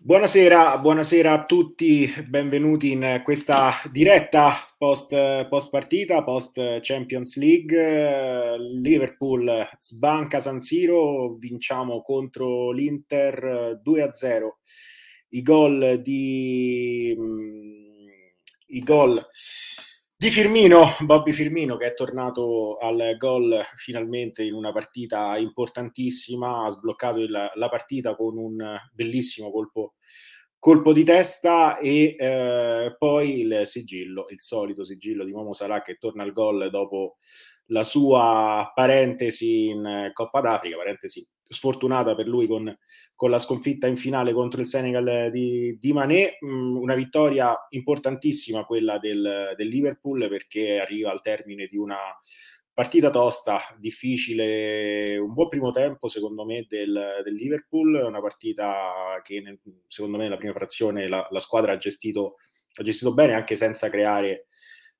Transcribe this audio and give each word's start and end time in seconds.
Buonasera, 0.00 0.78
buonasera, 0.78 1.32
a 1.32 1.44
tutti, 1.44 2.08
benvenuti 2.28 2.92
in 2.92 3.20
questa 3.24 3.82
diretta 3.90 4.54
post, 4.78 5.48
post 5.48 5.70
partita, 5.70 6.22
post 6.22 6.78
Champions 6.82 7.36
League. 7.36 8.56
Liverpool 8.80 9.68
sbanca 9.80 10.40
San 10.40 10.60
Siro, 10.60 11.34
vinciamo 11.34 12.00
contro 12.02 12.70
l'Inter 12.70 13.80
2-0. 13.84 14.48
I 15.30 15.42
gol 15.42 16.00
di 16.00 17.16
i 18.68 18.82
gol 18.84 19.26
di 20.20 20.30
Firmino, 20.30 20.96
Bobby 20.98 21.30
Firmino 21.30 21.76
che 21.76 21.86
è 21.86 21.94
tornato 21.94 22.76
al 22.78 23.14
gol 23.16 23.64
finalmente 23.76 24.42
in 24.42 24.52
una 24.52 24.72
partita 24.72 25.38
importantissima, 25.38 26.64
ha 26.64 26.70
sbloccato 26.70 27.20
il, 27.20 27.30
la 27.54 27.68
partita 27.68 28.16
con 28.16 28.36
un 28.36 28.76
bellissimo 28.92 29.52
colpo, 29.52 29.94
colpo 30.58 30.92
di 30.92 31.04
testa 31.04 31.78
e 31.78 32.16
eh, 32.18 32.96
poi 32.98 33.42
il 33.42 33.60
sigillo, 33.64 34.26
il 34.30 34.40
solito 34.40 34.82
sigillo 34.82 35.24
di 35.24 35.30
Momo 35.30 35.52
Salah 35.52 35.82
che 35.82 35.98
torna 35.98 36.24
al 36.24 36.32
gol 36.32 36.68
dopo 36.68 37.18
la 37.66 37.84
sua 37.84 38.72
parentesi 38.74 39.66
in 39.66 40.10
Coppa 40.12 40.40
d'Africa, 40.40 40.78
parentesi 40.78 41.24
sfortunata 41.48 42.14
per 42.14 42.26
lui 42.26 42.46
con, 42.46 42.76
con, 43.14 43.30
la 43.30 43.38
sconfitta 43.38 43.86
in 43.86 43.96
finale 43.96 44.32
contro 44.32 44.60
il 44.60 44.66
Senegal 44.66 45.30
di, 45.30 45.78
di 45.78 45.92
Mané, 45.92 46.38
mm, 46.44 46.76
una 46.76 46.94
vittoria 46.94 47.56
importantissima 47.70 48.64
quella 48.64 48.98
del, 48.98 49.54
del, 49.56 49.68
Liverpool 49.68 50.28
perché 50.28 50.78
arriva 50.78 51.10
al 51.10 51.22
termine 51.22 51.66
di 51.66 51.78
una 51.78 51.96
partita 52.72 53.10
tosta, 53.10 53.60
difficile, 53.78 55.16
un 55.16 55.32
buon 55.32 55.48
primo 55.48 55.72
tempo 55.72 56.06
secondo 56.06 56.44
me 56.44 56.66
del, 56.68 57.22
del 57.24 57.34
Liverpool, 57.34 57.94
una 57.94 58.20
partita 58.20 59.20
che 59.22 59.40
nel, 59.40 59.58
secondo 59.88 60.16
me 60.16 60.24
nella 60.24 60.36
prima 60.36 60.52
frazione 60.52 61.08
la, 61.08 61.26
la 61.30 61.38
squadra 61.40 61.72
ha 61.72 61.76
gestito, 61.76 62.36
ha 62.74 62.82
gestito 62.82 63.14
bene 63.14 63.32
anche 63.32 63.56
senza 63.56 63.90
creare 63.90 64.46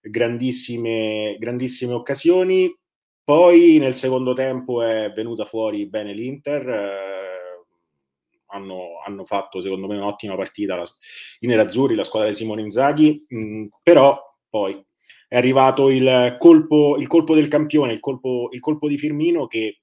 grandissime, 0.00 1.36
grandissime 1.38 1.92
occasioni 1.92 2.74
poi 3.28 3.76
nel 3.76 3.94
secondo 3.94 4.32
tempo 4.32 4.80
è 4.80 5.12
venuta 5.12 5.44
fuori 5.44 5.84
bene 5.84 6.14
l'Inter, 6.14 6.66
eh, 6.66 7.66
hanno, 8.46 9.02
hanno, 9.04 9.26
fatto 9.26 9.60
secondo 9.60 9.86
me 9.86 9.98
un'ottima 9.98 10.34
partita 10.34 10.76
la, 10.76 10.84
i 11.40 11.46
nerazzurri, 11.46 11.94
la 11.94 12.04
squadra 12.04 12.30
di 12.30 12.34
Simone 12.34 12.62
Inzaghi, 12.62 13.26
mh, 13.28 13.38
mm, 13.38 13.66
però 13.82 14.18
poi 14.48 14.82
è 15.28 15.36
arrivato 15.36 15.90
il 15.90 16.36
colpo, 16.38 16.96
il 16.96 17.06
colpo 17.06 17.34
del 17.34 17.48
campione, 17.48 17.92
il 17.92 18.00
colpo, 18.00 18.48
il 18.50 18.60
colpo, 18.60 18.88
di 18.88 18.96
Firmino 18.96 19.46
che 19.46 19.82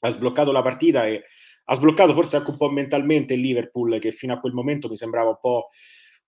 ha 0.00 0.10
sbloccato 0.10 0.50
la 0.50 0.62
partita 0.62 1.06
e 1.06 1.22
ha 1.66 1.74
sbloccato 1.76 2.12
forse 2.12 2.38
anche 2.38 2.50
un 2.50 2.56
po' 2.56 2.70
mentalmente 2.70 3.34
il 3.34 3.40
Liverpool 3.40 4.00
che 4.00 4.10
fino 4.10 4.32
a 4.32 4.40
quel 4.40 4.52
momento 4.52 4.88
mi 4.88 4.96
sembrava 4.96 5.28
un 5.28 5.38
po' 5.40 5.68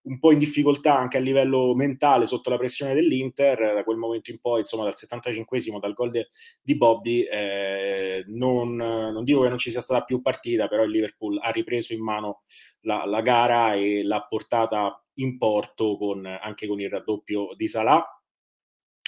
un 0.07 0.19
po' 0.19 0.33
in 0.33 0.39
difficoltà 0.39 0.97
anche 0.97 1.17
a 1.17 1.21
livello 1.21 1.75
mentale 1.75 2.27
sotto 2.27 2.51
la 2.51 2.57
pressione 2.57 2.95
dell'Inter, 2.95 3.75
da 3.75 3.85
quel 3.85 3.97
momento 3.97 4.31
in 4.31 4.39
poi, 4.41 4.61
insomma 4.61 4.85
dal 4.85 4.95
75esimo, 4.97 5.79
dal 5.79 5.93
gol 5.93 6.11
de, 6.11 6.29
di 6.63 6.77
Bobby, 6.77 7.23
eh, 7.23 8.25
non, 8.29 8.75
non, 8.77 9.25
dico 9.25 9.43
che 9.43 9.49
non 9.49 9.59
ci 9.59 9.71
sia 9.71 9.81
stata 9.81 10.05
più 10.05 10.21
partita, 10.21 10.69
però 10.69 10.85
il 10.85 10.91
Liverpool 10.91 11.39
ha 11.43 11.51
ripreso 11.51 11.93
in 11.93 12.03
mano 12.03 12.43
la, 12.83 13.05
la 13.05 13.21
gara 13.21 13.75
e 13.75 14.03
l'ha 14.03 14.25
portata 14.29 15.01
in 15.15 15.39
porto 15.39 15.97
con, 15.97 16.25
anche 16.27 16.67
con 16.67 16.81
il 16.81 16.91
raddoppio 16.91 17.55
di 17.57 17.67
Salah 17.67 18.16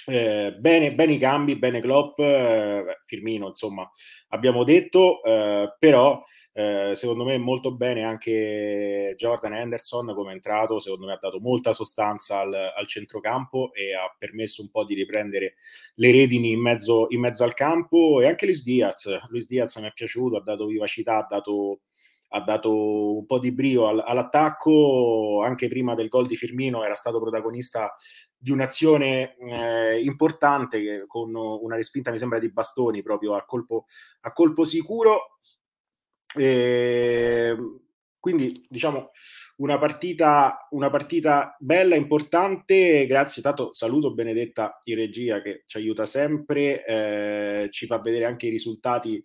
eh, 0.09 0.55
bene, 0.57 0.93
bene, 0.93 1.13
i 1.13 1.17
cambi, 1.17 1.55
bene 1.55 1.81
Klopp, 1.81 2.19
eh, 2.19 2.99
Firmino, 3.05 3.47
insomma, 3.47 3.89
abbiamo 4.29 4.63
detto, 4.63 5.23
eh, 5.23 5.75
però 5.77 6.21
eh, 6.53 6.91
secondo 6.93 7.23
me 7.23 7.37
molto 7.37 7.73
bene 7.73 8.03
anche 8.03 9.13
Jordan 9.15 9.53
Henderson 9.53 10.13
come 10.13 10.31
è 10.31 10.33
entrato, 10.33 10.79
secondo 10.79 11.05
me 11.05 11.13
ha 11.13 11.17
dato 11.19 11.39
molta 11.39 11.73
sostanza 11.73 12.39
al, 12.39 12.53
al 12.53 12.87
centrocampo 12.87 13.71
e 13.73 13.93
ha 13.93 14.13
permesso 14.17 14.61
un 14.61 14.69
po' 14.69 14.83
di 14.83 14.95
riprendere 14.95 15.55
le 15.95 16.11
redini 16.11 16.51
in 16.51 16.61
mezzo, 16.61 17.05
in 17.09 17.19
mezzo 17.19 17.43
al 17.43 17.53
campo 17.53 18.19
e 18.21 18.27
anche 18.27 18.45
Luis 18.45 18.63
Diaz, 18.63 19.27
Luis 19.29 19.47
Diaz 19.47 19.75
mi 19.77 19.87
è 19.87 19.93
piaciuto, 19.93 20.37
ha 20.37 20.41
dato 20.41 20.65
vivacità, 20.65 21.17
ha 21.17 21.27
dato 21.29 21.81
ha 22.29 22.41
dato 22.41 23.17
un 23.17 23.25
po' 23.25 23.39
di 23.39 23.51
brio 23.51 23.87
all'attacco, 23.87 25.41
anche 25.43 25.67
prima 25.67 25.95
del 25.95 26.09
gol 26.09 26.27
di 26.27 26.35
Firmino 26.35 26.83
era 26.83 26.93
stato 26.93 27.19
protagonista 27.19 27.93
di 28.39 28.51
un'azione 28.51 29.35
eh, 29.37 29.99
importante 30.01 31.03
con 31.05 31.35
una 31.35 31.75
respinta, 31.75 32.11
mi 32.11 32.17
sembra, 32.17 32.39
di 32.39 32.51
bastoni 32.51 33.03
proprio 33.03 33.35
a 33.35 33.43
colpo, 33.43 33.85
a 34.21 34.31
colpo 34.31 34.63
sicuro. 34.63 35.39
E 36.33 37.55
quindi 38.19 38.65
diciamo 38.67 39.11
una 39.57 39.77
partita, 39.77 40.67
una 40.71 40.89
partita 40.89 41.55
bella, 41.59 41.95
importante. 41.95 43.05
Grazie, 43.05 43.41
tanto 43.41 43.73
saluto 43.73 44.13
Benedetta 44.13 44.79
in 44.85 44.95
regia 44.95 45.41
che 45.41 45.63
ci 45.65 45.77
aiuta 45.77 46.05
sempre, 46.05 46.85
eh, 46.85 47.67
ci 47.71 47.85
fa 47.85 47.99
vedere 47.99 48.25
anche 48.25 48.47
i 48.47 48.51
risultati 48.51 49.21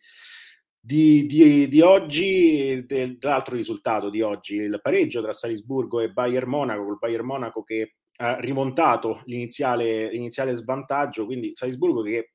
di, 0.78 1.24
di, 1.26 1.68
di 1.68 1.80
oggi, 1.80 2.84
dell'altro 2.84 3.56
risultato 3.56 4.10
di 4.10 4.20
oggi, 4.20 4.56
il 4.56 4.80
pareggio 4.82 5.22
tra 5.22 5.32
Salisburgo 5.32 6.00
e 6.00 6.10
Bayern 6.10 6.48
Monaco, 6.48 6.84
col 6.84 6.98
Bayern 6.98 7.24
Monaco 7.24 7.62
che 7.62 7.94
ha 8.16 8.38
rimontato 8.38 9.22
l'iniziale, 9.26 10.10
l'iniziale 10.10 10.54
svantaggio, 10.54 11.24
quindi 11.24 11.52
Salisburgo 11.54 12.02
che 12.02 12.34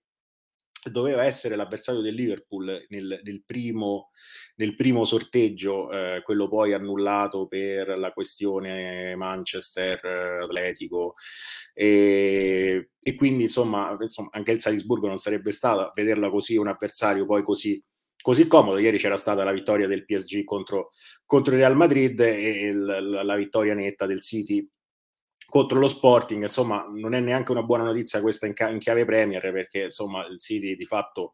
doveva 0.90 1.26
essere 1.26 1.56
l'avversario 1.56 2.02
del 2.02 2.14
Liverpool 2.16 2.86
nel, 2.88 3.20
nel, 3.22 3.44
primo, 3.46 4.12
nel 4.56 4.76
primo, 4.76 5.04
sorteggio, 5.04 5.92
eh, 5.92 6.22
quello 6.24 6.48
poi 6.48 6.74
annullato 6.74 7.48
per 7.48 7.98
la 7.98 8.12
questione 8.12 9.16
Manchester 9.16 10.00
Atletico 10.44 11.16
e, 11.74 12.92
e 13.02 13.16
quindi 13.16 13.44
insomma, 13.44 13.98
insomma, 14.00 14.30
anche 14.32 14.52
il 14.52 14.62
Salisburgo 14.62 15.08
non 15.08 15.18
sarebbe 15.18 15.52
stato 15.52 15.82
a 15.82 15.92
vederla 15.94 16.30
così 16.30 16.56
un 16.56 16.68
avversario 16.68 17.26
poi 17.26 17.44
così 17.44 17.84
così 18.22 18.48
comodo. 18.48 18.78
Ieri 18.80 18.98
c'era 18.98 19.16
stata 19.16 19.44
la 19.44 19.52
vittoria 19.54 19.88
del 19.88 20.06
PSG 20.06 20.44
contro, 20.44 20.90
contro 21.26 21.54
il 21.54 21.60
Real 21.60 21.76
Madrid 21.76 22.20
e 22.20 22.68
il, 22.68 22.84
la, 22.84 23.24
la, 23.24 23.36
vittoria 23.36 23.74
netta 23.74 24.06
del 24.06 24.22
City 24.22 24.68
contro 25.50 25.80
lo 25.80 25.88
Sporting. 25.88 26.44
Insomma, 26.44 26.86
non 26.90 27.14
è 27.14 27.20
neanche 27.20 27.52
una 27.52 27.64
buona 27.64 27.84
notizia 27.84 28.22
questa 28.22 28.46
in, 28.46 28.54
in 28.70 28.80
chiave 28.80 29.06
Premier 29.06 29.52
perché 29.52 29.84
insomma 29.84 30.26
il 30.28 30.40
City 30.40 30.76
di 30.76 30.86
fatto 30.86 31.34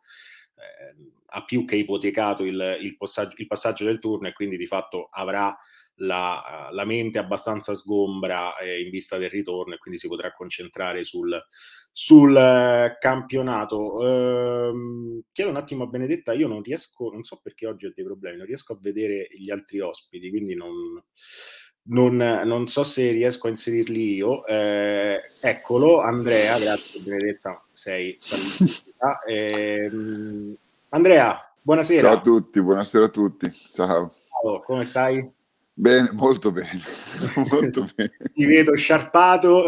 eh, 0.55 1.13
ha 1.27 1.43
più 1.43 1.65
che 1.65 1.75
ipotecato 1.75 2.43
il, 2.43 2.77
il, 2.79 2.95
passaggio, 2.97 3.35
il 3.37 3.47
passaggio 3.47 3.85
del 3.85 3.99
turno 3.99 4.27
e 4.27 4.33
quindi 4.33 4.57
di 4.57 4.65
fatto 4.65 5.09
avrà 5.11 5.55
la, 5.99 6.69
la, 6.71 6.85
mente 6.85 7.19
abbastanza 7.19 7.73
sgombra 7.73 8.57
eh, 8.57 8.81
in 8.81 8.89
vista 8.89 9.17
del 9.17 9.29
ritorno 9.29 9.75
e 9.75 9.77
quindi 9.77 9.99
si 9.99 10.07
potrà 10.07 10.31
concentrare 10.31 11.03
sul, 11.03 11.41
sul 11.91 12.35
eh, 12.35 12.97
campionato. 12.99 14.05
Ehm, 14.05 15.21
chiedo 15.31 15.51
un 15.51 15.57
attimo 15.57 15.83
a 15.83 15.87
Benedetta, 15.87 16.33
io 16.33 16.47
non 16.47 16.61
riesco, 16.61 17.09
non 17.11 17.23
so 17.23 17.39
perché 17.41 17.67
oggi 17.67 17.85
ho 17.85 17.93
dei 17.93 18.03
problemi, 18.03 18.37
non 18.37 18.45
riesco 18.45 18.73
a 18.73 18.77
vedere 18.79 19.27
gli 19.31 19.51
altri 19.51 19.79
ospiti, 19.79 20.29
quindi 20.29 20.55
non, 20.55 20.73
non, 21.87 22.15
non 22.15 22.67
so 22.67 22.83
se 22.83 23.11
riesco 23.11 23.47
a 23.47 23.49
inserirli 23.49 24.15
io. 24.15 24.45
Eh, 24.45 25.29
eccolo, 25.39 26.01
Andrea, 26.01 26.57
grazie 26.57 27.01
Benedetta, 27.03 27.63
sei 27.71 28.15
salutata. 28.17 28.83
Eh, 29.27 29.91
Andrea, 30.89 31.53
buonasera. 31.61 32.01
Ciao 32.01 32.17
a 32.17 32.21
tutti, 32.21 32.61
buonasera 32.61 33.05
a 33.05 33.09
tutti. 33.09 33.51
Ciao. 33.51 34.09
Ciao, 34.09 34.61
come 34.63 34.83
stai? 34.83 35.31
Bene, 35.77 36.09
molto 36.13 36.51
bene, 36.51 36.81
molto 37.51 37.85
bene. 37.93 38.13
Ti 38.31 38.45
vedo 38.45 38.73
sciarpato. 38.75 39.65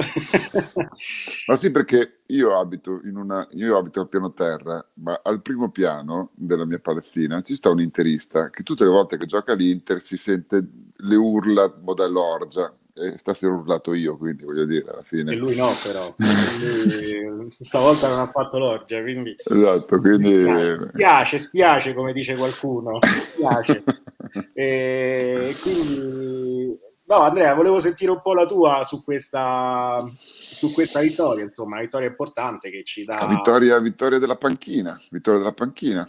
ma 1.48 1.56
sì, 1.58 1.70
perché 1.70 2.22
io 2.28 2.58
abito, 2.58 3.02
in 3.04 3.18
una, 3.18 3.46
io 3.52 3.78
abito 3.78 4.00
al 4.00 4.08
piano 4.08 4.34
terra, 4.34 4.84
ma 4.96 5.20
al 5.22 5.42
primo 5.42 5.70
piano 5.70 6.32
della 6.34 6.66
mia 6.66 6.80
palazzina 6.80 7.42
ci 7.42 7.56
sta 7.56 7.70
un 7.70 7.82
interista 7.82 8.50
che 8.50 8.64
tutte 8.64 8.86
le 8.86 8.90
volte 8.90 9.18
che 9.18 9.26
gioca 9.26 9.54
l'Inter 9.54 10.02
si 10.02 10.18
sente 10.18 10.66
le 10.98 11.16
urla 11.16 11.74
modello 11.82 12.22
Orgia 12.22 12.74
e 13.00 13.18
stasera 13.18 13.54
ho 13.54 13.58
urlato 13.58 13.94
io, 13.94 14.18
quindi 14.18 14.44
voglio 14.44 14.66
dire, 14.66 14.90
alla 14.90 15.04
fine... 15.04 15.32
E 15.32 15.36
lui 15.36 15.56
no, 15.56 15.70
però. 15.84 16.14
Lui, 16.18 17.56
stavolta 17.60 18.10
non 18.10 18.20
ha 18.20 18.32
fatto 18.32 18.58
l'orgia, 18.58 19.02
quindi... 19.02 19.36
Esatto, 19.44 20.00
quindi... 20.00 20.80
Spiace, 20.80 21.40
spiace, 21.40 21.94
come 21.94 22.12
dice 22.12 22.36
qualcuno. 22.36 22.98
Spiace. 23.02 23.84
e 24.54 25.56
quindi... 25.62 26.86
No, 27.06 27.18
Andrea, 27.20 27.54
volevo 27.54 27.80
sentire 27.80 28.12
un 28.12 28.22
po' 28.22 28.34
la 28.34 28.46
tua 28.46 28.84
su 28.84 29.04
questa, 29.04 30.04
su 30.20 30.74
questa 30.74 31.00
vittoria, 31.00 31.44
insomma, 31.44 31.76
una 31.76 31.84
vittoria 31.84 32.08
importante 32.08 32.70
che 32.70 32.84
ci 32.84 33.06
dà... 33.06 33.26
Vittoria, 33.30 33.80
vittoria 33.80 34.18
della 34.18 34.36
panchina, 34.36 35.00
vittoria 35.12 35.40
della 35.40 35.54
panchina, 35.54 36.06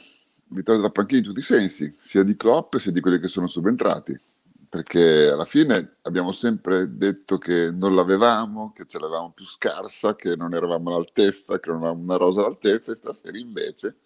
vittoria 0.48 0.80
della 0.80 0.92
panchina 0.92 1.18
in 1.18 1.24
tutti 1.24 1.38
i 1.38 1.42
sensi, 1.42 1.94
sia 2.00 2.22
di 2.22 2.34
Klopp 2.34 2.76
sia 2.76 2.90
di 2.90 3.00
quelli 3.00 3.20
che 3.20 3.28
sono 3.28 3.46
subentrati 3.46 4.18
perché 4.68 5.28
alla 5.28 5.44
fine 5.44 5.96
abbiamo 6.02 6.32
sempre 6.32 6.96
detto 6.96 7.38
che 7.38 7.70
non 7.70 7.94
l'avevamo, 7.94 8.72
che 8.72 8.84
ce 8.86 8.98
l'avevamo 8.98 9.32
più 9.32 9.44
scarsa, 9.44 10.14
che 10.14 10.36
non 10.36 10.54
eravamo 10.54 10.90
all'altezza, 10.90 11.58
che 11.58 11.70
non 11.70 11.78
avevamo 11.78 12.02
una 12.02 12.16
rosa 12.16 12.40
all'altezza 12.40 12.92
e 12.92 12.96
stasera 12.96 13.38
invece 13.38 13.96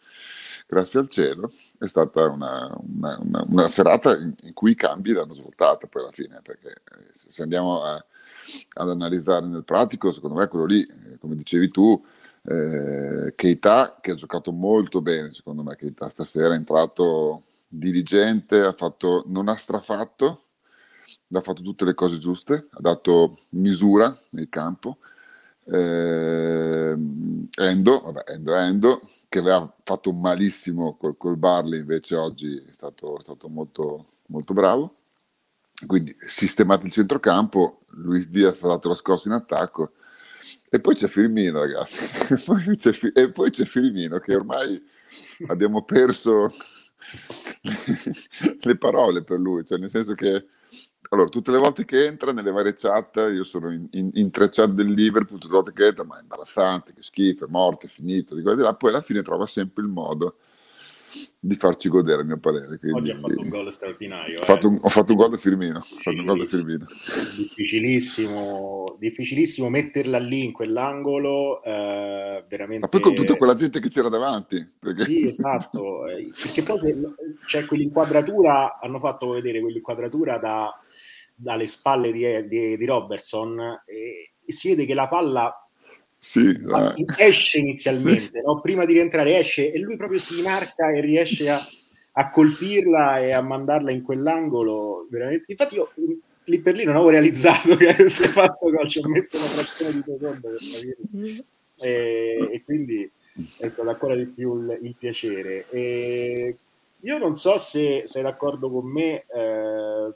grazie 0.72 1.00
al 1.00 1.08
cielo, 1.08 1.52
è 1.78 1.86
stata 1.86 2.28
una, 2.28 2.74
una, 2.80 3.18
una, 3.20 3.44
una 3.46 3.68
serata 3.68 4.16
in, 4.16 4.32
in, 4.44 4.54
cui 4.54 4.70
i 4.70 4.74
cambi 4.74 5.12
l'hanno 5.12 5.34
svoltata 5.34 5.86
poi 5.86 6.02
alla 6.02 6.12
fine, 6.12 6.40
perché 6.42 6.68
eh, 6.70 7.08
se 7.12 7.42
andiamo 7.42 7.82
a, 7.82 8.02
ad 8.74 8.88
analizzare 8.88 9.44
nel 9.46 9.64
pratico, 9.64 10.12
secondo 10.12 10.38
me 10.38 10.48
quello 10.48 10.64
lì, 10.64 10.80
eh, 10.80 11.18
come 11.18 11.34
dicevi 11.34 11.70
tu, 11.70 12.02
eh, 12.44 13.34
Keita 13.36 13.98
che 14.00 14.12
ha 14.12 14.14
giocato 14.14 14.50
molto 14.50 15.02
bene, 15.02 15.34
secondo 15.34 15.62
me 15.62 15.76
Keita 15.76 16.08
stasera 16.08 16.54
è 16.54 16.56
entrato 16.56 17.42
diligente, 17.68 18.60
ha 18.60 18.72
fatto, 18.72 19.24
non 19.26 19.48
ha 19.48 19.56
strafatto, 19.56 20.51
ha 21.32 21.40
fatto 21.40 21.62
tutte 21.62 21.84
le 21.84 21.94
cose 21.94 22.18
giuste, 22.18 22.68
ha 22.70 22.80
dato 22.80 23.38
misura 23.50 24.14
nel 24.30 24.48
campo. 24.48 24.98
Eh, 25.64 26.94
Endo, 27.54 28.00
vabbè, 28.00 28.24
Endo, 28.26 28.54
Endo, 28.54 29.00
che 29.28 29.38
aveva 29.38 29.72
fatto 29.82 30.12
malissimo 30.12 30.96
col, 30.96 31.16
col 31.16 31.36
Barley, 31.36 31.80
invece 31.80 32.16
oggi 32.16 32.56
è 32.56 32.72
stato, 32.72 33.18
è 33.18 33.22
stato 33.22 33.48
molto, 33.48 34.06
molto 34.26 34.52
bravo. 34.54 34.94
Quindi 35.86 36.14
sistemato 36.16 36.86
il 36.86 36.92
centrocampo, 36.92 37.78
Luis 37.90 38.28
Diaz 38.28 38.62
ha 38.62 38.68
dato 38.68 38.88
la 38.88 38.94
scorsa 38.94 39.28
in 39.28 39.34
attacco. 39.34 39.92
E 40.68 40.80
poi 40.80 40.94
c'è 40.94 41.08
Firmino, 41.08 41.60
ragazzi. 41.60 42.10
e 43.14 43.30
poi 43.30 43.50
c'è 43.50 43.64
Firmino 43.64 44.18
che 44.18 44.34
ormai 44.34 44.82
abbiamo 45.48 45.82
perso 45.84 46.48
le 48.60 48.76
parole 48.76 49.22
per 49.22 49.38
lui, 49.38 49.64
cioè 49.64 49.78
nel 49.78 49.90
senso 49.90 50.14
che 50.14 50.46
allora, 51.12 51.28
tutte 51.28 51.50
le 51.50 51.58
volte 51.58 51.84
che 51.84 52.06
entra 52.06 52.32
nelle 52.32 52.50
varie 52.50 52.74
chat, 52.74 53.16
io 53.16 53.44
sono 53.44 53.70
in, 53.70 53.86
in, 53.90 54.10
in 54.14 54.30
tre 54.30 54.48
chat 54.48 54.70
del 54.70 54.92
Liverpool, 54.92 55.38
tutte 55.38 55.52
le 55.52 55.60
volte 55.60 55.72
che 55.74 55.86
entra, 55.86 56.04
ma 56.04 56.18
è 56.18 56.22
imbarazzante, 56.22 56.94
che 56.94 57.02
schifo, 57.02 57.44
è 57.44 57.48
morto, 57.50 57.84
è 57.84 57.90
finito, 57.90 58.34
di 58.34 58.40
qua 58.40 58.52
e 58.52 58.56
di 58.56 58.62
là, 58.62 58.74
poi 58.74 58.90
alla 58.90 59.02
fine 59.02 59.20
trova 59.20 59.46
sempre 59.46 59.82
il 59.82 59.90
modo 59.90 60.34
di 61.38 61.54
farci 61.56 61.88
godere, 61.88 62.22
a 62.22 62.24
mio 62.24 62.38
parere. 62.38 62.78
Quindi, 62.78 62.98
Oggi 62.98 63.10
ha 63.10 63.18
fatto 63.18 63.40
un 63.40 63.48
gol 63.48 63.72
straordinario. 63.72 64.38
Ho, 64.38 64.42
eh. 64.42 64.46
fatto, 64.46 64.68
un, 64.68 64.78
ho 64.80 64.88
fatto 64.88 65.12
un 65.12 65.18
gol 65.18 65.28
da 65.30 65.36
Firmino. 65.36 65.80
Firmino. 65.80 66.36
Difficilissimo, 66.36 68.94
difficilissimo 68.98 69.68
metterla 69.68 70.18
lì 70.18 70.44
in 70.44 70.52
quell'angolo. 70.52 71.62
Eh, 71.62 72.44
veramente... 72.48 72.80
Ma 72.80 72.88
poi 72.88 73.00
con 73.00 73.14
tutta 73.14 73.36
quella 73.36 73.54
gente 73.54 73.78
che 73.80 73.88
c'era 73.88 74.08
davanti. 74.08 74.66
Perché... 74.78 75.04
Sì, 75.04 75.28
esatto. 75.28 76.06
Eh, 76.06 76.30
perché 76.40 76.62
poi 76.62 76.78
se, 76.78 76.96
c'è 77.44 77.66
quell'inquadratura, 77.66 78.78
hanno 78.80 79.00
fatto 79.00 79.30
vedere 79.30 79.60
quell'inquadratura 79.60 80.38
da, 80.38 80.80
dalle 81.42 81.66
spalle 81.66 82.12
di, 82.12 82.48
di, 82.48 82.76
di 82.76 82.84
Robertson 82.86 83.82
e, 83.84 84.32
e 84.44 84.52
si 84.52 84.68
vede 84.68 84.86
che 84.86 84.94
la 84.94 85.08
palla 85.08 85.54
sì, 86.18 86.50
eh. 86.50 87.04
esce 87.16 87.58
inizialmente, 87.58 88.20
sì. 88.20 88.40
no? 88.44 88.60
prima 88.60 88.84
di 88.84 88.92
rientrare 88.92 89.38
esce 89.38 89.72
e 89.72 89.78
lui 89.80 89.96
proprio 89.96 90.20
si 90.20 90.38
inarca 90.38 90.90
e 90.92 91.00
riesce 91.00 91.50
a, 91.50 91.60
a, 92.12 92.30
colpirla 92.30 93.18
e 93.18 93.32
a 93.32 93.40
mandarla 93.40 93.90
in 93.90 94.02
quell'angolo. 94.02 95.08
Veramente. 95.10 95.50
Infatti 95.50 95.74
io 95.74 95.90
lì 96.44 96.60
per 96.60 96.76
lì 96.76 96.84
non 96.84 96.94
avevo 96.94 97.10
realizzato 97.10 97.76
che 97.76 97.88
avesse 97.88 98.28
fatto 98.30 98.70
gol, 98.70 98.88
ci 98.88 99.00
ho 99.00 99.08
messo 99.08 99.36
una 99.36 99.46
frazione 99.46 99.92
di 99.92 100.02
secondo 100.06 100.48
per 100.48 100.56
capire. 100.58 101.44
E, 101.80 102.48
e 102.52 102.62
quindi 102.64 103.02
è 103.02 103.40
stato 103.40 103.88
ancora 103.88 104.14
di 104.14 104.26
più 104.26 104.62
il, 104.62 104.78
il 104.82 104.94
piacere. 104.96 105.66
E 105.70 106.56
io 107.00 107.18
non 107.18 107.34
so 107.34 107.58
se 107.58 108.04
sei 108.06 108.22
d'accordo 108.22 108.70
con 108.70 108.86
me, 108.86 109.24
eh, 109.26 110.14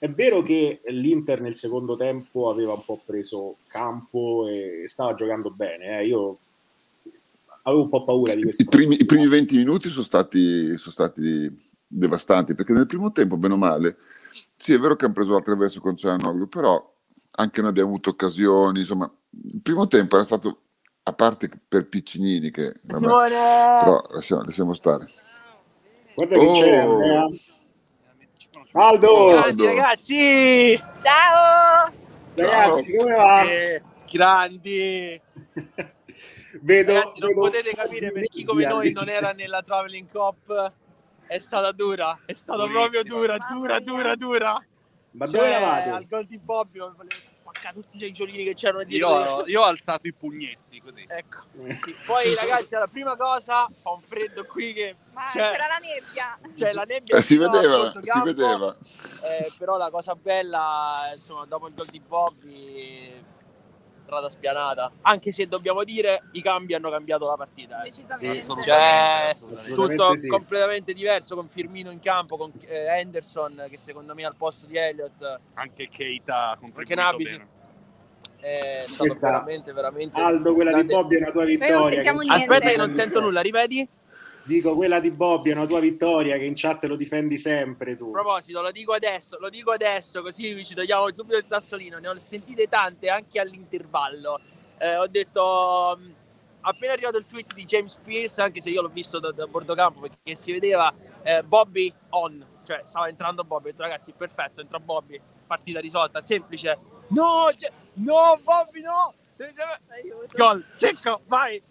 è 0.00 0.08
vero 0.08 0.40
che 0.40 0.80
l'Inter 0.86 1.42
nel 1.42 1.54
secondo 1.54 1.94
tempo 1.94 2.48
aveva 2.48 2.72
un 2.72 2.82
po' 2.82 3.02
preso 3.04 3.56
campo 3.66 4.48
e 4.48 4.86
stava 4.88 5.12
giocando 5.12 5.50
bene. 5.50 5.98
Eh. 5.98 6.06
Io 6.06 6.38
avevo 7.64 7.82
un 7.82 7.88
po' 7.90 8.02
paura 8.04 8.34
di 8.34 8.42
questo. 8.42 8.62
I 8.62 8.64
primi, 8.64 8.96
I 8.98 9.04
primi 9.04 9.28
20 9.28 9.58
minuti 9.58 9.90
sono 9.90 10.02
stati, 10.02 10.78
sono 10.78 10.90
stati, 10.90 11.50
devastanti 11.86 12.54
perché 12.54 12.72
nel 12.72 12.86
primo 12.86 13.12
tempo, 13.12 13.36
bene 13.36 13.54
o 13.54 13.56
male, 13.58 13.98
sì, 14.56 14.72
è 14.72 14.78
vero 14.78 14.96
che 14.96 15.04
hanno 15.04 15.12
preso 15.12 15.34
l'attraverso 15.34 15.82
con 15.82 15.96
Cianoglu, 15.96 16.48
però 16.48 16.82
anche 17.32 17.60
noi 17.60 17.68
abbiamo 17.68 17.90
avuto 17.90 18.08
occasioni. 18.08 18.80
Insomma, 18.80 19.12
il 19.52 19.60
primo 19.60 19.86
tempo 19.86 20.14
era 20.14 20.24
stato 20.24 20.60
a 21.02 21.12
parte 21.12 21.50
per 21.68 21.88
Piccinini, 21.88 22.50
che 22.50 22.72
vabbè, 22.84 23.06
però 23.80 24.02
lasciamo, 24.12 24.44
lasciamo 24.44 24.72
stare. 24.72 25.06
Guarda 26.14 26.38
che 26.38 26.46
oh. 26.46 26.52
c'è 26.54 26.76
Andrea. 26.76 27.26
Aldo! 28.72 29.30
Grandi, 29.32 29.66
ragazzi! 29.66 30.76
Ciao! 31.02 31.92
Ragazzi, 32.36 32.96
come 32.96 33.16
va? 33.16 33.42
Eh, 33.42 33.82
grandi! 34.08 35.20
vedo, 36.62 36.92
ragazzi, 36.92 37.18
non 37.18 37.28
vedo... 37.30 37.40
potete 37.40 37.74
capire 37.74 38.12
per 38.12 38.24
chi 38.26 38.44
come 38.44 38.64
noi 38.66 38.92
non 38.92 39.08
era 39.08 39.32
nella 39.32 39.60
Traveling 39.62 40.08
Cup. 40.08 40.72
È 41.26 41.38
stata 41.38 41.72
dura, 41.72 42.16
è 42.24 42.32
stata 42.32 42.64
Durissima. 42.64 42.88
proprio 42.88 43.02
dura, 43.02 43.36
dura, 43.50 43.80
dura, 43.80 44.14
dura. 44.14 44.66
Ma 45.12 45.26
cioè, 45.26 45.34
dove 45.34 45.48
eravate? 45.48 45.90
Al 45.90 46.06
gol 46.08 46.26
di 46.26 46.38
Bobby 46.38 46.78
volevo 46.78 47.02
spaccare 47.60 47.74
tutti 47.74 47.96
i 47.96 48.00
seggiolini 48.00 48.44
che 48.44 48.54
c'erano 48.54 48.82
dietro. 48.84 49.40
Io, 49.40 49.46
io 49.46 49.60
ho 49.60 49.64
alzato 49.64 50.06
i 50.06 50.12
pugnetti 50.12 50.80
così. 50.80 51.04
Ecco. 51.06 51.38
Sì. 51.62 51.94
Poi 52.06 52.34
ragazzi, 52.34 52.74
la 52.74 52.88
prima 52.88 53.16
cosa, 53.16 53.68
fa 53.68 53.90
un 53.90 54.00
freddo 54.00 54.44
qui 54.46 54.72
che... 54.72 54.96
Ma 55.12 55.28
cioè, 55.32 55.50
c'era 55.50 55.66
la 55.66 55.78
nebbia. 55.78 56.38
Cioè 56.56 56.72
la 56.72 56.84
nebbia... 56.84 57.18
Eh, 57.18 57.22
si 57.22 57.36
vedeva, 57.36 57.92
si 57.92 58.20
vedeva. 58.24 58.74
Eh, 59.22 59.52
però 59.58 59.76
la 59.76 59.90
cosa 59.90 60.14
bella, 60.14 61.12
insomma, 61.14 61.44
dopo 61.44 61.68
il 61.68 61.74
gol 61.74 61.86
di 61.86 62.02
Bobby 62.08 63.24
strada 64.10 64.28
spianata. 64.28 64.90
Anche 65.02 65.30
se 65.30 65.46
dobbiamo 65.46 65.84
dire 65.84 66.24
i 66.32 66.42
cambi 66.42 66.74
hanno 66.74 66.90
cambiato 66.90 67.26
la 67.26 67.36
partita. 67.36 67.80
Eh. 67.80 67.84
Decisamente. 67.84 68.40
Cioè, 68.40 69.28
Assolutamente 69.30 69.74
tutto 69.74 70.16
sì. 70.16 70.26
completamente 70.26 70.92
diverso 70.92 71.36
con 71.36 71.48
Firmino 71.48 71.90
in 71.92 72.00
campo, 72.00 72.36
con 72.36 72.50
eh, 72.66 72.86
Henderson 72.98 73.66
che 73.70 73.78
secondo 73.78 74.14
me 74.14 74.24
al 74.24 74.34
posto 74.36 74.66
di 74.66 74.76
Elliott. 74.76 75.38
Anche 75.54 75.88
Keita 75.88 76.58
perché 76.74 76.94
Nabi 76.96 77.40
è 78.40 78.84
stato 78.86 79.18
veramente 79.20 79.72
veramente 79.72 80.18
Aldo 80.18 80.54
quella 80.54 80.70
grande. 80.70 80.94
di 80.94 81.00
Bobby 81.00 81.16
è 81.16 81.20
una 81.20 81.30
tua 81.30 81.44
vittoria. 81.44 82.12
Aspetta 82.34 82.70
che 82.70 82.76
non 82.76 82.90
sento 82.90 83.20
nulla, 83.20 83.40
rivedi? 83.40 83.88
Dico 84.42 84.74
quella 84.74 85.00
di 85.00 85.10
Bobby 85.10 85.50
è 85.50 85.54
una 85.54 85.66
tua 85.66 85.80
vittoria 85.80 86.36
che 86.36 86.44
in 86.44 86.54
chat 86.56 86.84
lo 86.84 86.96
difendi 86.96 87.38
sempre 87.38 87.96
tu. 87.96 88.08
A 88.08 88.10
proposito, 88.10 88.62
lo 88.62 88.70
dico 88.70 88.92
adesso, 88.92 89.38
lo 89.38 89.48
dico 89.48 89.70
adesso 89.70 90.22
così 90.22 90.64
ci 90.64 90.74
togliamo 90.74 91.12
subito 91.14 91.36
il 91.36 91.44
sassolino. 91.44 91.98
Ne 91.98 92.08
ho 92.08 92.18
sentite 92.18 92.66
tante 92.68 93.08
anche 93.08 93.38
all'intervallo. 93.38 94.40
Eh, 94.78 94.96
ho 94.96 95.06
detto 95.06 95.98
mm, 96.00 96.10
appena 96.62 96.92
arrivato 96.92 97.18
il 97.18 97.26
tweet 97.26 97.52
di 97.54 97.64
James 97.64 98.00
Pierce, 98.02 98.40
anche 98.40 98.60
se 98.60 98.70
io 98.70 98.82
l'ho 98.82 98.88
visto 98.88 99.18
da, 99.18 99.30
da 99.30 99.46
bordo 99.46 99.74
campo 99.74 100.00
perché 100.00 100.34
si 100.34 100.52
vedeva 100.52 100.92
eh, 101.22 101.42
Bobby 101.42 101.92
on, 102.10 102.44
cioè 102.66 102.80
stava 102.84 103.08
entrando 103.08 103.44
Bobby. 103.44 103.68
Ho 103.68 103.70
detto 103.72 103.82
ragazzi, 103.82 104.12
perfetto, 104.16 104.62
entra 104.62 104.80
Bobby, 104.80 105.20
partita 105.46 105.80
risolta, 105.80 106.20
semplice. 106.20 106.78
No, 107.08 107.50
no, 107.94 108.38
Bobby, 108.42 108.80
no! 108.80 109.14
Gol, 110.34 110.64
secco, 110.68 111.20
vai! 111.26 111.62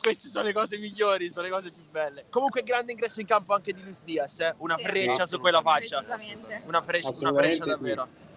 Queste 0.00 0.28
sono 0.28 0.46
le 0.46 0.52
cose 0.52 0.78
migliori, 0.78 1.28
sono 1.28 1.44
le 1.46 1.52
cose 1.52 1.70
più 1.70 1.84
belle. 1.90 2.24
Comunque 2.30 2.62
grande 2.62 2.92
ingresso 2.92 3.20
in 3.20 3.26
campo 3.26 3.54
anche 3.54 3.72
di 3.72 3.82
Luis 3.82 4.02
Diaz, 4.04 4.40
eh? 4.40 4.54
una 4.58 4.76
sì, 4.76 4.84
freccia 4.84 5.26
su 5.26 5.38
quella 5.38 5.60
faccia. 5.60 6.02
Una 6.66 6.80
freccia, 6.80 7.10
una 7.20 7.32
freccia 7.32 7.64
davvero. 7.64 8.08
Sì. 8.12 8.28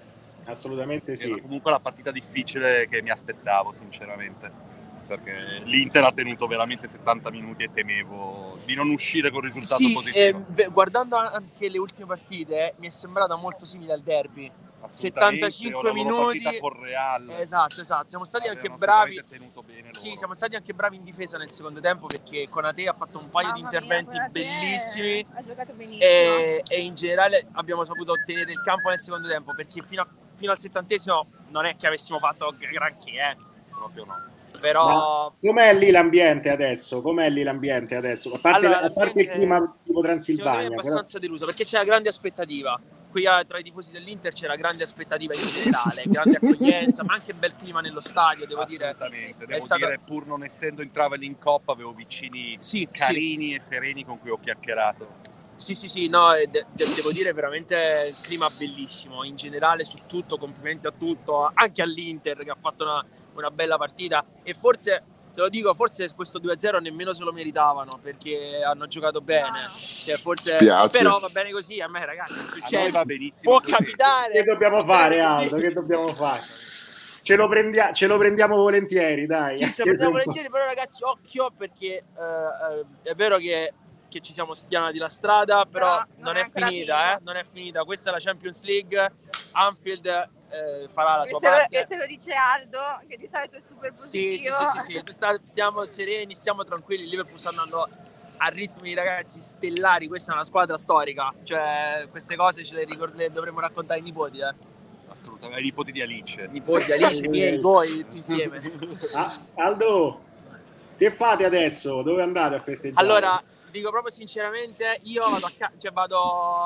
Assolutamente 0.46 1.16
sì. 1.16 1.26
Era 1.26 1.42
comunque 1.42 1.72
la 1.72 1.80
partita 1.80 2.12
difficile 2.12 2.88
che 2.90 3.02
mi 3.02 3.10
aspettavo, 3.10 3.72
sinceramente. 3.72 4.72
Perché 5.08 5.62
l'Inter 5.66 6.04
ha 6.06 6.12
tenuto 6.14 6.48
veramente 6.48 6.88
70 6.88 7.30
minuti 7.30 7.64
e 7.64 7.72
temevo 7.72 8.58
di 8.66 8.74
non 8.74 8.90
uscire 8.90 9.32
con 9.32 9.42
risultato 9.42 9.86
sì, 9.86 9.94
positivo. 9.94 10.46
Eh, 10.56 10.68
guardando 10.68 11.18
anche 11.18 11.70
le 11.70 11.78
ultime 11.78 12.08
partite, 12.08 12.70
eh, 12.70 12.74
mi 12.78 12.88
è 12.88 12.90
sembrata 12.90 13.36
molto 13.36 13.66
simile 13.66 13.94
al 13.94 14.02
derby 14.02 14.52
75 14.88 15.94
minuti 15.94 16.58
con 16.60 16.82
Real. 16.82 17.30
Esatto, 17.32 17.82
esatto. 17.82 18.08
Siamo 18.08 18.26
stati 18.26 18.48
anche 18.48 18.70
bravi. 18.70 19.22
Sì, 19.92 20.16
siamo 20.16 20.34
stati 20.34 20.56
anche 20.56 20.74
bravi 20.74 20.98
in 20.98 21.04
difesa 21.04 21.38
nel 21.38 21.50
secondo 21.50 21.80
tempo 21.80 22.08
perché 22.08 22.48
Conate 22.50 22.88
ha 22.88 22.94
fatto 22.94 23.20
un 23.20 23.30
paio 23.30 23.48
Mamma 23.48 23.58
di 23.58 23.64
interventi 23.64 24.18
mia, 24.18 24.30
bellissimi. 24.30 25.26
Ha 25.34 25.44
giocato 25.44 25.74
benissimo. 25.74 26.04
E, 26.04 26.64
e, 26.68 26.82
in 26.82 26.96
generale 26.96 27.48
abbiamo 27.54 27.86
saputo 27.86 28.12
ottenere 28.12 28.52
il 28.52 28.62
campo 28.64 28.90
nel 28.90 29.00
secondo 29.00 29.28
tempo 29.28 29.54
perché 29.56 29.82
fino, 29.82 30.02
a, 30.02 30.08
fino 30.36 30.52
al 30.52 30.60
settantesimo 30.60 31.28
non 31.50 31.66
è 31.66 31.76
che 31.76 31.88
avessimo 31.88 32.20
fatto 32.20 32.54
granché, 32.58 33.12
eh. 33.12 33.38
Proprio 33.70 34.06
no. 34.06 34.32
Però... 34.60 34.88
Ma 34.88 35.34
com'è 35.42 35.74
lì 35.74 35.92
l'ambiente 35.92 36.50
adesso? 36.50 37.02
Com'è 37.02 37.30
lì 37.30 37.44
l'ambiente 37.44 37.96
adesso? 37.96 38.34
A 38.34 38.40
parte, 38.42 38.66
allora, 38.66 38.82
a 38.82 38.92
parte 38.92 39.22
il 39.22 39.30
clima 39.30 39.76
tipo 39.84 40.02
Transilvania. 40.02 40.70
È 40.70 40.72
abbastanza 40.72 41.14
però... 41.14 41.20
deluso 41.20 41.46
perché 41.46 41.66
c'è 41.66 41.76
una 41.76 41.86
grande 41.86 42.10
aspettativa 42.10 42.80
qui 43.14 43.26
tra 43.46 43.60
i 43.60 43.64
tifosi 43.64 43.92
dell'Inter 43.92 44.34
c'era 44.34 44.56
grande 44.56 44.84
aspettativa 44.84 45.36
in 45.36 45.40
generale, 45.40 46.04
grande 46.08 46.38
accoglienza, 46.38 47.04
ma 47.04 47.14
anche 47.14 47.34
bel 47.34 47.56
clima 47.56 47.80
nello 47.80 48.02
stadio, 48.02 48.48
devo 48.48 48.66
dire. 48.66 48.90
Assolutamente, 48.90 49.46
devo 49.46 49.64
stato... 49.64 49.86
dire, 49.86 49.98
pur 50.04 50.26
non 50.26 50.44
essendo 50.44 50.82
in 50.82 50.90
traveling 50.90 51.38
coppa, 51.38 51.74
avevo 51.74 51.94
vicini 51.94 52.58
sì, 52.60 52.88
carini 52.92 53.50
sì. 53.50 53.54
e 53.54 53.60
sereni 53.60 54.04
con 54.04 54.20
cui 54.20 54.32
ho 54.32 54.40
chiacchierato. 54.40 55.32
Sì, 55.56 55.76
sì, 55.76 55.88
sì, 55.88 56.08
no, 56.08 56.32
de- 56.32 56.50
de- 56.50 56.94
devo 56.96 57.12
dire 57.12 57.32
veramente 57.34 58.08
il 58.10 58.22
clima 58.24 58.50
bellissimo, 58.50 59.24
in 59.24 59.36
generale 59.36 59.86
su 59.86 60.00
tutto, 60.08 60.38
complimenti 60.38 60.88
a 60.88 60.92
tutto, 60.92 61.52
anche 61.54 61.84
all'Inter 61.84 62.40
che 62.40 62.50
ha 62.50 62.58
fatto 62.60 62.84
una, 62.84 63.06
una 63.36 63.52
bella 63.52 63.78
partita 63.78 64.26
e 64.42 64.56
forse 64.56 65.04
te 65.34 65.42
lo 65.42 65.50
dico, 65.50 65.74
forse 65.74 66.08
questo 66.14 66.40
2-0 66.40 66.80
nemmeno 66.82 67.12
se 67.14 67.24
lo 67.24 67.32
meritavano 67.34 68.00
perché 68.02 68.62
hanno 68.64 68.88
giocato 68.88 69.20
bene. 69.22 69.70
Cioè, 70.06 70.18
forse... 70.18 70.56
Però 70.58 71.20
va 71.20 71.30
bene 71.32 71.50
così, 71.52 71.80
a 71.82 71.88
me 71.88 72.06
ragazzi, 72.06 72.34
A 72.34 72.36
noi 72.36 72.46
succede. 72.62 72.92
va 72.92 73.04
benissimo. 73.06 73.52
Può 73.52 73.60
così. 73.60 73.72
capitare. 73.72 74.34
Che 74.34 74.44
dobbiamo 74.44 74.84
Va 74.84 74.94
fare. 74.94 75.20
Aldo? 75.22 75.58
Che 75.58 75.72
dobbiamo 75.72 76.08
fare? 76.14 76.42
Ce 77.24 77.36
lo, 77.36 77.48
prendia- 77.48 77.94
ce 77.94 78.06
lo 78.08 78.18
prendiamo 78.18 78.58
volentieri, 78.58 79.26
dai. 79.26 79.58
Sì, 79.58 79.64
ce 79.72 79.78
lo 79.78 79.84
prendiamo 79.86 80.12
volentieri, 80.12 80.50
però 80.50 80.66
ragazzi, 80.66 81.04
occhio 81.04 81.52
perché 81.58 81.86
eh, 81.96 82.86
è 83.10 83.16
vero 83.16 83.38
che, 83.38 83.74
che 84.10 84.20
ci 84.20 84.34
siamo 84.34 84.54
spianati 84.54 84.98
la 84.98 85.08
strada, 85.08 85.66
però 85.66 85.88
No, 86.00 86.06
non, 86.18 86.34
non 86.34 86.36
è, 86.36 86.42
è 86.46 86.50
finita. 86.50 87.14
eh, 87.16 87.20
non 87.24 87.38
è 87.38 87.46
finita. 87.46 87.86
Questa 87.86 88.10
è 88.10 88.14
la 88.14 88.20
Champions 88.20 88.64
League, 88.66 89.12
Anfield 89.54 90.30
eh, 90.54 90.88
farà 90.90 91.18
la 91.18 91.24
E 91.24 91.28
sua 91.28 91.40
se, 91.40 91.50
lo, 91.50 91.56
parte. 91.56 91.80
e 91.80 91.86
se 91.86 91.98
lo 91.98 92.06
dice 92.06 92.32
Aldo, 92.34 92.80
che 93.08 93.18
di 93.18 93.28
solito 93.28 93.58
è 93.58 93.60
super 93.60 93.92
Sì, 93.94 94.38
sì, 94.38 94.38
positivo. 94.38 94.54
sì, 94.54 94.66
sì, 94.66 94.80
sì. 94.80 95.14
Sta- 95.14 95.40
stiamo 95.42 95.90
sereni, 95.90 96.36
stiamo 96.36 96.64
tranquilli. 96.64 97.04
Il 97.04 97.10
Liverpool 97.10 97.40
sta 97.40 97.50
andando 97.50 97.90
a 98.38 98.48
ritmi, 98.48 98.94
ragazzi, 98.94 99.40
stellari. 99.40 100.08
Questa 100.08 100.32
è 100.32 100.36
una 100.36 100.44
squadra 100.44 100.78
storica. 100.78 101.34
Cioè, 101.44 102.08
queste 102.12 102.36
cose 102.36 102.64
ce 102.64 102.76
le, 102.76 102.84
ricord- 102.84 103.16
le 103.16 103.32
dovremmo 103.32 103.60
raccontare 103.60 104.00
ai 104.00 104.06
nipoti, 104.06 104.38
eh. 104.40 104.54
Assolutamente. 105.10 105.62
I 105.62 105.64
nipoti 105.66 105.92
di 105.92 106.02
Alice. 106.02 106.44
I 106.44 106.48
nipoti, 106.50 106.92
Alice, 106.92 107.26
i 107.26 107.28
miei, 107.28 107.60
tuoi, 107.60 107.98
tutti 107.98 108.18
insieme. 108.18 108.62
Ah, 109.14 109.34
Aldo, 109.56 110.22
che 110.98 111.12
fate 111.12 111.46
adesso? 111.46 112.02
Dove 112.02 112.22
andate 112.22 112.56
a 112.56 112.60
festeggiare? 112.60 113.06
Allora, 113.06 113.44
dico 113.74 113.90
proprio 113.90 114.14
sinceramente, 114.14 115.00
io 115.04 115.28
vado, 115.28 115.48
a 115.48 115.52
ca- 115.58 115.72
cioè 115.80 115.92
vado 115.92 116.18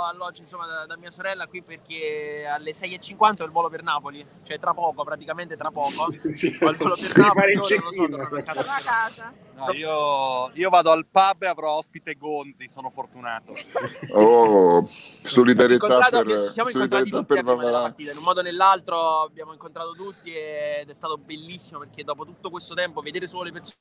alloggio 0.01 0.41
insomma, 0.41 0.67
da, 0.67 0.85
da 0.85 0.97
mia 0.97 1.09
sorella 1.09 1.47
qui 1.47 1.63
perché 1.63 2.45
alle 2.45 2.71
6.50 2.71 3.41
ho 3.41 3.45
il 3.45 3.51
volo 3.51 3.69
per 3.69 3.81
Napoli, 3.81 4.25
cioè 4.43 4.59
tra 4.59 4.73
poco, 4.73 5.05
praticamente 5.05 5.55
tra 5.55 5.71
poco. 5.71 6.11
Sì, 6.33 6.57
Ho 6.61 6.69
il 6.69 6.75
volo 6.75 6.95
per 6.95 7.17
Napoli, 7.17 7.53
non 7.53 7.65
lo 7.81 7.91
so, 7.91 8.03
a 8.03 8.41
casa. 8.43 8.53
Torno 8.53 8.71
a 8.71 8.81
casa. 8.83 9.33
No, 9.55 9.71
io, 9.71 10.51
io 10.53 10.69
vado 10.69 10.91
al 10.91 11.07
pub 11.07 11.43
e 11.43 11.47
avrò 11.47 11.77
ospite 11.77 12.15
Gonzi, 12.15 12.67
sono 12.67 12.89
fortunato. 12.89 13.53
Oh, 14.11 14.83
solidarietà 14.85 15.99
per, 16.09 16.25
ci 16.27 16.53
siamo 16.53 16.69
incontrati 16.69 17.09
solidarietà 17.09 17.17
tutti 17.19 17.33
per 17.33 17.43
partita, 17.43 18.11
in 18.11 18.17
un 18.17 18.23
modo 18.23 18.39
o 18.39 18.43
nell'altro 18.43 19.21
abbiamo 19.21 19.53
incontrato 19.53 19.91
tutti 19.91 20.31
ed 20.31 20.89
è 20.89 20.93
stato 20.93 21.17
bellissimo 21.17 21.79
perché 21.79 22.03
dopo 22.03 22.25
tutto 22.25 22.49
questo 22.49 22.73
tempo 22.73 23.01
vedere 23.01 23.27
solo 23.27 23.43
le 23.43 23.51
persone 23.51 23.75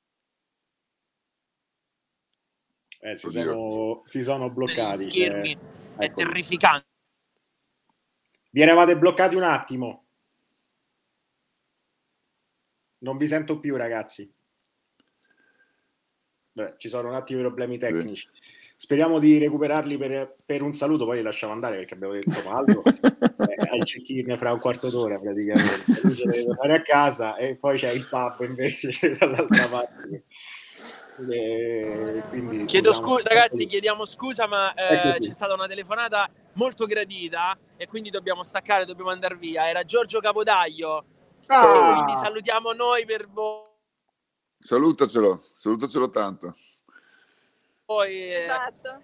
Eh, 3.00 3.16
si, 3.16 3.30
sono, 3.30 4.02
si 4.04 4.22
sono 4.22 4.50
bloccati. 4.50 5.02
schermi 5.02 5.52
eh, 5.52 5.58
è 5.96 6.04
ecco. 6.04 6.14
terrificante. 6.14 6.86
Vi 8.50 8.60
eravate 8.60 8.96
bloccati 8.96 9.34
un 9.34 9.42
attimo. 9.42 10.06
Non 12.98 13.16
vi 13.16 13.26
sento 13.26 13.60
più, 13.60 13.76
ragazzi. 13.76 14.32
Beh, 16.52 16.74
ci 16.78 16.88
sono 16.88 17.08
un 17.08 17.14
attimo 17.14 17.40
di 17.40 17.44
problemi 17.44 17.76
tecnici. 17.76 18.26
Speriamo 18.78 19.18
di 19.18 19.38
recuperarli 19.38 19.96
per, 19.96 20.34
per 20.44 20.62
un 20.62 20.72
saluto, 20.72 21.04
poi 21.04 21.18
li 21.18 21.22
lasciamo 21.22 21.52
andare 21.52 21.76
perché 21.76 21.94
abbiamo 21.94 22.14
detto 22.14 22.50
Aldo 22.50 22.82
eh, 22.84 23.68
al 23.70 23.84
check-in 23.84 24.36
fra 24.38 24.52
un 24.52 24.60
quarto 24.60 24.90
d'ora 24.90 25.18
praticamente. 25.18 25.84
Lui 26.02 26.14
deve 26.14 26.44
tornare 26.44 26.74
a 26.76 26.82
casa 26.82 27.36
e 27.36 27.56
poi 27.56 27.76
c'è 27.76 27.90
il 27.90 28.06
pub 28.08 28.40
invece 28.46 29.16
dall'altra 29.16 29.66
parte. 29.68 30.24
Quindi, 31.16 32.64
Chiedo 32.66 32.92
scusa, 32.92 33.22
ragazzi, 33.28 33.66
chiediamo 33.66 34.04
scusa, 34.04 34.46
ma 34.46 34.74
eh, 34.74 34.94
Eccoci. 34.94 35.28
c'è 35.28 35.32
stata 35.32 35.54
una 35.54 35.66
telefonata 35.66 36.28
molto 36.54 36.84
gradita 36.84 37.56
e 37.76 37.86
quindi 37.86 38.10
dobbiamo 38.10 38.42
staccare, 38.42 38.84
dobbiamo 38.84 39.10
andare 39.10 39.36
via. 39.36 39.66
Era 39.68 39.82
Giorgio 39.84 40.20
Capodaglio, 40.20 41.04
Ah! 41.46 42.02
quindi 42.02 42.20
salutiamo 42.20 42.72
noi 42.72 43.04
per 43.06 43.28
Salutacelo, 44.58 45.38
salutacelo 45.38 46.10
tanto. 46.10 46.52
voi. 47.86 48.12
eh, 48.32 48.38
Esatto. 48.42 49.02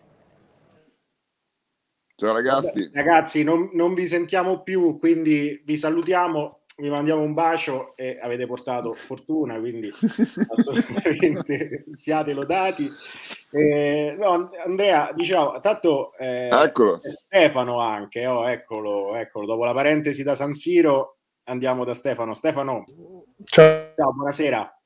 Ciao 2.14 2.32
ragazzi. 2.32 2.90
Ragazzi, 2.92 3.42
non, 3.42 3.70
non 3.72 3.94
vi 3.94 4.06
sentiamo 4.06 4.62
più, 4.62 4.96
quindi 4.98 5.62
vi 5.64 5.76
salutiamo, 5.76 6.61
vi 6.76 6.90
mandiamo 6.90 7.22
un 7.22 7.34
bacio 7.34 7.94
e 7.96 8.18
avete 8.20 8.46
portato 8.46 8.92
fortuna, 8.92 9.58
quindi 9.58 9.88
assolutamente 10.54 11.84
siate 11.94 12.32
lodati. 12.32 12.90
Eh, 13.50 14.14
no, 14.18 14.50
Andrea, 14.64 15.12
diciamo, 15.14 15.58
tanto 15.60 16.16
eh, 16.16 16.48
Stefano 16.98 17.80
anche, 17.80 18.26
oh, 18.26 18.48
eccolo, 18.48 19.14
eccolo, 19.16 19.46
dopo 19.46 19.64
la 19.64 19.74
parentesi 19.74 20.22
da 20.22 20.34
San 20.34 20.54
Siro 20.54 21.18
andiamo 21.44 21.84
da 21.84 21.94
Stefano. 21.94 22.34
Stefano, 22.34 22.84
Ciao, 23.44 23.92
ciao, 23.96 24.12
buonasera. 24.12 24.80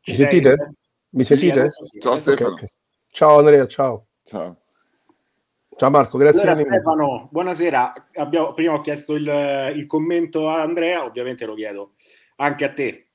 Ci 0.00 0.10
mi 0.10 0.16
sei? 0.16 0.26
sentite? 0.28 0.72
Mi 1.10 1.24
Sì, 1.24 1.36
sentite? 1.36 1.58
adesso 1.60 1.84
sì, 1.84 1.98
Ciao, 2.00 2.18
Stefano. 2.18 2.54
ok. 2.54 2.64
Ciao 3.10 3.38
Andrea, 3.38 3.66
ciao. 3.68 4.06
Ciao. 4.22 4.56
Ciao 5.76 5.90
Marco, 5.90 6.18
grazie 6.18 6.40
Allora. 6.42 6.54
Stefano, 6.54 7.28
buonasera. 7.32 7.92
Abbiamo, 8.14 8.52
prima 8.52 8.74
ho 8.74 8.80
chiesto 8.80 9.16
il, 9.16 9.72
il 9.74 9.86
commento 9.86 10.48
a 10.48 10.62
Andrea, 10.62 11.04
ovviamente 11.04 11.44
lo 11.46 11.54
chiedo 11.54 11.94
anche 12.36 12.64
a 12.64 12.72
te. 12.72 13.08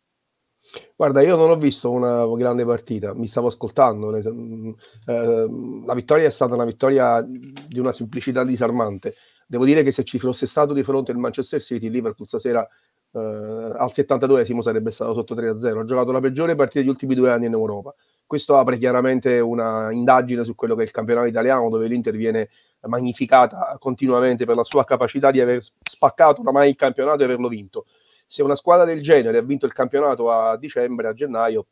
Guarda, 0.95 1.21
io 1.21 1.37
non 1.37 1.49
ho 1.49 1.55
visto 1.55 1.89
una 1.89 2.25
grande 2.37 2.65
partita, 2.65 3.13
mi 3.13 3.27
stavo 3.27 3.47
ascoltando. 3.47 4.11
mm, 4.11 4.71
eh, 5.05 5.83
la 5.85 5.93
vittoria 5.93 6.27
è 6.27 6.31
stata 6.31 6.53
una 6.53 6.65
vittoria 6.65 7.21
di 7.21 7.79
una 7.79 7.93
semplicità 7.93 8.43
disarmante. 8.43 9.15
Devo 9.47 9.63
dire 9.63 9.81
che 9.81 9.91
se 9.91 10.03
ci 10.03 10.19
fosse 10.19 10.45
stato 10.45 10.73
di 10.73 10.83
fronte 10.83 11.11
il 11.11 11.17
Manchester 11.17 11.61
City, 11.61 11.89
Liverpool 11.89 12.27
stasera 12.27 12.67
eh, 13.11 13.19
al 13.19 13.91
72esimo 13.93 14.61
sarebbe 14.61 14.91
stato 14.91 15.13
sotto 15.13 15.35
3-0. 15.35 15.79
Ha 15.79 15.85
giocato 15.85 16.11
la 16.11 16.19
peggiore 16.19 16.55
partita 16.55 16.79
degli 16.79 16.89
ultimi 16.89 17.15
due 17.15 17.31
anni 17.31 17.47
in 17.47 17.53
Europa. 17.53 17.93
Questo 18.25 18.57
apre 18.57 18.77
chiaramente 18.77 19.39
una 19.39 19.91
indagine 19.91 20.43
su 20.43 20.53
quello 20.55 20.75
che 20.75 20.81
è 20.81 20.85
il 20.85 20.91
campionato 20.91 21.27
italiano, 21.27 21.69
dove 21.69 21.87
l'Inter 21.87 22.15
viene 22.15 22.49
magnificata 22.81 23.75
continuamente 23.79 24.45
per 24.45 24.55
la 24.55 24.63
sua 24.63 24.83
capacità 24.83 25.31
di 25.31 25.41
aver 25.41 25.63
spaccato 25.81 26.41
oramai 26.41 26.69
il 26.69 26.75
campionato 26.75 27.21
e 27.21 27.25
averlo 27.25 27.47
vinto. 27.47 27.85
Se 28.25 28.43
una 28.43 28.55
squadra 28.55 28.85
del 28.85 29.01
genere 29.01 29.39
ha 29.39 29.41
vinto 29.41 29.65
il 29.65 29.73
campionato 29.73 30.31
a 30.31 30.55
dicembre, 30.57 31.07
a 31.07 31.13
gennaio, 31.13 31.65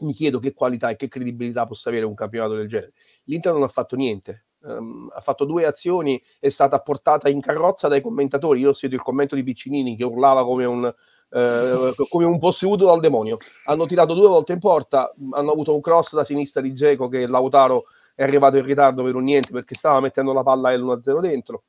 mi 0.00 0.12
chiedo 0.12 0.38
che 0.38 0.54
qualità 0.54 0.88
e 0.88 0.96
che 0.96 1.08
credibilità 1.08 1.66
possa 1.66 1.90
avere 1.90 2.06
un 2.06 2.14
campionato 2.14 2.54
del 2.54 2.66
genere. 2.66 2.94
L'Inter 3.24 3.52
non 3.52 3.62
ha 3.62 3.68
fatto 3.68 3.94
niente, 3.94 4.46
ehm, 4.66 5.10
ha 5.14 5.20
fatto 5.20 5.44
due 5.44 5.66
azioni, 5.66 6.22
è 6.38 6.48
stata 6.48 6.78
portata 6.80 7.28
in 7.28 7.40
carrozza 7.40 7.88
dai 7.88 8.00
commentatori. 8.00 8.60
Io 8.60 8.70
ho 8.70 8.72
sentito 8.72 9.00
il 9.00 9.06
commento 9.06 9.34
di 9.34 9.42
Piccinini 9.42 9.96
che 9.96 10.04
urlava 10.04 10.44
come 10.44 10.64
un, 10.64 10.84
eh, 10.84 11.94
come 12.08 12.24
un 12.24 12.38
posseduto 12.38 12.86
dal 12.86 13.00
demonio. 13.00 13.38
Hanno 13.66 13.86
tirato 13.86 14.14
due 14.14 14.28
volte 14.28 14.52
in 14.52 14.58
porta, 14.60 15.12
hanno 15.32 15.52
avuto 15.52 15.74
un 15.74 15.80
cross 15.80 16.14
da 16.14 16.24
sinistra 16.24 16.60
di 16.60 16.74
Geco 16.74 17.08
che 17.08 17.26
Lautaro 17.26 17.84
è 18.14 18.22
arrivato 18.22 18.56
in 18.56 18.64
ritardo 18.64 19.02
per 19.02 19.14
un 19.16 19.24
niente 19.24 19.50
perché 19.50 19.74
stava 19.74 20.00
mettendo 20.00 20.32
la 20.32 20.42
palla 20.42 20.70
L1-0 20.70 21.20
dentro. 21.20 21.64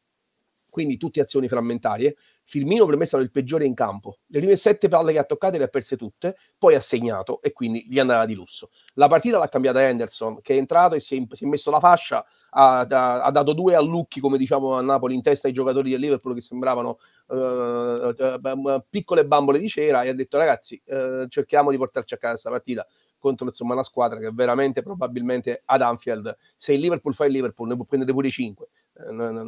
Quindi 0.76 0.98
tutte 0.98 1.22
azioni 1.22 1.48
frammentarie. 1.48 2.18
Firmino 2.44 2.86
per 2.86 2.98
me 2.98 3.06
è 3.06 3.08
stato 3.08 3.24
il 3.24 3.32
peggiore 3.32 3.66
in 3.66 3.74
campo. 3.74 4.18
Le 4.26 4.40
prime 4.40 4.58
sette 4.58 4.90
palle 4.90 5.14
che 5.14 5.20
ha 5.20 5.24
toccate 5.24 5.58
le 5.58 5.64
ha 5.64 5.68
perse 5.70 5.96
tutte, 5.96 6.36
poi 6.58 6.76
ha 6.76 6.82
segnato 6.82 7.42
e 7.42 7.54
quindi 7.54 7.86
gli 7.88 7.98
andava 7.98 8.26
di 8.26 8.34
lusso. 8.34 8.72
La 8.96 9.08
partita 9.08 9.38
l'ha 9.38 9.48
cambiata 9.48 9.82
Henderson, 9.82 10.42
che 10.42 10.54
è 10.54 10.58
entrato 10.58 10.96
e 10.96 11.00
si 11.00 11.16
è, 11.16 11.24
si 11.34 11.46
è 11.46 11.48
messo 11.48 11.72
la 11.72 11.80
fascia, 11.80 12.26
ha, 12.50 12.80
ha- 12.82 13.24
ha 13.24 13.32
dato 13.32 13.54
due 13.54 13.74
allucchi, 13.74 14.20
come 14.20 14.38
diciamo 14.38 14.74
a 14.74 14.82
Napoli, 14.82 15.16
in 15.16 15.22
testa 15.22 15.48
ai 15.48 15.54
giocatori 15.54 15.92
del 15.92 16.02
Liverpool 16.02 16.36
che 16.36 16.42
sembravano 16.42 16.98
eh, 17.30 18.14
eh, 18.18 18.84
piccole 18.90 19.26
bambole 19.26 19.60
di 19.60 19.70
cera 19.70 20.04
e 20.04 20.10
ha 20.10 20.14
detto 20.14 20.38
ragazzi 20.38 20.80
eh, 20.86 21.26
cerchiamo 21.30 21.72
di 21.72 21.78
portarci 21.78 22.16
a 22.16 22.18
casa 22.18 22.34
questa 22.34 22.50
partita 22.50 22.86
contro 23.18 23.48
insomma, 23.48 23.74
una 23.74 23.84
squadra 23.84 24.20
che 24.20 24.30
veramente 24.32 24.84
probabilmente 24.84 25.64
ad 25.66 25.82
Anfield, 25.82 26.36
se 26.58 26.74
il 26.74 26.80
Liverpool 26.80 27.16
fa 27.16 27.26
il 27.26 27.32
Liverpool 27.32 27.70
ne 27.70 27.76
può 27.76 27.86
prendere 27.86 28.12
pure 28.14 28.30
5. 28.30 28.68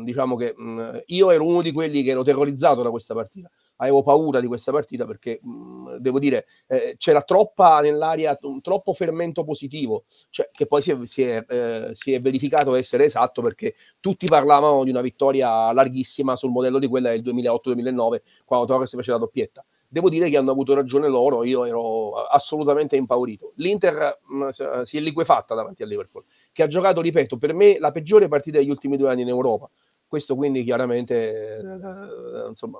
Diciamo 0.03 0.35
che 0.35 0.53
mh, 0.55 1.03
io 1.07 1.29
ero 1.29 1.45
uno 1.45 1.61
di 1.61 1.71
quelli 1.71 2.03
che 2.03 2.11
ero 2.11 2.23
terrorizzato 2.23 2.81
da 2.81 2.89
questa 2.89 3.13
partita. 3.13 3.49
Avevo 3.77 4.01
paura 4.01 4.39
di 4.39 4.47
questa 4.47 4.71
partita 4.71 5.05
perché 5.05 5.39
mh, 5.41 5.97
devo 5.97 6.19
dire 6.19 6.45
eh, 6.67 6.95
c'era 6.97 7.21
troppa 7.21 7.79
nell'aria, 7.79 8.37
un 8.41 8.61
troppo 8.61 8.93
fermento 8.93 9.43
positivo, 9.43 10.05
cioè, 10.29 10.49
che 10.51 10.65
poi 10.65 10.81
si 10.81 10.91
è, 10.91 10.97
si, 11.05 11.21
è, 11.21 11.45
eh, 11.47 11.91
si 11.93 12.11
è 12.11 12.19
verificato 12.19 12.75
essere 12.75 13.05
esatto 13.05 13.41
perché 13.41 13.75
tutti 13.99 14.25
parlavano 14.25 14.83
di 14.83 14.89
una 14.89 15.01
vittoria 15.01 15.71
larghissima 15.71 16.35
sul 16.35 16.51
modello 16.51 16.79
di 16.79 16.87
quella 16.87 17.09
del 17.09 17.21
2008-2009 17.21 18.21
quando 18.45 18.65
Torres 18.65 18.95
fece 18.95 19.11
la 19.11 19.17
doppietta 19.17 19.63
devo 19.87 20.09
dire 20.09 20.29
che 20.29 20.37
hanno 20.37 20.51
avuto 20.51 20.73
ragione 20.73 21.07
loro, 21.07 21.43
io 21.43 21.65
ero 21.65 22.13
assolutamente 22.25 22.95
impaurito. 22.95 23.53
L'Inter 23.55 24.19
mh, 24.27 24.49
si 24.83 24.97
è 24.97 24.99
liquefatta 24.99 25.55
davanti 25.55 25.83
al 25.83 25.89
Liverpool, 25.89 26.23
che 26.57 26.63
ha 26.63 26.67
giocato, 26.67 27.01
ripeto, 27.01 27.37
per 27.37 27.53
me 27.53 27.77
la 27.77 27.91
peggiore 27.91 28.27
partita 28.27 28.57
degli 28.57 28.71
ultimi 28.71 28.97
due 28.97 29.11
anni 29.11 29.21
in 29.21 29.27
Europa. 29.27 29.69
questo 30.07 30.35
quindi 30.35 30.63
chiaramente 30.63 31.59
eh, 31.59 32.47
insomma 32.47 32.79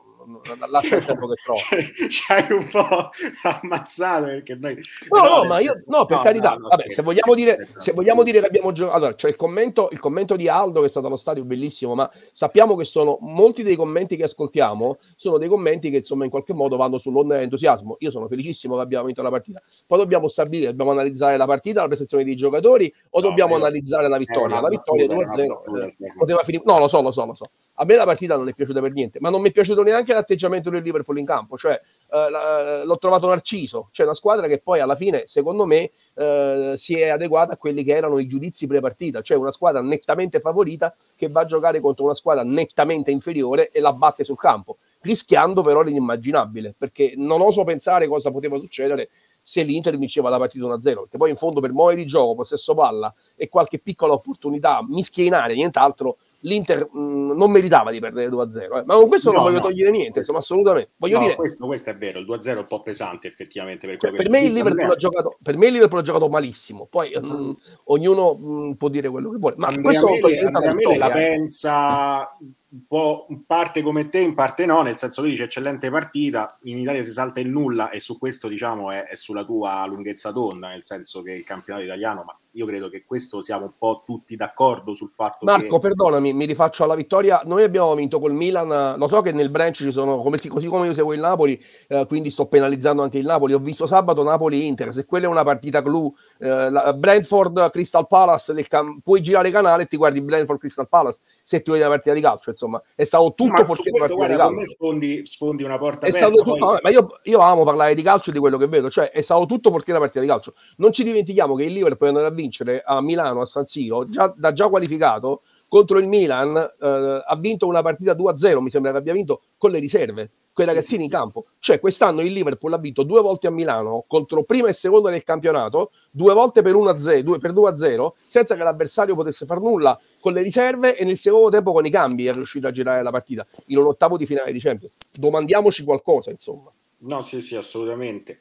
lascia 0.70 0.96
il 0.96 1.06
tempo 1.06 1.28
che 1.28 1.36
trova 1.44 1.60
ci 2.10 2.32
hai 2.32 2.52
un 2.52 2.68
po' 2.70 3.10
ammazzato 3.44 4.26
perché 4.26 4.56
noi 4.56 4.80
no 5.10 5.22
no 5.22 5.44
ma 5.44 5.60
io 5.60 5.74
no 5.88 6.06
per 6.06 6.18
no, 6.18 6.24
carità 6.24 6.54
no, 6.54 6.60
no, 6.60 6.68
vabbè 6.70 6.90
se 6.90 7.02
vogliamo 7.02 7.34
dire 7.36 7.68
se 7.80 7.92
vogliamo 7.92 8.24
dire 8.24 8.40
che 8.40 8.46
abbiamo 8.46 8.72
giocato 8.72 8.96
allora 8.96 9.16
c'è 9.16 9.28
il 9.28 9.36
commento 9.36 9.90
il 9.92 10.00
commento 10.00 10.38
di 10.38 10.48
Aldo 10.48 10.80
che 10.80 10.86
è 10.86 10.90
stato 10.90 11.08
allo 11.08 11.18
stadio 11.18 11.44
bellissimo 11.44 11.94
ma 11.94 12.10
sappiamo 12.32 12.76
che 12.76 12.86
sono 12.86 13.18
molti 13.22 13.64
dei 13.64 13.76
commenti 13.76 14.16
che 14.16 14.24
ascoltiamo 14.24 14.98
sono 15.16 15.38
dei 15.38 15.50
commenti 15.50 15.90
che 15.90 15.98
insomma 15.98 16.24
in 16.24 16.30
qualche 16.30 16.54
modo 16.54 16.78
vanno 16.78 16.98
sull'onda 16.98 17.36
dell'entusiasmo 17.36 17.98
io 18.00 18.12
sono 18.12 18.28
felicissimo 18.28 18.76
che 18.76 18.82
abbiamo 18.82 19.06
vinto 19.06 19.22
la 19.22 19.30
partita. 19.30 19.62
Poi 19.86 19.98
dobbiamo 19.98 20.28
stabilire 20.28 20.68
dobbiamo 20.70 20.92
analizzare 20.92 21.36
la 21.38 21.46
partita 21.46 21.82
la 21.82 21.88
prestazione 21.88 22.24
dei 22.24 22.36
giocatori 22.36 22.94
o 23.12 23.22
dobbiamo 23.22 23.58
io... 23.58 23.58
analizzare 23.58 24.08
la 24.08 24.18
vittoria? 24.18 24.62
La 24.62 24.70
vittoria 24.70 25.08
2-0 25.08 25.42
eh, 25.42 26.14
poteva 26.18 26.44
finire 26.44 26.64
no 26.66 26.78
lo 26.78 26.88
so 26.88 27.02
lo 27.02 27.12
so 27.12 27.18
so, 27.18 27.26
lo 27.26 27.34
so. 27.34 27.46
A 27.76 27.86
me 27.86 27.96
la 27.96 28.06
partita 28.06 28.36
non 28.36 28.48
è 28.48 28.54
piaciuta 28.54 28.82
per 28.82 28.92
niente, 28.92 29.20
ma 29.20 29.30
non 29.30 29.42
mi 29.42 29.50
è 29.50 29.52
piaciuto 29.52 29.84
neanche 29.84 30.14
l'atteggiamento 30.18 30.70
del 30.70 30.84
Liverpool 30.84 31.18
in 31.18 31.26
campo. 31.26 31.58
Cioè, 31.58 31.80
eh, 32.12 32.86
l'ho 32.86 32.98
trovato 32.98 33.28
narciso. 33.28 33.90
Cioè, 33.92 34.06
una 34.06 34.16
squadra 34.16 34.48
che 34.48 34.60
poi 34.60 34.80
alla 34.80 34.96
fine, 34.96 35.24
secondo 35.26 35.66
me, 35.66 35.92
eh, 36.16 36.74
si 36.78 37.00
è 37.00 37.10
adeguata 37.10 37.54
a 37.54 37.58
quelli 37.58 37.84
che 37.84 37.94
erano 37.94 38.20
i 38.20 38.28
giudizi 38.28 38.68
pre-partita. 38.68 39.22
Cioè, 39.22 39.38
una 39.38 39.52
squadra 39.52 39.82
nettamente 39.82 40.40
favorita 40.40 40.94
che 41.16 41.28
va 41.30 41.42
a 41.42 41.46
giocare 41.46 41.80
contro 41.80 42.06
una 42.06 42.16
squadra 42.16 42.44
nettamente 42.44 43.12
inferiore 43.12 43.70
e 43.70 43.80
la 43.80 43.94
batte 43.94 44.24
sul 44.24 44.38
campo, 44.38 44.78
rischiando 45.02 45.62
però 45.62 45.82
l'inimmaginabile. 45.82 46.76
Perché 46.78 47.14
non 47.16 47.42
oso 47.42 47.64
pensare 47.64 48.08
cosa 48.08 48.32
poteva 48.32 48.58
succedere 48.58 49.10
se 49.48 49.64
l'Inter 49.64 49.98
vinceva 49.98 50.28
la 50.28 50.38
partita 50.38 50.66
1-0, 50.66 50.82
perché 50.82 51.18
poi 51.18 51.30
in 51.30 51.38
fondo 51.38 51.62
per 51.62 51.72
muovere 51.72 52.02
di 52.02 52.06
gioco, 52.06 52.36
possesso 52.36 52.74
palla 52.74 53.14
e 53.34 53.48
qualche 53.48 53.80
piccola 53.80 54.12
opportunità 54.12 54.86
mischia 54.86 55.24
in 55.24 55.34
aria, 55.34 55.56
nient'altro, 55.56 56.16
l'Inter 56.42 56.86
mh, 56.92 57.32
non 57.34 57.50
meritava 57.50 57.90
di 57.92 58.02
perdere 58.02 58.28
2-0. 58.28 58.80
Eh. 58.80 58.84
Ma 58.84 58.96
con 58.96 59.08
questo 59.08 59.30
no, 59.30 59.36
non 59.38 59.46
voglio 59.46 59.60
no, 59.60 59.68
togliere 59.70 59.90
niente, 59.90 60.20
insomma, 60.20 60.40
assolutamente. 60.40 60.92
Voglio 60.98 61.20
no, 61.20 61.24
dire... 61.24 61.36
questo, 61.36 61.66
questo, 61.66 61.92
è 61.92 61.96
vero, 61.96 62.20
il 62.20 62.26
2-0 62.28 62.46
è 62.46 62.58
un 62.58 62.68
po' 62.68 62.82
pesante 62.82 63.30
effettivamente. 63.30 63.88
Per, 63.88 63.98
cioè, 64.00 64.12
per, 64.12 64.30
me, 64.30 64.42
il 64.42 64.52
Liverpool 64.52 64.92
ha 64.92 64.96
giocato, 64.98 65.38
per 65.42 65.56
me 65.56 65.68
il 65.68 65.72
Liverpool 65.72 66.02
ha 66.02 66.04
giocato 66.04 66.28
malissimo, 66.28 66.86
poi 66.90 67.18
mh, 67.18 67.58
ognuno 67.86 68.34
mh, 68.34 68.74
può 68.74 68.90
dire 68.90 69.08
quello 69.08 69.30
che 69.30 69.38
vuole. 69.38 69.56
Ma 69.58 69.68
Andrea 69.68 70.02
questo 70.02 70.28
Mele, 70.28 70.40
Andrea 70.42 70.74
Mele 70.74 70.98
la 70.98 71.10
pensa 71.10 72.38
un 72.70 72.86
po' 72.86 73.28
in 73.30 73.46
parte 73.46 73.82
come 73.82 74.10
te, 74.10 74.20
in 74.20 74.34
parte 74.34 74.66
no, 74.66 74.82
nel 74.82 74.98
senso 74.98 75.22
che 75.22 75.30
dice 75.30 75.46
eccellente 75.46 75.90
partita, 75.90 76.58
in 76.64 76.80
Italia 76.80 77.02
si 77.02 77.12
salta 77.12 77.40
il 77.40 77.48
nulla 77.48 77.90
e 77.90 78.02
su 78.02 78.18
questo 78.18 78.50
diciamo 78.50 78.92
è, 78.92 79.06
è 79.06 79.16
sulla 79.16 79.46
tua 79.46 79.86
lunghezza 79.86 80.32
d'onda, 80.32 80.70
nel 80.70 80.84
senso 80.84 81.22
che 81.22 81.32
il 81.32 81.46
campionato 81.46 81.86
italiano, 81.86 82.24
ma 82.26 82.38
io 82.58 82.66
credo 82.66 82.90
che 82.90 83.06
questo 83.06 83.42
siamo 83.42 83.66
un 83.66 83.74
po' 83.78 84.02
tutti 84.04 84.36
d'accordo 84.36 84.96
sul 84.96 85.10
fatto 85.10 85.46
Marco, 85.46 85.76
che... 85.76 85.88
perdonami, 85.88 86.34
mi 86.34 86.46
rifaccio 86.46 86.84
alla 86.84 86.96
vittoria. 86.96 87.42
Noi 87.46 87.62
abbiamo 87.62 87.94
vinto 87.94 88.20
col 88.20 88.34
Milan. 88.34 88.98
Lo 88.98 89.08
so 89.08 89.22
che 89.22 89.32
nel 89.32 89.52
branch 89.52 89.76
ci 89.76 89.92
sono, 89.92 90.24
come, 90.24 90.40
così 90.40 90.68
come 90.68 90.88
io 90.88 90.96
seguo 90.96 91.14
il 91.14 91.20
Napoli, 91.20 91.64
eh, 91.88 92.06
quindi 92.08 92.32
sto 92.32 92.48
penalizzando 92.48 93.04
anche 93.04 93.20
il 93.20 93.26
Napoli. 93.26 93.54
Ho 93.54 93.60
visto 93.60 93.86
sabato 93.86 94.24
Napoli-Inter. 94.24 94.92
Se 94.92 95.06
quella 95.06 95.28
è 95.28 95.30
una 95.30 95.44
partita 95.44 95.84
clou, 95.84 96.12
eh, 96.40 96.94
Brentford-Crystal 96.96 98.08
Palace, 98.08 98.68
cam- 98.68 99.02
puoi 99.04 99.22
girare 99.22 99.52
canale 99.52 99.84
e 99.84 99.86
ti 99.86 99.96
guardi 99.96 100.20
Brentford-Crystal 100.20 100.88
Palace 100.90 101.20
se 101.48 101.62
tu 101.62 101.72
vedi 101.72 101.84
una 101.84 101.94
partita 101.94 102.14
di 102.14 102.22
calcio. 102.22 102.50
Insomma, 102.50 102.82
è 102.96 103.04
stato 103.06 103.34
tutto 103.34 103.64
fuorché 103.64 103.90
una 103.90 104.00
partita 104.00 104.16
guarda, 104.16 104.34
di 104.34 104.56
calcio. 104.56 104.74
Sfondi, 104.74 105.26
sfondi, 105.26 105.64
una 105.64 105.78
porta 105.78 106.08
è 106.08 106.10
aperta. 106.10 106.28
Stato 106.28 106.44
tutto, 106.44 106.66
poi... 106.66 106.78
ma 106.82 106.90
io, 106.90 107.20
io, 107.24 107.40
amo 107.40 107.64
parlare 107.64 107.96
di 107.96 108.02
calcio 108.02 108.32
e 108.32 108.34
di 108.34 108.40
quello 108.40 108.58
che 108.58 108.68
vedo, 108.68 108.90
cioè 108.90 109.12
è 109.12 109.22
stato 109.22 109.46
tutto 109.46 109.70
fuorché 109.70 109.92
una 109.92 110.00
partita 110.00 110.20
di 110.20 110.28
calcio. 110.28 110.54
Non 110.78 110.92
ci 110.92 111.04
dimentichiamo 111.04 111.56
che 111.56 111.64
il 111.64 111.72
Liverpool 111.72 112.10
è 112.10 112.14
andato 112.14 112.34
a 112.34 112.36
vincere 112.36 112.82
a 112.84 113.00
Milano 113.00 113.28
Milano 113.28 113.42
a 113.42 113.46
San 113.46 113.66
Siro, 113.66 114.10
già, 114.10 114.34
da 114.36 114.54
già 114.54 114.68
qualificato 114.68 115.42
contro 115.68 116.00
il 116.00 116.08
Milan, 116.08 116.56
eh, 116.56 117.24
ha 117.26 117.36
vinto 117.38 117.68
una 117.68 117.82
partita 117.82 118.14
2-0, 118.14 118.60
mi 118.60 118.70
sembra 118.70 118.92
che 118.92 118.98
abbia 118.98 119.14
vinto 119.14 119.42
con 119.58 119.72
le 119.72 119.80
riserve, 119.80 120.32
con 120.54 120.66
i 120.66 120.68
ragazzini 120.68 121.04
in 121.04 121.10
campo. 121.10 121.46
Cioè 121.60 121.80
quest'anno 121.80 122.22
il 122.22 122.32
Liverpool 122.32 122.74
ha 122.74 122.78
vinto 122.78 123.04
due 123.04 123.22
volte 123.22 123.48
a 123.48 123.52
Milano 123.52 124.06
contro 124.08 124.44
prima 124.44 124.70
e 124.70 124.74
seconda 124.74 125.10
del 125.10 125.24
campionato, 125.24 125.92
due 126.12 126.34
volte 126.34 126.62
per 126.62 126.74
1-0, 126.74 127.20
due, 127.22 127.38
per 127.40 127.54
2-0, 127.54 128.12
senza 128.16 128.56
che 128.56 128.64
l'avversario 128.64 129.16
potesse 129.16 129.46
far 129.46 129.60
nulla 129.60 130.00
con 130.20 130.34
le 130.34 130.42
riserve 130.42 130.96
e 130.96 131.04
nel 131.06 131.20
secondo 131.20 131.50
tempo 131.50 131.72
con 131.72 131.86
i 131.86 131.90
cambi 131.90 132.28
è 132.28 132.34
riuscito 132.34 132.68
a 132.68 132.72
girare 132.72 133.04
la 133.04 133.12
partita 133.12 133.46
in 133.68 133.78
un 133.78 133.86
ottavo 133.86 134.18
di 134.18 134.26
finale 134.26 134.52
di 134.52 134.60
Champions. 134.60 134.94
Domandiamoci 135.20 135.84
qualcosa, 135.84 136.32
insomma. 136.32 136.72
No, 137.00 137.22
sì, 137.22 137.42
sì, 137.42 137.56
assolutamente. 137.56 138.40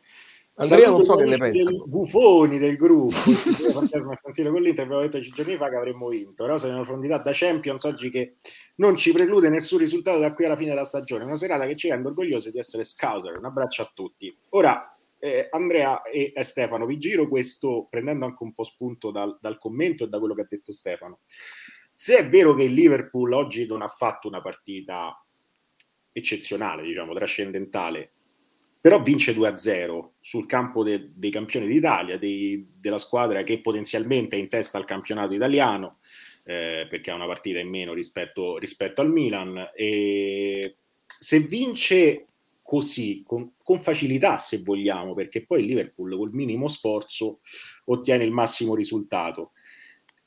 Andrea 0.59 0.89
non 0.89 1.05
so 1.05 1.17
che 1.17 1.25
ne 1.25 1.37
pensa. 1.37 1.71
Buffoni 1.85 2.59
del 2.59 2.77
gruppo, 2.77 3.11
con 4.51 4.63
l'Inter 4.63 4.85
abbiamo 4.85 5.03
detto 5.03 5.21
giorni 5.21 5.57
fa 5.57 5.69
che 5.69 5.77
avremmo 5.77 6.09
vinto, 6.09 6.45
però 6.45 6.57
siamo 6.57 6.79
in 6.79 6.85
profondità 6.85 7.19
da 7.19 7.33
Champions 7.35 7.85
oggi 7.85 8.09
che 8.09 8.37
non 8.77 8.97
ci 8.97 9.13
preclude 9.13 9.51
nessun 9.51 9.79
risultato 9.79 10.19
da 10.19 10.33
qui 10.33 10.47
alla 10.47 10.57
fine 10.57 10.71
della 10.71 10.85
stagione, 10.85 11.25
una 11.25 11.37
serata 11.37 11.67
che 11.67 11.77
ci 11.77 11.91
rende 11.91 12.09
orgogliosi 12.09 12.51
di 12.51 12.59
essere 12.59 12.85
scouser, 12.85 13.37
un 13.37 13.45
abbraccio 13.45 13.83
a 13.83 13.91
tutti. 13.93 14.35
Ora, 14.51 14.97
eh, 15.19 15.49
Andrea 15.51 16.03
e, 16.03 16.33
e, 16.35 16.43
Stefano, 16.43 16.87
vi 16.87 16.99
giro 16.99 17.29
questo 17.29 17.87
prendendo 17.91 18.25
anche 18.25 18.43
un 18.43 18.55
po' 18.55 18.65
spunto 18.65 19.11
dal, 19.11 19.37
dal 19.41 19.59
commento 19.59 20.05
e 20.05 20.09
da 20.09 20.19
quello 20.19 20.35
che 20.35 20.43
ha 20.43 20.47
detto 20.49 20.73
Stefano. 20.73 21.21
Se 21.91 22.17
è 22.17 22.29
vero 22.29 22.55
che 22.55 22.65
il 22.65 22.73
Liverpool 22.73 23.33
oggi 23.33 23.67
non 23.67 23.83
ha 23.83 23.89
fatto 23.89 24.27
una 24.27 24.41
partita 24.41 25.23
eccezionale, 26.13 26.83
diciamo, 26.83 27.13
trascendentale, 27.13 28.13
però 28.87 29.03
vince 29.03 29.35
2-0 29.35 30.13
sul 30.21 30.47
campo 30.47 30.85
de- 30.85 31.11
dei 31.13 31.33
campioni 31.33 31.67
d'Italia, 31.67 32.19
dei, 32.19 32.69
della 32.79 32.99
squadra 32.99 33.43
che 33.43 33.61
potenzialmente 33.61 34.37
è 34.37 34.39
in 34.39 34.49
testa 34.49 34.79
al 34.79 34.85
campionato 34.85 35.35
italiano, 35.35 35.99
eh, 36.45 36.87
perché 36.89 37.11
ha 37.11 37.17
una 37.17 37.27
partita 37.27 37.59
in 37.59 37.69
meno 37.69 37.93
rispetto, 37.93 38.59
rispetto 38.59 39.01
al 39.01 39.11
Milan. 39.11 39.73
E 39.75 40.77
se 41.05 41.41
vince 41.41 42.29
così, 42.63 43.25
con, 43.27 43.55
con, 43.61 43.83
facilità 43.83 44.37
se 44.37 44.63
vogliamo, 44.63 45.15
perché 45.15 45.45
poi 45.45 45.63
il 45.63 45.67
Liverpool 45.67 46.17
col 46.17 46.33
minimo 46.33 46.69
sforzo 46.69 47.41
ottiene 47.87 48.23
il 48.23 48.31
massimo 48.31 48.77
risultato. 48.77 49.51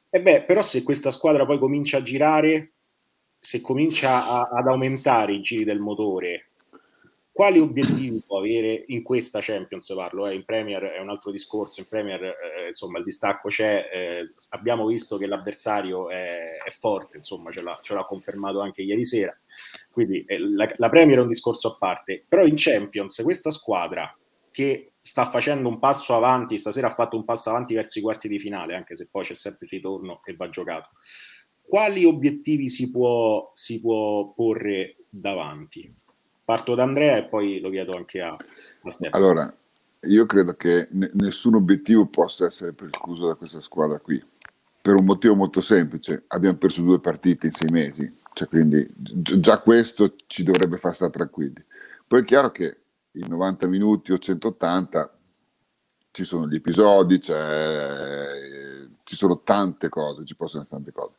E 0.10 0.22
beh, 0.22 0.43
però 0.43 0.62
se 0.62 0.84
questa 0.84 1.12
squadra 1.12 1.45
poi 1.45 1.60
comincia 1.60 2.00
a 2.00 2.04
girare, 2.04 2.74
se 3.39 3.62
comincia 3.62 4.28
a, 4.28 4.50
ad 4.52 4.67
aumentare 4.67 5.32
i 5.32 5.39
giri 5.39 5.63
del 5.63 5.80
motore, 5.80 6.48
quali 7.39 7.60
obiettivi 7.60 8.21
può 8.28 8.39
avere 8.39 8.84
in 8.88 9.02
questa 9.02 9.39
Champions 9.41 9.93
parlo, 9.95 10.28
eh, 10.28 10.36
in 10.36 10.43
Premier 10.43 10.84
è 10.84 10.99
un 10.99 11.08
altro 11.08 11.32
discorso, 11.32 11.80
in 11.80 11.88
Premier 11.88 12.21
eh, 12.21 12.67
insomma 12.67 12.97
il 12.97 13.06
distacco 13.06 13.47
c'è, 13.47 13.89
eh, 13.93 14.34
abbiamo 14.49 14.86
visto 14.86 15.15
che 15.15 15.25
l'avversario 15.25 16.10
è, 16.10 16.58
è 16.62 16.69
forte, 16.71 17.15
insomma 17.15 17.49
ce 17.49 17.62
l'ha, 17.62 17.80
ce 17.82 17.93
l'ha, 17.93 18.04
confermato 18.04 18.60
anche 18.60 18.82
ieri 18.82 19.06
sera, 19.06 19.34
quindi 19.93 20.25
eh, 20.25 20.38
la, 20.52 20.69
la, 20.75 20.89
Premier 20.89 21.19
è 21.19 21.21
un 21.21 21.28
discorso 21.28 21.69
a 21.69 21.78
parte, 21.80 22.25
però 22.28 22.43
in 22.43 22.56
Champions 22.58 23.21
questa 23.23 23.52
squadra 23.52 24.13
che 24.52 24.91
sta 24.99 25.30
facendo 25.30 25.69
un 25.69 25.80
passo 25.80 26.13
avanti, 26.13 26.58
stasera 26.58 26.88
ha 26.88 26.93
fatto 26.93 27.15
un 27.15 27.23
passo 27.23 27.52
avanti 27.52 27.73
verso 27.73 27.99
i 27.99 28.02
quarti 28.02 28.28
di 28.28 28.38
finale, 28.38 28.75
anche 28.75 28.97
se 28.97 29.08
poi 29.10 29.23
c'è 29.23 29.36
sempre 29.36 29.65
il 29.65 29.71
ritorno 29.71 30.19
che 30.21 30.36
va 30.36 30.49
giocato, 30.49 30.89
quali 31.65 32.04
obiettivi 32.04 32.67
si 32.67 32.91
può, 32.91 33.49
si 33.54 33.80
può 33.80 34.34
porre 34.34 34.97
davanti? 35.10 35.89
Parto 36.49 36.73
da 36.73 36.81
Andrea 36.81 37.17
e 37.17 37.25
poi 37.25 37.59
lo 37.59 37.69
chiedo 37.69 37.95
anche 37.95 38.21
a, 38.21 38.31
a 38.31 38.89
Stefano. 38.89 39.23
Allora, 39.23 39.55
io 40.07 40.25
credo 40.25 40.55
che 40.55 40.88
n- 40.89 41.12
nessun 41.13 41.53
obiettivo 41.53 42.07
possa 42.07 42.47
essere 42.47 42.73
precluso 42.73 43.27
da 43.27 43.35
questa 43.35 43.62
squadra 43.62 43.99
qui, 43.99 44.19
per 44.81 44.95
un 44.95 45.05
motivo 45.05 45.35
molto 45.35 45.62
semplice. 45.62 46.23
Abbiamo 46.25 46.57
perso 46.57 46.81
due 46.81 46.99
partite 46.99 47.45
in 47.45 47.51
sei 47.51 47.69
mesi, 47.69 48.12
cioè 48.33 48.47
quindi 48.47 48.83
gi- 48.95 49.39
già 49.39 49.59
questo 49.59 50.15
ci 50.25 50.41
dovrebbe 50.41 50.77
far 50.77 50.95
stare 50.95 51.12
tranquilli. 51.12 51.63
Poi 52.07 52.21
è 52.21 52.25
chiaro 52.25 52.49
che 52.49 52.77
in 53.12 53.27
90 53.27 53.67
minuti 53.67 54.12
o 54.12 54.17
180 54.17 55.19
ci 56.09 56.23
sono 56.23 56.47
gli 56.47 56.55
episodi, 56.55 57.21
ci 57.21 57.31
sono 59.15 59.41
tante 59.43 59.88
cose, 59.89 60.25
ci 60.25 60.35
possono 60.35 60.63
essere 60.63 60.81
tante 60.81 60.99
cose. 60.99 61.13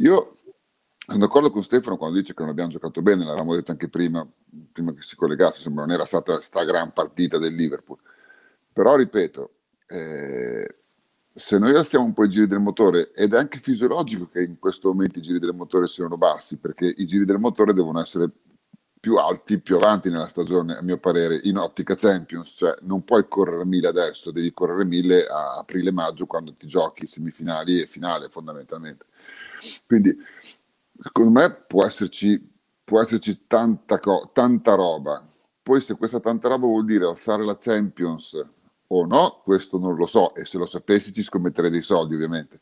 Io 0.00 0.36
sono 1.10 1.24
d'accordo 1.24 1.50
con 1.50 1.64
Stefano 1.64 1.96
quando 1.96 2.18
dice 2.18 2.34
che 2.34 2.42
non 2.42 2.50
abbiamo 2.50 2.70
giocato 2.70 3.00
bene, 3.00 3.24
l'avevamo 3.24 3.54
detto 3.54 3.70
anche 3.70 3.88
prima, 3.88 4.26
prima 4.72 4.92
che 4.92 5.00
si 5.00 5.16
collegasse, 5.16 5.62
sembra 5.62 5.84
non 5.84 5.94
era 5.94 6.04
stata 6.04 6.38
sta 6.42 6.64
gran 6.64 6.92
partita 6.92 7.38
del 7.38 7.54
Liverpool. 7.54 7.98
Però 8.70 8.94
ripeto, 8.94 9.50
eh, 9.86 10.76
se 11.32 11.58
noi 11.58 11.74
alziamo 11.74 12.04
un 12.04 12.12
po' 12.12 12.24
i 12.24 12.28
giri 12.28 12.46
del 12.46 12.58
motore, 12.58 13.10
ed 13.12 13.32
è 13.32 13.38
anche 13.38 13.58
fisiologico 13.58 14.28
che 14.28 14.42
in 14.42 14.58
questo 14.58 14.88
momento 14.88 15.18
i 15.18 15.22
giri 15.22 15.38
del 15.38 15.54
motore 15.54 15.88
siano 15.88 16.16
bassi, 16.16 16.58
perché 16.58 16.92
i 16.94 17.06
giri 17.06 17.24
del 17.24 17.38
motore 17.38 17.72
devono 17.72 18.00
essere 18.00 18.30
più 19.00 19.16
alti, 19.16 19.60
più 19.60 19.76
avanti 19.76 20.10
nella 20.10 20.28
stagione, 20.28 20.76
a 20.76 20.82
mio 20.82 20.98
parere, 20.98 21.40
in 21.44 21.56
ottica 21.56 21.94
Champions, 21.94 22.52
cioè 22.54 22.74
non 22.82 23.02
puoi 23.04 23.26
correre 23.28 23.64
mille 23.64 23.88
adesso, 23.88 24.30
devi 24.30 24.52
correre 24.52 24.84
mille 24.84 25.24
a 25.26 25.56
aprile-maggio 25.56 26.26
quando 26.26 26.52
ti 26.54 26.66
giochi 26.66 27.06
semifinali 27.06 27.80
e 27.80 27.86
finale 27.86 28.28
fondamentalmente. 28.28 29.06
Quindi 29.86 30.14
secondo 31.00 31.30
me 31.30 31.64
può 31.66 31.84
esserci, 31.84 32.40
può 32.84 33.00
esserci 33.00 33.46
tanta, 33.46 33.98
co- 34.00 34.30
tanta 34.32 34.74
roba. 34.74 35.24
Poi 35.62 35.80
se 35.80 35.96
questa 35.96 36.20
tanta 36.20 36.48
roba 36.48 36.66
vuol 36.66 36.84
dire 36.84 37.06
alzare 37.06 37.44
la 37.44 37.58
Champions 37.58 38.40
o 38.88 39.06
no, 39.06 39.40
questo 39.44 39.78
non 39.78 39.96
lo 39.96 40.06
so 40.06 40.34
e 40.34 40.44
se 40.46 40.58
lo 40.58 40.66
sapessi 40.66 41.12
ci 41.12 41.22
scommetterei 41.22 41.70
dei 41.70 41.82
soldi 41.82 42.14
ovviamente. 42.14 42.60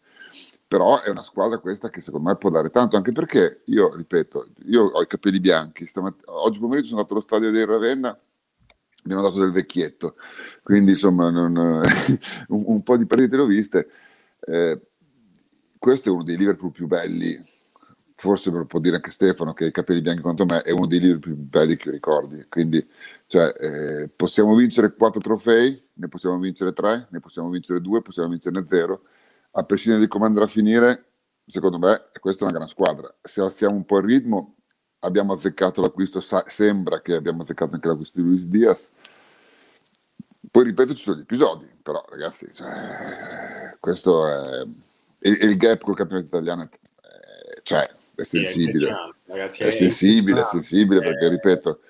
però 0.69 1.01
è 1.01 1.11
una 1.11 1.23
squadra 1.23 1.59
questa 1.59 1.91
che 1.91 2.01
secondo 2.01 2.29
me 2.29 2.37
può 2.37 2.51
dare 2.51 2.71
tanto, 2.71 2.97
anche 2.97 3.13
perché 3.13 3.63
io, 3.67 3.95
ripeto, 3.95 4.49
io 4.65 4.83
ho 4.85 5.01
i 5.01 5.07
capelli 5.07 5.39
bianchi, 5.39 5.87
stamat- 5.87 6.25
oggi 6.27 6.59
pomeriggio 6.59 6.89
sono 6.89 7.01
andato 7.01 7.15
allo 7.15 7.23
stadio 7.23 7.51
di 7.53 7.65
Ravenna, 7.65 8.19
mi 9.05 9.13
hanno 9.13 9.23
dato 9.23 9.39
del 9.39 9.53
vecchietto, 9.53 10.17
quindi 10.65 10.93
insomma 10.93 11.31
non, 11.31 11.55
un, 12.49 12.65
un, 12.67 12.83
po' 12.83 12.97
di 12.97 13.07
partite 13.07 13.37
le 13.37 13.43
ho 13.43 13.47
viste. 13.47 13.89
Eh, 14.41 14.81
questo 15.79 16.09
è 16.09 16.13
uno 16.13 16.25
dei 16.25 16.37
Liverpool 16.37 16.73
più 16.73 16.89
belli, 16.89 17.39
forse 18.17 18.51
può 18.51 18.81
dire 18.81 18.97
anche 18.97 19.11
Stefano 19.11 19.53
che 19.53 19.67
i 19.67 19.71
capelli 19.71 20.01
bianchi 20.01 20.23
quanto 20.23 20.47
me 20.47 20.63
è 20.63 20.71
uno 20.71 20.87
dei 20.87 21.01
Liverpool 21.01 21.35
più 21.35 21.45
belli 21.45 21.77
che 21.77 21.91
ricordi, 21.91 22.47
quindi 22.49 22.85
cioè, 23.27 23.53
eh, 23.59 24.09
possiamo 24.09 24.55
vincere 24.55 24.95
quattro 24.95 25.21
trofei, 25.21 25.79
ne 25.95 26.09
possiamo 26.09 26.39
vincere 26.39 26.73
tre, 26.73 27.09
ne 27.11 27.21
possiamo 27.21 27.51
vincere 27.51 27.81
due, 27.81 28.01
possiamo 28.03 28.31
vincerne 28.31 28.65
zero 28.67 29.03
a 29.53 29.65
prescindere 29.65 30.05
di 30.05 30.09
come 30.11 30.25
andrà 30.27 30.45
a 30.45 30.49
finire, 30.49 31.11
secondo 31.47 31.79
me 31.79 32.09
questa 32.19 32.45
è 32.45 32.49
una 32.49 32.57
gran 32.57 32.69
squadra. 32.69 33.15
Se 33.21 33.41
alziamo 33.41 33.75
un 33.75 33.85
po' 33.85 33.99
il 33.99 34.05
ritmo, 34.05 34.57
abbiamo 35.01 35.35
azzeccato 35.35 35.81
l'acquisto, 35.83 36.21
sembra 36.47 37.01
che 37.01 37.15
abbiamo 37.15 37.43
azzeccato 37.43 37.75
anche 37.75 37.89
l'acquisto 37.89 38.21
di 38.21 38.27
Luis 38.27 38.45
Diaz. 38.45 38.91
Poi 40.51 40.65
ripeto, 40.65 40.95
ci 40.95 41.03
sono 41.03 41.17
gli 41.17 41.23
episodi, 41.23 41.69
però 41.83 42.03
ragazzi, 42.09 42.49
cioè, 42.53 43.77
questo 43.79 44.27
è... 44.27 44.63
E, 45.19 45.31
il 45.31 45.57
gap 45.57 45.83
col 45.83 45.97
campionato 45.97 46.27
italiano 46.27 46.69
cioè, 47.67 47.85
è 48.17 48.25
sensibile. 48.25 49.15
Ragazzi, 49.27 49.63
è, 49.63 49.67
è 49.67 49.71
sensibile, 49.71 50.41
è 50.41 50.45
sensibile 50.45 51.01
perché, 51.01 51.29
ripeto, 51.29 51.81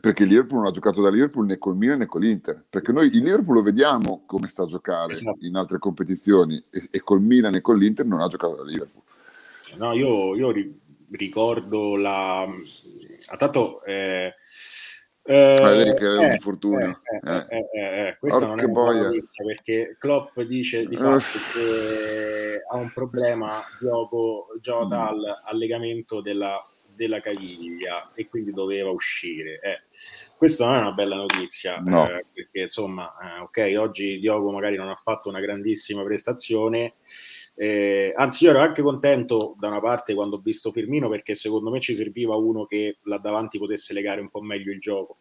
perché 0.00 0.24
il 0.24 0.28
Liverpool 0.28 0.60
non 0.60 0.68
ha 0.68 0.72
giocato 0.72 1.00
da 1.00 1.10
Liverpool 1.10 1.46
né 1.46 1.58
col 1.58 1.76
Milan 1.76 1.98
né 1.98 2.06
con 2.06 2.20
l'Inter, 2.20 2.64
perché 2.68 2.92
noi 2.92 3.06
il 3.06 3.22
Liverpool 3.22 3.56
lo 3.56 3.62
vediamo 3.62 4.24
come 4.26 4.48
sta 4.48 4.64
a 4.64 4.66
giocare 4.66 5.14
esatto. 5.14 5.38
in 5.46 5.56
altre 5.56 5.78
competizioni 5.78 6.62
e, 6.70 6.88
e 6.90 7.00
col 7.00 7.22
Milan 7.22 7.54
e 7.54 7.60
con 7.60 7.78
l'Inter 7.78 8.04
non 8.04 8.20
ha 8.20 8.28
giocato 8.28 8.56
da 8.56 8.64
Liverpool. 8.64 9.02
No, 9.76 9.92
io, 9.94 10.34
io 10.34 10.52
ricordo 11.10 11.96
la... 11.96 12.46
Tanto... 13.38 13.82
Eh, 13.84 14.34
eh, 15.28 15.56
ah, 15.60 15.94
che 15.94 16.06
aveva 16.06 16.22
eh, 16.22 16.26
un 16.26 16.32
infortunio. 16.32 16.98
Eh, 17.22 17.44
eh, 17.48 17.68
eh, 17.72 18.08
eh 18.08 18.16
questa 18.18 18.46
non 18.46 18.58
è 18.58 18.64
una 18.64 18.92
notizia 18.92 19.44
perché 19.44 19.96
Klopp 19.98 20.40
dice 20.40 20.86
di 20.86 20.96
fatto 20.96 21.38
che 21.52 22.62
ha 22.70 22.76
un 22.76 22.90
problema 22.92 23.62
Diogo 23.78 24.46
Jota 24.60 25.08
al 25.08 25.58
legamento 25.58 26.20
della 26.20 26.58
della 26.98 27.20
caviglia 27.20 28.10
e 28.16 28.28
quindi 28.28 28.52
doveva 28.52 28.90
uscire. 28.90 29.60
Eh, 29.60 29.82
questa 30.36 30.66
non 30.66 30.74
è 30.74 30.78
una 30.80 30.92
bella 30.92 31.14
notizia, 31.14 31.78
no. 31.78 32.08
eh, 32.08 32.24
perché 32.34 32.62
insomma, 32.62 33.08
eh, 33.22 33.40
ok, 33.42 33.78
oggi 33.78 34.18
Diogo 34.18 34.50
magari 34.50 34.76
non 34.76 34.88
ha 34.88 34.96
fatto 34.96 35.28
una 35.28 35.38
grandissima 35.38 36.02
prestazione, 36.02 36.94
eh, 37.60 38.12
anzi 38.14 38.44
io 38.44 38.50
ero 38.50 38.60
anche 38.60 38.82
contento 38.82 39.56
da 39.58 39.66
una 39.66 39.80
parte 39.80 40.14
quando 40.14 40.36
ho 40.36 40.40
visto 40.40 40.70
Firmino 40.70 41.08
perché 41.08 41.34
secondo 41.34 41.70
me 41.70 41.80
ci 41.80 41.92
serviva 41.92 42.36
uno 42.36 42.66
che 42.66 42.98
là 43.02 43.18
davanti 43.18 43.58
potesse 43.58 43.92
legare 43.92 44.20
un 44.20 44.28
po' 44.28 44.40
meglio 44.40 44.70
il 44.70 44.78
gioco, 44.78 45.18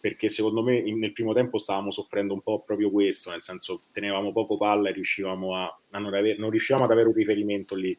perché 0.00 0.30
secondo 0.30 0.62
me 0.62 0.78
in, 0.78 0.98
nel 0.98 1.12
primo 1.12 1.34
tempo 1.34 1.58
stavamo 1.58 1.90
soffrendo 1.90 2.32
un 2.32 2.40
po' 2.40 2.62
proprio 2.62 2.90
questo, 2.90 3.28
nel 3.28 3.42
senso 3.42 3.82
tenevamo 3.92 4.32
poco 4.32 4.56
palla 4.56 4.88
e 4.88 4.92
riuscivamo 4.92 5.56
a, 5.56 5.78
a 5.90 5.98
non, 5.98 6.14
avere, 6.14 6.38
non 6.38 6.48
riuscivamo 6.48 6.84
ad 6.84 6.90
avere 6.90 7.08
un 7.08 7.14
riferimento 7.14 7.74
lì, 7.74 7.94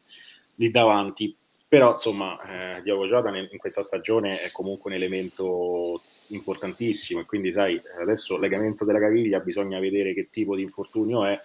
lì 0.56 0.70
davanti. 0.72 1.36
Però 1.68 1.92
insomma 1.92 2.76
eh, 2.76 2.82
Diogo 2.82 3.06
Jota 3.06 3.36
in 3.36 3.58
questa 3.58 3.82
stagione 3.82 4.40
è 4.40 4.50
comunque 4.52 4.90
un 4.90 4.96
elemento 4.96 6.00
importantissimo. 6.28 7.20
E 7.20 7.24
quindi 7.24 7.52
sai 7.52 7.80
adesso 8.00 8.36
legamento 8.36 8.84
della 8.84 9.00
caviglia 9.00 9.40
bisogna 9.40 9.80
vedere 9.80 10.14
che 10.14 10.28
tipo 10.30 10.54
di 10.54 10.62
infortunio 10.62 11.24
è 11.24 11.40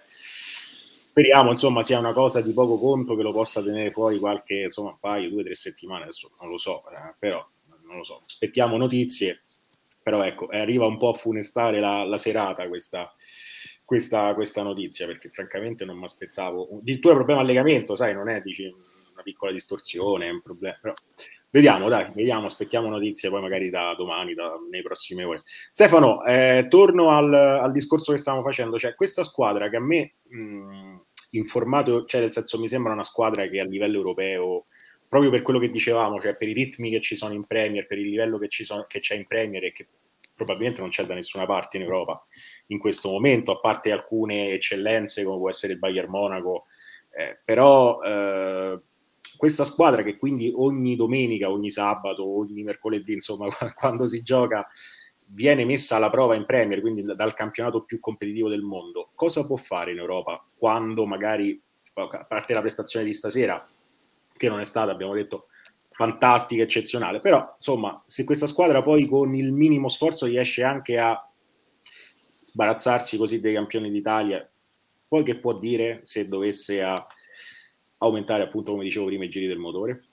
speriamo 1.12 1.50
insomma 1.50 1.82
sia 1.82 1.98
una 1.98 2.14
cosa 2.14 2.40
di 2.40 2.54
poco 2.54 2.78
conto 2.78 3.14
che 3.14 3.22
lo 3.22 3.32
possa 3.32 3.62
tenere 3.62 3.90
fuori 3.90 4.18
qualche 4.18 4.62
insomma 4.62 4.92
un 4.92 4.98
paio 4.98 5.28
due 5.28 5.44
tre 5.44 5.54
settimane 5.54 6.04
adesso 6.04 6.30
non 6.40 6.48
lo 6.48 6.56
so 6.56 6.82
eh, 6.88 7.14
però 7.18 7.46
non 7.84 7.98
lo 7.98 8.04
so 8.04 8.22
aspettiamo 8.24 8.78
notizie 8.78 9.42
però 10.02 10.22
ecco 10.22 10.46
arriva 10.46 10.86
un 10.86 10.96
po' 10.96 11.10
a 11.10 11.12
funestare 11.12 11.80
la, 11.80 12.02
la 12.04 12.16
serata 12.16 12.66
questa, 12.66 13.12
questa, 13.84 14.32
questa 14.32 14.62
notizia 14.62 15.06
perché 15.06 15.28
francamente 15.28 15.84
non 15.84 15.98
mi 15.98 16.04
aspettavo 16.04 16.80
il 16.82 16.98
tuo 16.98 17.12
problema 17.12 17.40
al 17.40 17.46
legamento 17.46 17.94
sai 17.94 18.14
non 18.14 18.30
è 18.30 18.40
dici 18.40 18.74
una 19.12 19.22
piccola 19.22 19.52
distorsione, 19.52 20.28
un 20.28 20.40
problema. 20.40 20.76
Però 20.80 20.94
vediamo, 21.50 21.88
dai, 21.88 22.10
vediamo, 22.14 22.46
aspettiamo 22.46 22.88
notizie 22.88 23.30
poi 23.30 23.40
magari 23.40 23.70
da 23.70 23.94
domani, 23.96 24.34
da, 24.34 24.54
nei 24.70 24.82
prossimi 24.82 25.24
ore. 25.24 25.42
Stefano, 25.44 26.24
eh, 26.24 26.66
torno 26.68 27.10
al, 27.10 27.32
al, 27.32 27.72
discorso 27.72 28.12
che 28.12 28.18
stavamo 28.18 28.42
facendo, 28.42 28.78
cioè 28.78 28.94
questa 28.94 29.22
squadra 29.22 29.68
che 29.68 29.76
a 29.76 29.80
me 29.80 30.14
mh, 30.22 30.91
informato, 31.32 32.04
cioè 32.04 32.20
nel 32.20 32.32
senso 32.32 32.58
mi 32.58 32.68
sembra 32.68 32.92
una 32.92 33.04
squadra 33.04 33.46
che 33.46 33.60
a 33.60 33.64
livello 33.64 33.96
europeo 33.96 34.66
proprio 35.08 35.30
per 35.30 35.42
quello 35.42 35.58
che 35.58 35.70
dicevamo, 35.70 36.20
cioè 36.20 36.36
per 36.36 36.48
i 36.48 36.54
ritmi 36.54 36.88
che 36.90 37.02
ci 37.02 37.16
sono 37.16 37.34
in 37.34 37.44
Premier, 37.44 37.86
per 37.86 37.98
il 37.98 38.08
livello 38.08 38.38
che, 38.38 38.48
sono, 38.50 38.86
che 38.88 39.00
c'è 39.00 39.14
in 39.14 39.26
Premier 39.26 39.62
e 39.64 39.72
che 39.72 39.86
probabilmente 40.34 40.80
non 40.80 40.88
c'è 40.88 41.04
da 41.04 41.14
nessuna 41.14 41.44
parte 41.44 41.76
in 41.76 41.82
Europa 41.82 42.26
in 42.68 42.78
questo 42.78 43.10
momento, 43.10 43.52
a 43.52 43.60
parte 43.60 43.92
alcune 43.92 44.52
eccellenze 44.52 45.22
come 45.22 45.36
può 45.36 45.50
essere 45.50 45.74
il 45.74 45.78
Bayern 45.78 46.08
Monaco, 46.08 46.64
eh, 47.14 47.38
però 47.44 48.00
eh, 48.02 48.80
questa 49.36 49.64
squadra 49.64 50.02
che 50.02 50.16
quindi 50.16 50.50
ogni 50.54 50.96
domenica, 50.96 51.50
ogni 51.50 51.70
sabato, 51.70 52.26
ogni 52.26 52.62
mercoledì, 52.62 53.12
insomma, 53.12 53.48
quando 53.74 54.06
si 54.06 54.22
gioca, 54.22 54.66
viene 55.26 55.64
messa 55.64 55.96
alla 55.96 56.10
prova 56.10 56.34
in 56.34 56.44
Premier, 56.44 56.80
quindi 56.80 57.02
dal 57.02 57.34
campionato 57.34 57.84
più 57.84 58.00
competitivo 58.00 58.48
del 58.48 58.62
mondo, 58.62 59.10
cosa 59.14 59.46
può 59.46 59.56
fare 59.56 59.92
in 59.92 59.98
Europa 59.98 60.44
quando 60.56 61.06
magari, 61.06 61.60
a 61.94 62.24
parte 62.24 62.54
la 62.54 62.60
prestazione 62.60 63.04
di 63.04 63.12
stasera, 63.12 63.66
che 64.36 64.48
non 64.48 64.60
è 64.60 64.64
stata, 64.64 64.90
abbiamo 64.90 65.14
detto, 65.14 65.46
fantastica, 65.88 66.62
eccezionale, 66.62 67.20
però 67.20 67.54
insomma, 67.54 68.02
se 68.06 68.24
questa 68.24 68.46
squadra 68.46 68.82
poi 68.82 69.06
con 69.06 69.34
il 69.34 69.52
minimo 69.52 69.88
sforzo 69.88 70.26
riesce 70.26 70.62
anche 70.62 70.98
a 70.98 71.30
sbarazzarsi 72.40 73.16
così 73.16 73.40
dei 73.40 73.54
campioni 73.54 73.90
d'Italia, 73.90 74.48
poi 75.06 75.22
che 75.22 75.36
può 75.36 75.58
dire 75.58 76.00
se 76.04 76.28
dovesse 76.28 76.82
aumentare 77.98 78.42
appunto 78.42 78.72
come 78.72 78.84
dicevo 78.84 79.06
prima 79.06 79.24
i 79.24 79.28
giri 79.28 79.46
del 79.46 79.58
motore? 79.58 80.04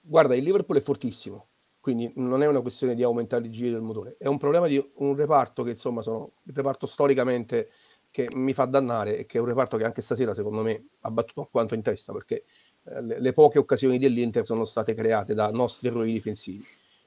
Guarda, 0.00 0.34
il 0.36 0.42
Liverpool 0.42 0.78
è 0.78 0.82
fortissimo, 0.82 1.46
quindi 1.82 2.12
non 2.14 2.44
è 2.44 2.46
una 2.46 2.60
questione 2.60 2.94
di 2.94 3.02
aumentare 3.02 3.44
i 3.44 3.50
giri 3.50 3.72
del 3.72 3.80
motore, 3.80 4.14
è 4.16 4.28
un 4.28 4.38
problema 4.38 4.68
di 4.68 4.80
un 4.98 5.16
reparto 5.16 5.64
che 5.64 5.70
insomma 5.70 6.00
sono 6.00 6.34
il 6.44 6.54
reparto 6.54 6.86
storicamente 6.86 7.70
che 8.08 8.28
mi 8.36 8.54
fa 8.54 8.66
dannare 8.66 9.18
e 9.18 9.26
che 9.26 9.38
è 9.38 9.40
un 9.40 9.48
reparto 9.48 9.76
che 9.76 9.84
anche 9.84 10.00
stasera 10.00 10.32
secondo 10.32 10.62
me 10.62 10.90
ha 11.00 11.10
battuto 11.10 11.48
quanto 11.50 11.74
in 11.74 11.82
testa 11.82 12.12
perché 12.12 12.44
eh, 12.84 13.02
le, 13.02 13.20
le, 13.20 13.32
poche 13.32 13.58
occasioni 13.58 13.98
dell'Inter 13.98 14.46
sono 14.46 14.64
state 14.64 14.94
create 14.94 15.34
da 15.34 15.48
nostri 15.48 15.88
errori 15.88 16.12
difensivi. 16.12 16.62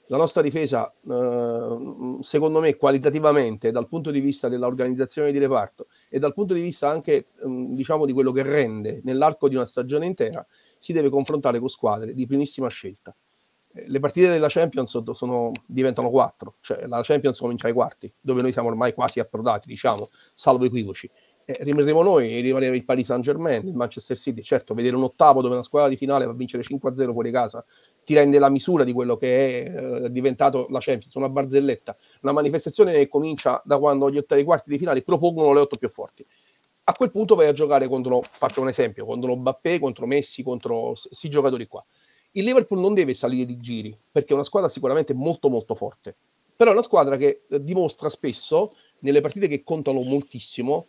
La 0.08 0.18
nostra 0.18 0.42
difesa, 0.42 0.92
eh, 0.92 2.18
secondo 2.22 2.60
me, 2.60 2.76
qualitativamente, 2.76 3.72
dal 3.72 3.88
punto 3.88 4.12
di 4.12 4.20
vista 4.20 4.50
dell'organizzazione 4.50 5.32
di 5.32 5.40
reparto 5.40 5.88
e 6.10 6.20
dal 6.20 6.34
punto 6.34 6.54
di 6.54 6.62
vista 6.62 6.90
anche, 6.90 7.14
eh, 7.14 7.26
diciamo, 7.46 8.06
di 8.06 8.14
quello 8.14 8.32
che 8.32 8.44
rende 8.44 9.00
nell'arco 9.04 9.48
di 9.48 9.56
una 9.56 9.66
stagione 9.66 10.06
intera, 10.06 10.46
si 10.78 10.92
deve 10.92 11.10
confrontare 11.10 11.60
con 11.60 11.70
squadre 11.70 12.14
di 12.14 12.28
primissima 12.28 12.68
scelta. 12.68 13.16
Le 13.88 14.00
partite 14.00 14.30
della 14.30 14.48
Champions 14.48 15.02
sono, 15.12 15.52
diventano 15.66 16.10
quattro, 16.10 16.56
cioè 16.62 16.86
la 16.88 17.02
Champions 17.04 17.38
comincia 17.40 17.68
ai 17.68 17.74
quarti, 17.74 18.12
dove 18.22 18.42
noi 18.42 18.54
siamo 18.54 18.70
ormai 18.70 18.94
quasi 18.94 19.20
approdati, 19.20 19.68
diciamo, 19.68 20.08
salvo 20.34 20.66
equivoci. 20.66 21.10
Eh, 21.44 21.58
rimarremo 21.60 22.02
noi, 22.02 22.40
rimarremo 22.40 22.74
il 22.74 22.86
Paris 22.86 23.06
Saint 23.06 23.24
Germain, 23.24 23.68
il 23.68 23.76
Manchester 23.76 24.18
City. 24.18 24.42
Certo, 24.42 24.74
vedere 24.74 24.96
un 24.96 25.04
ottavo 25.04 25.42
dove 25.42 25.56
una 25.56 25.64
squadra 25.64 25.90
di 25.90 25.98
finale 25.98 26.26
va 26.26 26.32
a 26.32 26.36
vincere 26.36 26.64
5-0 26.64 27.12
fuori 27.12 27.32
casa 27.32 27.64
ti 28.06 28.14
rende 28.14 28.40
la 28.40 28.50
misura 28.50 28.84
di 28.84 28.94
quello 28.94 29.18
che 29.18 29.64
è 29.64 30.04
eh, 30.06 30.12
diventato 30.12 30.68
la 30.70 30.80
Champions, 30.80 31.14
una 31.16 31.28
barzelletta, 31.28 31.98
una 32.22 32.32
manifestazione 32.32 32.94
che 32.94 33.10
comincia 33.10 33.62
da 33.66 33.78
quando 33.80 34.10
gli 34.12 34.18
ottavi 34.18 34.44
quarti 34.44 34.70
di 34.70 34.78
finale 34.78 35.02
propongono 35.02 35.52
le 35.54 35.60
otto 35.60 35.76
più 35.78 35.90
forti. 35.90 36.24
A 36.88 36.94
quel 36.94 37.10
punto 37.10 37.34
vai 37.34 37.48
a 37.48 37.54
giocare 37.54 37.88
contro, 37.88 38.22
faccio 38.22 38.62
un 38.62 38.70
esempio, 38.70 39.06
contro 39.06 39.36
Mbappé, 39.36 39.80
contro 39.80 40.06
Messi, 40.06 40.44
contro 40.44 40.94
questi 41.08 41.30
giocatori 41.30 41.66
qua. 41.66 41.84
Il 42.38 42.44
Liverpool 42.44 42.82
non 42.82 42.94
deve 42.94 43.14
salire 43.14 43.46
di 43.46 43.60
giri, 43.60 43.98
perché 44.12 44.32
è 44.32 44.34
una 44.34 44.44
squadra 44.44 44.70
sicuramente 44.70 45.14
molto 45.14 45.48
molto 45.48 45.74
forte, 45.74 46.18
però 46.56 46.72
è 46.72 46.74
una 46.74 46.84
squadra 46.84 47.16
che 47.16 47.38
eh, 47.50 47.64
dimostra 47.64 48.10
spesso, 48.10 48.70
nelle 49.00 49.22
partite 49.22 49.48
che 49.48 49.64
contano 49.64 50.02
moltissimo, 50.02 50.88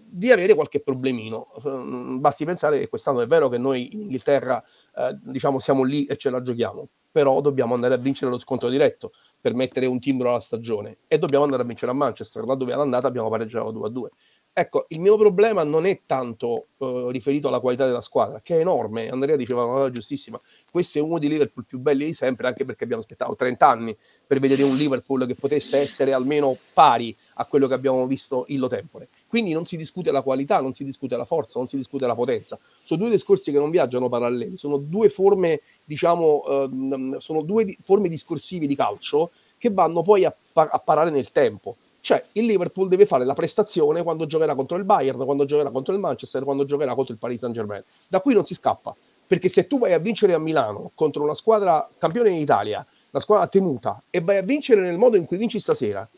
di 0.00 0.30
avere 0.30 0.54
qualche 0.54 0.80
problemino. 0.80 1.52
Mm, 1.66 2.18
basti 2.18 2.44
pensare 2.44 2.78
che 2.78 2.88
quest'anno 2.88 3.20
è 3.20 3.26
vero 3.26 3.48
che 3.48 3.58
noi 3.58 3.94
in 3.94 4.02
Inghilterra 4.02 4.62
eh, 4.96 5.16
diciamo 5.22 5.60
siamo 5.60 5.82
lì 5.82 6.04
e 6.06 6.16
ce 6.16 6.30
la 6.30 6.42
giochiamo, 6.42 6.88
però 7.10 7.40
dobbiamo 7.40 7.74
andare 7.74 7.94
a 7.94 7.98
vincere 7.98 8.30
lo 8.30 8.38
scontro 8.38 8.68
diretto 8.68 9.12
per 9.40 9.54
mettere 9.54 9.86
un 9.86 10.00
timbro 10.00 10.30
alla 10.30 10.40
stagione 10.40 10.98
e 11.06 11.18
dobbiamo 11.18 11.44
andare 11.44 11.62
a 11.62 11.66
vincere 11.66 11.92
a 11.92 11.94
Manchester, 11.94 12.44
là 12.44 12.54
dove 12.54 12.72
all'andata 12.72 13.06
abbiamo 13.06 13.28
pareggiato 13.28 13.70
2 13.70 13.86
a 13.86 13.90
2. 13.90 14.10
Ecco, 14.58 14.86
il 14.88 14.98
mio 14.98 15.16
problema 15.16 15.62
non 15.62 15.86
è 15.86 16.00
tanto 16.04 16.66
eh, 16.78 17.06
riferito 17.10 17.46
alla 17.46 17.60
qualità 17.60 17.86
della 17.86 18.00
squadra, 18.00 18.40
che 18.42 18.56
è 18.56 18.60
enorme. 18.60 19.08
Andrea 19.08 19.36
diceva 19.36 19.62
una 19.62 19.74
cosa 19.74 19.90
giustissima. 19.92 20.36
Questo 20.72 20.98
è 20.98 21.00
uno 21.00 21.20
dei 21.20 21.28
Liverpool 21.28 21.64
più 21.64 21.78
belli 21.78 22.06
di 22.06 22.12
sempre, 22.12 22.48
anche 22.48 22.64
perché 22.64 22.82
abbiamo 22.82 23.02
aspettato 23.02 23.36
30 23.36 23.68
anni 23.68 23.96
per 24.26 24.40
vedere 24.40 24.64
un 24.64 24.74
Liverpool 24.74 25.26
che 25.28 25.36
potesse 25.36 25.78
essere 25.78 26.12
almeno 26.12 26.56
pari 26.74 27.14
a 27.34 27.44
quello 27.44 27.68
che 27.68 27.74
abbiamo 27.74 28.04
visto 28.08 28.46
illo 28.48 28.66
tempore 28.66 29.08
quindi 29.28 29.52
non 29.52 29.66
si 29.66 29.76
discute 29.76 30.10
la 30.10 30.22
qualità, 30.22 30.60
non 30.60 30.74
si 30.74 30.84
discute 30.84 31.16
la 31.16 31.26
forza, 31.26 31.58
non 31.58 31.68
si 31.68 31.76
discute 31.76 32.06
la 32.06 32.14
potenza. 32.14 32.58
Sono 32.82 33.02
due 33.02 33.10
discorsi 33.10 33.52
che 33.52 33.58
non 33.58 33.70
viaggiano 33.70 34.08
paralleli, 34.08 34.56
sono 34.56 34.78
due 34.78 35.10
forme, 35.10 35.60
diciamo, 35.84 36.44
eh, 36.46 37.20
sono 37.20 37.42
due 37.42 37.64
di, 37.64 37.78
forme 37.82 38.08
discorsivi 38.08 38.66
di 38.66 38.74
calcio 38.74 39.30
che 39.58 39.70
vanno 39.70 40.02
poi 40.02 40.24
a, 40.24 40.34
a 40.54 40.78
parare 40.78 41.10
nel 41.10 41.30
tempo. 41.30 41.76
Cioè, 42.08 42.24
il 42.32 42.46
Liverpool 42.46 42.88
deve 42.88 43.04
fare 43.04 43.26
la 43.26 43.34
prestazione 43.34 44.02
quando 44.02 44.24
giocherà 44.24 44.54
contro 44.54 44.78
il 44.78 44.84
Bayern, 44.84 45.22
quando 45.26 45.44
giocherà 45.44 45.68
contro 45.68 45.92
il 45.92 46.00
Manchester, 46.00 46.42
quando 46.42 46.64
giocherà 46.64 46.94
contro 46.94 47.12
il 47.12 47.18
Paris 47.18 47.38
Saint 47.38 47.54
Germain. 47.54 47.84
Da 48.08 48.18
qui 48.20 48.32
non 48.32 48.46
si 48.46 48.54
scappa, 48.54 48.96
perché 49.26 49.50
se 49.50 49.66
tu 49.66 49.78
vai 49.78 49.92
a 49.92 49.98
vincere 49.98 50.32
a 50.32 50.38
Milano 50.38 50.90
contro 50.94 51.22
una 51.22 51.34
squadra 51.34 51.86
campione 51.98 52.30
in 52.30 52.40
Italia, 52.40 52.82
una 53.10 53.22
squadra 53.22 53.46
temuta, 53.48 54.00
e 54.08 54.22
vai 54.22 54.38
a 54.38 54.40
vincere 54.40 54.80
nel 54.80 54.96
modo 54.96 55.18
in 55.18 55.26
cui 55.26 55.36
vinci 55.36 55.60
stasera, 55.60 56.08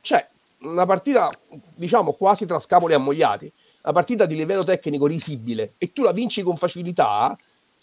cioè 0.00 0.24
una 0.60 0.86
partita, 0.86 1.28
diciamo, 1.74 2.12
quasi 2.12 2.46
tra 2.46 2.60
scapoli 2.60 2.94
ammogliati, 2.94 3.52
una 3.82 3.92
partita 3.92 4.26
di 4.26 4.36
livello 4.36 4.62
tecnico 4.62 5.06
risibile, 5.06 5.72
e 5.78 5.92
tu 5.92 6.04
la 6.04 6.12
vinci 6.12 6.42
con 6.42 6.56
facilità, 6.56 7.36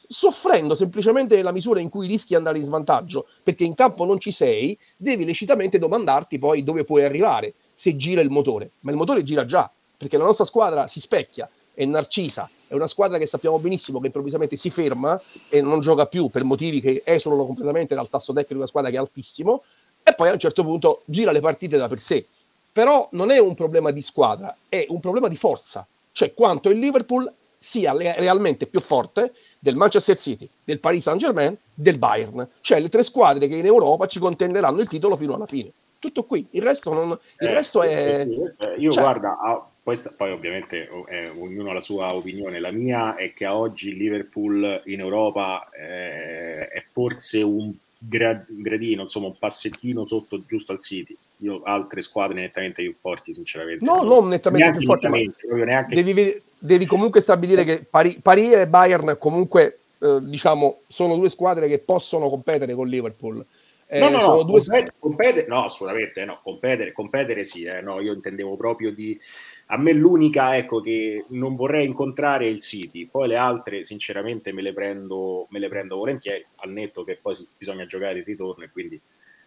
soffrendo 0.07 0.75
semplicemente 0.75 1.41
la 1.41 1.51
misura 1.51 1.79
in 1.79 1.89
cui 1.89 2.07
rischi 2.07 2.29
di 2.29 2.35
andare 2.35 2.57
in 2.57 2.65
svantaggio, 2.65 3.27
perché 3.41 3.63
in 3.63 3.75
campo 3.75 4.05
non 4.05 4.19
ci 4.19 4.31
sei, 4.31 4.77
devi 4.97 5.25
lecitamente 5.25 5.79
domandarti 5.79 6.39
poi 6.39 6.63
dove 6.63 6.83
puoi 6.83 7.03
arrivare, 7.03 7.53
se 7.73 7.95
gira 7.95 8.21
il 8.21 8.29
motore. 8.29 8.71
Ma 8.81 8.91
il 8.91 8.97
motore 8.97 9.23
gira 9.23 9.45
già, 9.45 9.69
perché 9.97 10.17
la 10.17 10.25
nostra 10.25 10.45
squadra 10.45 10.87
si 10.87 10.99
specchia, 10.99 11.49
è 11.73 11.85
narcisa, 11.85 12.49
è 12.67 12.73
una 12.73 12.87
squadra 12.87 13.17
che 13.17 13.25
sappiamo 13.25 13.59
benissimo 13.59 13.99
che 13.99 14.07
improvvisamente 14.07 14.55
si 14.55 14.69
ferma 14.69 15.19
e 15.49 15.61
non 15.61 15.79
gioca 15.79 16.05
più 16.05 16.29
per 16.29 16.43
motivi 16.43 16.81
che 16.81 17.01
esulano 17.05 17.45
completamente 17.45 17.95
dal 17.95 18.09
tasso 18.09 18.33
tecnico 18.33 18.53
di 18.53 18.59
una 18.59 18.67
squadra 18.67 18.89
che 18.89 18.97
è 18.97 18.99
altissimo, 18.99 19.63
e 20.03 20.13
poi 20.13 20.29
a 20.29 20.33
un 20.33 20.39
certo 20.39 20.63
punto 20.63 21.01
gira 21.05 21.31
le 21.31 21.39
partite 21.39 21.77
da 21.77 21.87
per 21.87 21.99
sé. 21.99 22.25
Però 22.73 23.07
non 23.11 23.31
è 23.31 23.37
un 23.37 23.55
problema 23.55 23.91
di 23.91 24.01
squadra, 24.01 24.55
è 24.67 24.85
un 24.89 24.99
problema 24.99 25.27
di 25.27 25.37
forza, 25.37 25.87
cioè 26.11 26.33
quanto 26.33 26.69
il 26.69 26.79
Liverpool 26.79 27.31
sia 27.57 27.93
realmente 27.93 28.65
più 28.65 28.81
forte 28.81 29.33
del 29.63 29.77
Manchester 29.77 30.17
City, 30.17 30.49
del 30.61 30.81
Paris 30.81 31.03
Saint 31.03 31.21
Germain, 31.21 31.55
del 31.73 31.97
Bayern, 31.97 32.45
cioè 32.59 32.81
le 32.81 32.89
tre 32.89 33.01
squadre 33.01 33.47
che 33.47 33.55
in 33.55 33.65
Europa 33.65 34.07
ci 34.07 34.19
contenderanno 34.19 34.81
il 34.81 34.89
titolo 34.89 35.15
fino 35.15 35.35
alla 35.35 35.45
fine. 35.45 35.71
Tutto 35.99 36.25
qui, 36.25 36.45
il 36.51 36.61
resto, 36.61 36.91
non, 36.91 37.17
il 37.39 37.47
eh, 37.47 37.53
resto 37.53 37.81
è... 37.81 38.25
Sì, 38.25 38.43
sì, 38.45 38.81
io 38.81 38.91
cioè, 38.91 39.01
guarda, 39.01 39.39
ah, 39.39 39.65
poi, 39.81 39.97
poi, 40.17 40.31
ovviamente 40.31 40.89
eh, 41.07 41.29
ognuno 41.29 41.69
ha 41.69 41.73
la 41.73 41.79
sua 41.79 42.13
opinione, 42.13 42.59
la 42.59 42.71
mia 42.71 43.15
è 43.15 43.31
che 43.33 43.45
a 43.45 43.55
oggi 43.55 43.91
il 43.91 43.95
Liverpool 43.95 44.81
in 44.87 44.99
Europa 44.99 45.69
eh, 45.71 46.67
è 46.67 46.83
forse 46.91 47.41
un 47.41 47.73
gradino, 48.07 49.01
insomma 49.01 49.27
un 49.27 49.37
passettino 49.37 50.05
sotto 50.05 50.43
giusto 50.45 50.71
al 50.71 50.79
City. 50.81 51.15
Io 51.39 51.61
altre 51.63 52.01
squadre 52.01 52.41
nettamente 52.41 52.81
più 52.81 52.93
forti, 52.93 53.33
sinceramente. 53.33 53.83
No, 53.83 54.03
non 54.03 54.27
nettamente 54.27 54.77
più 54.77 54.87
forti. 54.87 55.07
Neanche... 55.07 55.95
Devi, 55.95 56.41
devi, 56.57 56.85
comunque 56.85 57.21
stabilire 57.21 57.63
che 57.63 57.85
Paris 57.89 58.53
e 58.53 58.67
Bayern 58.67 59.17
comunque 59.19 59.79
eh, 59.99 60.19
diciamo 60.21 60.81
sono 60.87 61.15
due 61.15 61.29
squadre 61.29 61.67
che 61.67 61.79
possono 61.79 62.29
competere 62.29 62.73
con 62.73 62.87
Liverpool. 62.87 63.45
Eh, 63.87 63.99
no, 63.99 64.09
no, 64.09 64.19
no, 64.19 64.43
due... 64.43 64.59
competere, 64.59 64.95
competere, 64.97 65.47
no, 65.47 65.65
assolutamente 65.65 66.25
no, 66.25 66.39
competere, 66.41 66.91
competere 66.91 67.43
sì, 67.43 67.63
eh, 67.63 67.81
no, 67.81 67.99
io 67.99 68.13
intendevo 68.13 68.55
proprio 68.55 68.91
di 68.91 69.19
a 69.67 69.77
me 69.77 69.93
l'unica 69.93 70.55
ecco, 70.57 70.81
che 70.81 71.25
non 71.29 71.55
vorrei 71.55 71.85
incontrare 71.85 72.45
è 72.45 72.49
il 72.49 72.61
City, 72.61 73.05
poi 73.07 73.27
le 73.29 73.37
altre 73.37 73.85
sinceramente 73.85 74.51
me 74.51 74.61
le 74.61 74.73
prendo, 74.73 75.47
me 75.49 75.59
le 75.59 75.69
prendo 75.69 75.95
volentieri, 75.95 76.45
al 76.57 76.71
netto 76.71 77.03
che 77.03 77.17
poi 77.21 77.35
bisogna 77.57 77.85
giocare 77.85 78.19
il 78.19 78.25
ritorno 78.25 78.63
e 78.63 78.69
quindi 78.69 78.99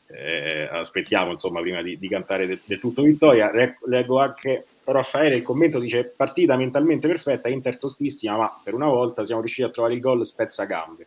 eh, 0.09 0.69
aspettiamo 0.71 1.33
insomma 1.33 1.61
prima 1.61 1.83
di, 1.83 1.99
di 1.99 2.09
cantare 2.09 2.47
del, 2.47 2.61
del, 2.65 2.81
tutto 2.81 3.03
vittoria. 3.03 3.51
Leggo 3.85 4.19
anche 4.19 4.67
Raffaele 4.85 5.37
il 5.37 5.43
commento 5.43 5.79
dice 5.79 6.13
partita 6.17 6.57
mentalmente 6.57 7.09
perfetta, 7.09 7.49
Inter 7.49 7.77
tostissima, 7.77 8.37
ma 8.37 8.51
per 8.63 8.75
una 8.75 8.87
volta 8.87 9.25
siamo 9.25 9.41
riusciti 9.41 9.67
a 9.69 9.71
trovare 9.71 9.95
il 9.95 10.01
gol 10.01 10.25
spezza 10.25 10.65
gambe. 10.65 11.07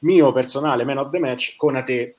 Mio 0.00 0.32
personale 0.32 0.84
man 0.84 0.98
of 0.98 1.10
the 1.10 1.18
match, 1.18 1.54
Conate 1.56 2.16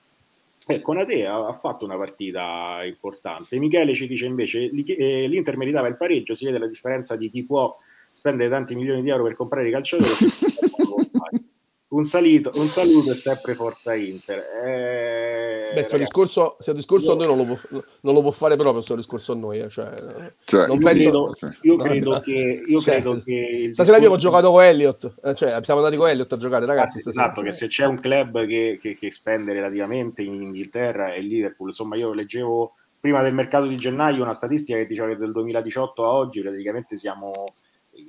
eh, 0.68 0.82
Conate 0.82 1.26
ha, 1.26 1.48
ha 1.48 1.54
fatto 1.54 1.86
una 1.86 1.98
partita 1.98 2.82
importante. 2.86 3.60
Michele 3.60 3.94
ci 3.94 4.08
dice 4.08 4.26
invece 4.26 4.70
eh, 4.70 5.28
l'Inter 5.28 5.58
meritava 5.58 5.88
il 5.88 5.98
pareggio, 5.98 6.36
si 6.36 6.46
vede 6.46 6.58
la 6.58 6.68
differenza 6.68 7.16
di 7.16 7.30
chi 7.30 7.44
può 7.44 7.76
spendere 8.12 8.50
tanti 8.50 8.76
milioni 8.76 9.02
di 9.02 9.10
euro 9.10 9.24
per 9.24 9.36
comprare 9.36 9.68
i 9.68 9.72
calciatori. 9.72 10.10
un, 11.90 12.04
salito, 12.06 12.52
un 12.56 12.68
saluto 12.68 13.12
e 13.12 13.16
sempre 13.16 13.56
Forza 13.56 13.94
Inter. 13.96 14.40
Eh, 14.66 15.33
Beh, 15.74 15.80
questo 15.82 15.98
discorso, 15.98 16.58
discorso 16.74 17.06
io... 17.08 17.12
a 17.12 17.16
noi 17.16 17.28
non 17.28 17.38
lo, 17.38 17.44
può, 17.44 17.82
non 18.02 18.14
lo, 18.14 18.22
può, 18.22 18.32
fare 18.32 18.56
proprio 18.56 18.76
questo 18.76 18.96
discorso 18.96 19.32
a 19.32 19.36
noi. 19.36 19.60
Eh. 19.60 19.70
Cioè, 19.70 20.34
cioè, 20.46 20.68
io, 20.68 20.78
penso... 20.78 20.88
credo, 20.88 21.34
io, 21.62 21.76
credo, 21.78 22.20
che, 22.20 22.64
io 22.68 22.82
cioè, 22.82 22.94
credo 22.96 23.22
che 23.22 23.72
stasera 23.74 23.74
discorso... 23.74 23.94
abbiamo 23.94 24.18
giocato 24.18 24.52
con 24.52 24.64
Elliott, 24.64 25.14
eh, 25.24 25.36
cioè 25.36 25.60
siamo 25.64 25.80
andati 25.80 25.98
con 25.98 26.10
Elliott 26.10 26.32
a 26.32 26.38
giocare, 26.38 26.66
ragazzi. 26.66 27.00
Stasera. 27.00 27.26
Esatto, 27.26 27.42
che 27.42 27.52
se 27.52 27.68
c'è 27.68 27.86
un 27.86 28.00
club 28.00 28.46
che, 28.46 28.78
che, 28.80 28.96
che 28.96 29.12
spende 29.12 29.54
relativamente 29.54 30.22
in 30.22 30.42
Inghilterra 30.42 31.14
è 31.14 31.18
il 31.18 31.28
Liverpool. 31.28 31.70
Insomma, 31.70 31.96
io 31.96 32.14
leggevo 32.14 32.76
prima 33.00 33.22
del 33.22 33.34
mercato 33.34 33.66
di 33.66 33.76
gennaio 33.76 34.24
una 34.24 34.32
statistica 34.32 34.78
che 34.78 34.88
diceva 34.88 35.10
che 35.10 35.18
dal 35.18 35.34
2018 35.34 36.04
a 36.06 36.10
oggi 36.10 36.42
praticamente 36.42 36.96
siamo 36.96 37.32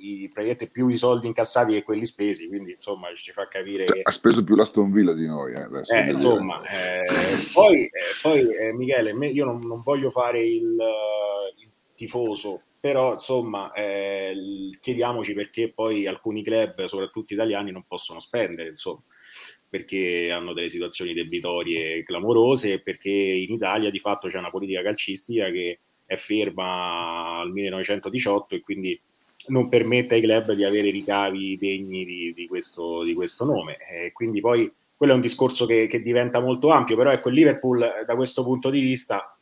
i, 0.05 0.29
praticamente 0.31 0.67
più 0.67 0.87
i 0.87 0.97
soldi 0.97 1.27
incassati 1.27 1.73
che 1.73 1.83
quelli 1.83 2.05
spesi, 2.05 2.47
quindi 2.47 2.71
insomma 2.71 3.13
ci 3.15 3.31
fa 3.31 3.47
capire 3.47 3.85
cioè, 3.85 3.97
che... 3.97 4.01
Ha 4.03 4.11
speso 4.11 4.43
più 4.43 4.55
la 4.55 4.65
Stonvilla 4.65 5.13
di 5.13 5.27
noi. 5.27 5.53
Eh, 5.53 5.67
eh, 5.97 6.09
insomma, 6.11 6.61
eh, 6.63 7.03
poi, 7.53 7.85
eh, 7.85 7.91
poi 8.21 8.55
eh, 8.55 8.73
Michele, 8.73 9.13
me, 9.13 9.27
io 9.27 9.45
non, 9.45 9.61
non, 9.65 9.81
voglio 9.81 10.11
fare 10.11 10.45
il, 10.45 10.75
il 11.57 11.69
tifoso, 11.95 12.61
però 12.79 13.13
insomma 13.13 13.71
eh, 13.73 14.33
chiediamoci 14.79 15.33
perché 15.33 15.71
poi 15.73 16.05
alcuni 16.07 16.43
club, 16.43 16.85
soprattutto 16.85 17.33
italiani, 17.33 17.71
non 17.71 17.85
possono 17.87 18.19
spendere, 18.19 18.69
insomma 18.69 19.01
perché 19.67 20.31
hanno 20.31 20.53
delle 20.53 20.69
situazioni 20.69 21.13
debitorie 21.13 22.03
clamorose 22.03 22.73
e 22.73 22.81
perché 22.81 23.09
in 23.09 23.51
Italia 23.51 23.89
di 23.89 23.99
fatto 23.99 24.29
c'è 24.29 24.37
una 24.37 24.49
politica 24.49 24.81
calcistica 24.81 25.49
che 25.49 25.79
è 26.05 26.15
ferma 26.15 27.39
al 27.39 27.51
1918 27.51 28.55
e 28.55 28.61
quindi 28.61 29.01
non 29.47 29.69
permette 29.69 30.15
ai 30.15 30.21
club 30.21 30.53
di 30.53 30.63
avere 30.63 30.89
ricavi 30.89 31.57
degni 31.57 32.05
di, 32.05 32.33
di, 32.33 32.47
questo, 32.47 33.03
di 33.03 33.13
questo, 33.13 33.45
nome. 33.45 33.77
E 33.77 34.11
quindi 34.11 34.41
poi 34.41 34.71
quello 34.95 35.13
è 35.13 35.15
un 35.15 35.21
discorso 35.21 35.65
che, 35.65 35.87
che, 35.87 36.01
diventa 36.01 36.39
molto 36.39 36.69
ampio, 36.69 36.95
però 36.95 37.11
ecco 37.11 37.29
il 37.29 37.35
Liverpool 37.35 37.81
eh, 37.83 38.05
da 38.05 38.15
questo 38.15 38.43
punto 38.43 38.69
di 38.69 38.81
vista, 38.81 39.37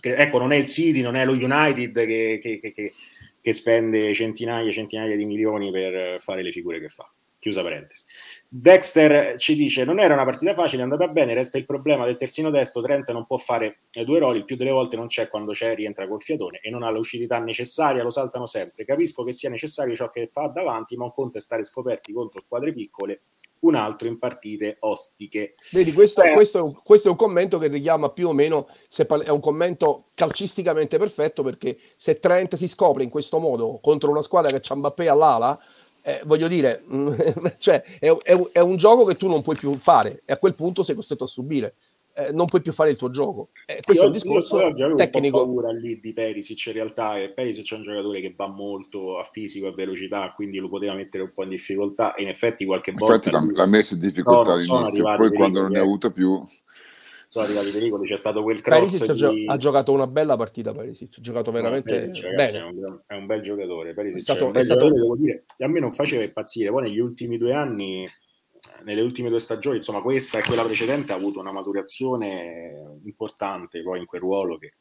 che, 0.00 0.14
ecco 0.14 0.38
non 0.38 0.52
è 0.52 0.56
il 0.56 0.66
City, 0.66 1.00
non 1.00 1.16
è 1.16 1.24
lo 1.24 1.32
United 1.32 1.92
che, 2.06 2.38
che, 2.60 2.92
che 3.40 3.52
spende 3.52 4.12
centinaia 4.12 4.68
e 4.68 4.72
centinaia 4.72 5.16
di 5.16 5.24
milioni 5.24 5.70
per 5.70 6.20
fare 6.20 6.42
le 6.42 6.52
figure 6.52 6.80
che 6.80 6.88
fa. 6.88 7.10
Chiusa 7.46 7.62
parentesi. 7.62 8.02
Dexter 8.48 9.38
ci 9.38 9.54
dice: 9.54 9.84
Non 9.84 10.00
era 10.00 10.14
una 10.14 10.24
partita 10.24 10.52
facile, 10.52 10.80
è 10.80 10.82
andata 10.82 11.06
bene. 11.06 11.32
Resta 11.32 11.58
il 11.58 11.64
problema 11.64 12.04
del 12.04 12.16
terzino 12.16 12.50
destro. 12.50 12.82
Trent 12.82 13.12
non 13.12 13.24
può 13.24 13.36
fare 13.36 13.82
due 14.04 14.18
ruoli. 14.18 14.38
Il 14.38 14.44
più 14.44 14.56
delle 14.56 14.72
volte 14.72 14.96
non 14.96 15.06
c'è 15.06 15.28
quando 15.28 15.52
c'è, 15.52 15.76
rientra 15.76 16.08
col 16.08 16.20
fiatone 16.20 16.58
e 16.60 16.70
non 16.70 16.82
ha 16.82 16.90
la 16.90 16.96
lucidità 16.96 17.38
necessaria. 17.38 18.02
Lo 18.02 18.10
saltano 18.10 18.46
sempre. 18.46 18.84
Capisco 18.84 19.22
che 19.22 19.32
sia 19.32 19.48
necessario 19.48 19.94
ciò 19.94 20.08
che 20.08 20.28
fa 20.32 20.48
davanti, 20.48 20.96
ma 20.96 21.04
un 21.04 21.12
conto 21.12 21.38
è 21.38 21.40
stare 21.40 21.62
scoperti 21.62 22.12
contro 22.12 22.40
squadre 22.40 22.72
piccole, 22.72 23.20
un 23.60 23.76
altro 23.76 24.08
in 24.08 24.18
partite 24.18 24.78
ostiche. 24.80 25.54
Vedi, 25.70 25.92
questo, 25.92 26.22
eh. 26.22 26.32
questo, 26.34 26.58
è, 26.58 26.62
un, 26.62 26.74
questo 26.82 27.06
è, 27.06 27.10
un, 27.12 27.16
commento 27.16 27.58
che 27.58 27.68
richiama 27.68 28.10
più 28.10 28.26
o 28.26 28.32
meno, 28.32 28.66
è 29.24 29.28
un 29.28 29.40
commento 29.40 30.08
calcisticamente 30.14 30.98
perfetto 30.98 31.44
perché 31.44 31.78
se 31.96 32.18
Trent 32.18 32.56
si 32.56 32.66
scopre 32.66 33.04
in 33.04 33.10
questo 33.10 33.38
modo 33.38 33.78
contro 33.80 34.10
una 34.10 34.22
squadra 34.22 34.50
che 34.50 34.60
c'ha 34.60 34.74
Mbappé 34.74 35.08
all'ala 35.08 35.56
eh, 36.06 36.20
voglio 36.24 36.46
dire, 36.46 36.84
cioè, 37.58 37.82
è, 37.98 38.16
è, 38.22 38.38
è, 38.52 38.60
un 38.60 38.76
gioco 38.76 39.04
che 39.04 39.16
tu 39.16 39.26
non 39.26 39.42
puoi 39.42 39.56
più 39.56 39.76
fare 39.76 40.22
e 40.24 40.32
a 40.32 40.36
quel 40.36 40.54
punto 40.54 40.84
sei 40.84 40.94
costretto 40.94 41.24
a 41.24 41.26
subire. 41.26 41.74
Eh, 42.14 42.30
non 42.30 42.46
puoi 42.46 42.62
più 42.62 42.72
fare 42.72 42.90
il 42.90 42.96
tuo 42.96 43.10
gioco. 43.10 43.48
Eh, 43.66 43.80
questo 43.82 43.92
io, 43.92 44.02
è 44.04 44.06
un 44.06 44.12
discorso 44.12 44.60
io, 44.60 44.74
io 44.76 44.94
tecnico. 44.94 45.38
Ho 45.38 45.44
paura 45.46 45.72
lì 45.72 45.98
di 45.98 46.12
Perisic 46.12 46.66
in 46.66 46.72
realtà, 46.74 47.18
e 47.18 47.30
Perisic 47.30 47.72
è 47.72 47.74
un 47.74 47.82
giocatore 47.82 48.20
che 48.20 48.32
va 48.36 48.46
molto 48.46 49.18
a 49.18 49.28
fisico 49.30 49.66
e 49.66 49.72
velocità, 49.72 50.32
quindi 50.32 50.58
lo 50.58 50.68
poteva 50.68 50.94
mettere 50.94 51.24
un 51.24 51.32
po' 51.34 51.42
in 51.42 51.48
difficoltà 51.48 52.14
e 52.14 52.22
in 52.22 52.28
effetti 52.28 52.64
qualche 52.64 52.92
volta... 52.92 53.14
Infatti 53.16 53.52
l'ha 53.52 53.66
messo 53.66 53.94
in 53.94 54.00
difficoltà 54.00 54.52
all'inizio, 54.52 55.16
poi 55.16 55.32
quando 55.32 55.60
non 55.62 55.72
ne 55.72 55.78
ha 55.78 55.82
avuto 55.82 56.12
più 56.12 56.40
sono 57.26 57.44
arrivati 57.44 57.70
pericoli. 57.70 58.08
C'è 58.08 58.16
stato 58.16 58.42
quel 58.42 58.60
cross. 58.60 58.98
Perisic 58.98 59.30
di... 59.30 59.44
ha 59.46 59.56
giocato 59.56 59.92
una 59.92 60.06
bella 60.06 60.36
partita. 60.36 60.72
Perisic 60.72 61.18
ha 61.18 61.20
giocato 61.20 61.50
veramente 61.50 61.92
no, 61.92 61.98
Perisic, 61.98 62.24
ragazzi, 62.24 62.52
bene. 62.52 62.64
È 62.64 62.68
un, 62.68 63.00
è 63.06 63.14
un, 63.14 63.26
bel 63.26 63.42
giocatore. 63.42 63.94
Perisic 63.94 64.18
è, 64.18 64.22
stato, 64.22 64.40
è 64.40 64.46
un 64.46 64.52
bel 64.52 64.64
stato... 64.64 64.80
giocatore, 64.80 65.02
devo 65.02 65.16
dire. 65.16 65.44
A 65.58 65.68
me 65.68 65.80
non 65.80 65.92
faceva 65.92 66.22
impazzire. 66.22 66.70
Poi 66.70 66.82
negli 66.82 66.98
ultimi 66.98 67.36
due 67.36 67.52
anni, 67.52 68.08
nelle 68.84 69.00
ultime 69.00 69.28
due 69.28 69.40
stagioni, 69.40 69.76
insomma, 69.76 70.00
questa 70.00 70.38
e 70.38 70.42
quella 70.42 70.64
precedente 70.64 71.12
ha 71.12 71.16
avuto 71.16 71.40
una 71.40 71.52
maturazione 71.52 72.98
importante 73.04 73.82
poi 73.82 74.00
in 74.00 74.06
quel 74.06 74.20
ruolo 74.20 74.58
che 74.58 74.74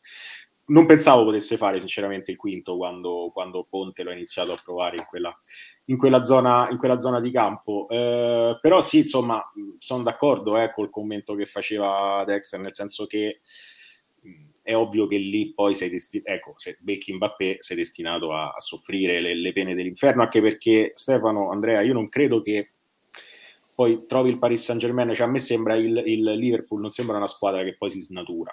non 0.67 0.85
pensavo 0.85 1.25
potesse 1.25 1.57
fare 1.57 1.79
sinceramente 1.79 2.31
il 2.31 2.37
quinto 2.37 2.75
quando, 2.77 3.29
quando 3.31 3.67
Ponte 3.69 4.03
lo 4.03 4.11
iniziato 4.11 4.51
a 4.51 4.59
provare 4.63 4.97
in 4.97 5.05
quella, 5.05 5.37
in 5.85 5.97
quella, 5.97 6.23
zona, 6.23 6.67
in 6.71 6.77
quella 6.77 6.99
zona 6.99 7.19
di 7.19 7.31
campo. 7.31 7.87
Eh, 7.89 8.57
però 8.61 8.81
sì, 8.81 8.99
insomma, 8.99 9.41
sono 9.77 10.03
d'accordo 10.03 10.57
eh, 10.57 10.71
col 10.73 10.89
commento 10.89 11.35
che 11.35 11.45
faceva 11.45 12.23
Dexter, 12.25 12.59
nel 12.59 12.73
senso 12.73 13.05
che 13.05 13.39
è 14.65 14.75
ovvio 14.75 15.05
che 15.05 15.17
lì 15.17 15.53
poi 15.53 15.75
sei 15.75 15.91
destinato, 15.91 16.31
ecco, 16.31 16.53
se 16.57 16.77
becchi 16.79 17.13
Mbappé 17.13 17.57
sei 17.59 17.77
destinato 17.77 18.33
a, 18.33 18.49
a 18.49 18.59
soffrire 18.59 19.21
le, 19.21 19.35
le, 19.35 19.53
pene 19.53 19.75
dell'inferno, 19.75 20.23
anche 20.23 20.41
perché 20.41 20.93
Stefano, 20.95 21.51
Andrea, 21.51 21.81
io 21.81 21.93
non 21.93 22.09
credo 22.09 22.41
che 22.41 22.71
poi 23.75 24.07
trovi 24.07 24.31
il 24.31 24.39
Paris 24.39 24.63
Saint 24.63 24.81
Germain, 24.81 25.13
cioè 25.13 25.27
a 25.27 25.29
me 25.29 25.37
sembra 25.37 25.75
il, 25.75 26.01
il 26.07 26.23
Liverpool, 26.23 26.81
non 26.81 26.89
sembra 26.89 27.17
una 27.17 27.27
squadra 27.27 27.61
che 27.61 27.75
poi 27.77 27.91
si 27.91 28.01
snatura, 28.01 28.51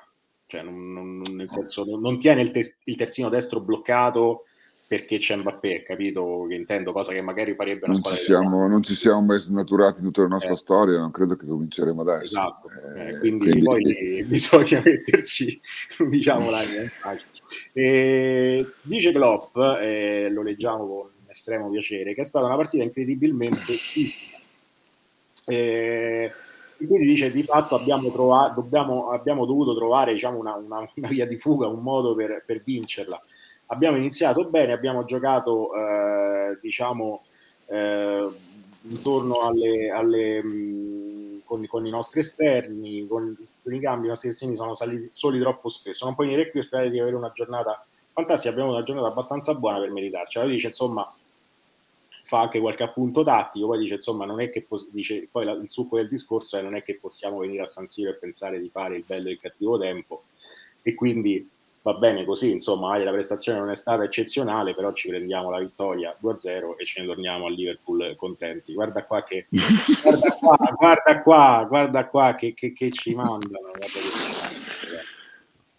cioè 0.52 0.62
non, 0.62 0.92
non, 0.92 1.22
nel 1.34 1.50
senso 1.50 1.82
non, 1.84 2.00
non 2.00 2.18
tiene 2.18 2.42
il, 2.42 2.50
te- 2.50 2.76
il 2.84 2.96
terzino 2.96 3.30
destro 3.30 3.60
bloccato 3.60 4.44
perché 4.86 5.16
c'è 5.16 5.36
Mbappé, 5.36 5.84
capito? 5.84 6.44
Che 6.46 6.54
intendo, 6.54 6.92
cosa 6.92 7.12
che 7.12 7.22
magari 7.22 7.54
farebbe 7.54 7.84
una 7.84 7.94
non 7.94 7.96
squadra 7.96 8.18
ci 8.18 8.24
siamo, 8.26 8.68
Non 8.68 8.82
ci 8.82 8.94
siamo 8.94 9.22
mai 9.22 9.40
snaturati 9.40 10.00
in 10.00 10.04
tutta 10.04 10.20
la 10.20 10.28
nostra 10.28 10.52
eh. 10.52 10.58
storia, 10.58 10.98
non 10.98 11.10
credo 11.10 11.36
che 11.36 11.46
cominceremo 11.46 12.02
adesso. 12.02 12.24
Esatto, 12.24 12.68
eh, 12.94 13.08
eh, 13.08 13.18
quindi, 13.18 13.48
quindi, 13.48 13.62
poi 13.62 14.24
bisogna 14.28 14.82
metterci, 14.84 15.58
diciamo, 16.10 16.50
l'anima 16.50 16.82
in 16.82 16.90
pace. 17.00 17.24
E 17.72 18.66
dice 18.82 19.12
Klopp, 19.12 19.56
eh, 19.80 20.28
lo 20.28 20.42
leggiamo 20.42 20.86
con 20.86 21.08
estremo 21.26 21.70
piacere, 21.70 22.12
che 22.12 22.20
è 22.20 22.26
stata 22.26 22.44
una 22.44 22.56
partita 22.56 22.82
incredibilmente 22.82 23.72
fisica. 23.72 24.36
Quindi 26.86 27.06
dice 27.06 27.30
di 27.30 27.42
fatto 27.42 27.74
abbiamo, 27.74 28.10
trovato, 28.10 28.60
dobbiamo, 28.60 29.10
abbiamo 29.10 29.46
dovuto 29.46 29.74
trovare 29.74 30.12
diciamo, 30.12 30.38
una, 30.38 30.54
una, 30.54 30.88
una, 30.94 31.08
via 31.08 31.26
di 31.26 31.38
fuga, 31.38 31.66
un 31.66 31.82
modo 31.82 32.14
per, 32.14 32.42
per 32.46 32.62
vincerla 32.62 33.20
abbiamo 33.72 33.96
iniziato 33.96 34.44
bene, 34.44 34.72
abbiamo 34.72 35.04
giocato 35.04 35.74
eh, 35.74 36.58
diciamo 36.60 37.24
eh, 37.66 38.28
intorno 38.82 39.40
alle, 39.46 39.90
alle 39.90 40.42
mh, 40.42 41.42
con, 41.44 41.66
con, 41.66 41.86
i 41.86 41.90
nostri 41.90 42.20
esterni, 42.20 43.06
con, 43.06 43.36
con, 43.62 43.74
i 43.74 43.80
cambi, 43.80 44.06
i 44.06 44.10
nostri 44.10 44.28
esterni 44.28 44.56
sono 44.56 44.74
saliti 44.74 45.10
soli 45.12 45.40
troppo 45.40 45.68
spesso. 45.68 46.04
Non 46.04 46.14
puoi 46.14 46.28
dire 46.28 46.50
qui, 46.50 46.62
sperare 46.62 46.90
di 46.90 47.00
avere 47.00 47.16
una 47.16 47.32
giornata 47.34 47.84
fantastica, 48.12 48.50
abbiamo 48.52 48.72
una 48.72 48.82
giornata 48.82 49.08
abbastanza 49.08 49.54
buona 49.54 49.78
per 49.78 49.90
meritarci. 49.90 50.38
Allora 50.38 50.52
dice 50.52 50.68
insomma 50.68 51.10
fa 52.32 52.40
anche 52.40 52.60
qualche 52.60 52.82
appunto 52.82 53.22
tattico, 53.22 53.66
poi 53.66 53.78
dice 53.80 53.96
insomma 53.96 54.24
non 54.24 54.40
è 54.40 54.48
che 54.48 54.62
pos- 54.62 54.88
dice, 54.90 55.28
poi 55.30 55.44
la, 55.44 55.52
il 55.52 55.68
succo 55.68 55.96
del 55.96 56.08
discorso 56.08 56.56
è 56.56 56.62
non 56.62 56.74
è 56.74 56.82
che 56.82 56.96
possiamo 56.98 57.40
venire 57.40 57.60
a 57.60 57.66
San 57.66 57.88
Siro 57.88 58.08
e 58.08 58.14
pensare 58.14 58.58
di 58.58 58.70
fare 58.70 58.96
il 58.96 59.04
bello 59.06 59.28
e 59.28 59.32
il 59.32 59.38
cattivo 59.38 59.78
tempo 59.78 60.22
e 60.80 60.94
quindi 60.94 61.46
va 61.82 61.92
bene 61.92 62.24
così, 62.24 62.50
insomma, 62.50 62.96
la 62.96 63.10
prestazione 63.10 63.58
non 63.58 63.70
è 63.70 63.76
stata 63.76 64.04
eccezionale, 64.04 64.72
però 64.72 64.94
ci 64.94 65.08
prendiamo 65.08 65.50
la 65.50 65.58
vittoria 65.58 66.16
2-0 66.22 66.76
e 66.78 66.86
ce 66.86 67.00
ne 67.02 67.06
torniamo 67.06 67.44
a 67.44 67.50
Liverpool 67.50 68.14
contenti. 68.16 68.72
Guarda 68.72 69.04
qua 69.04 69.22
che 69.22 69.46
guarda 69.50 70.32
qua, 70.38 70.56
guarda 70.78 71.20
qua, 71.20 71.66
guarda 71.68 72.06
qua 72.06 72.34
che, 72.34 72.54
che, 72.54 72.72
che 72.72 72.90
ci 72.90 73.14
mandano. 73.14 73.72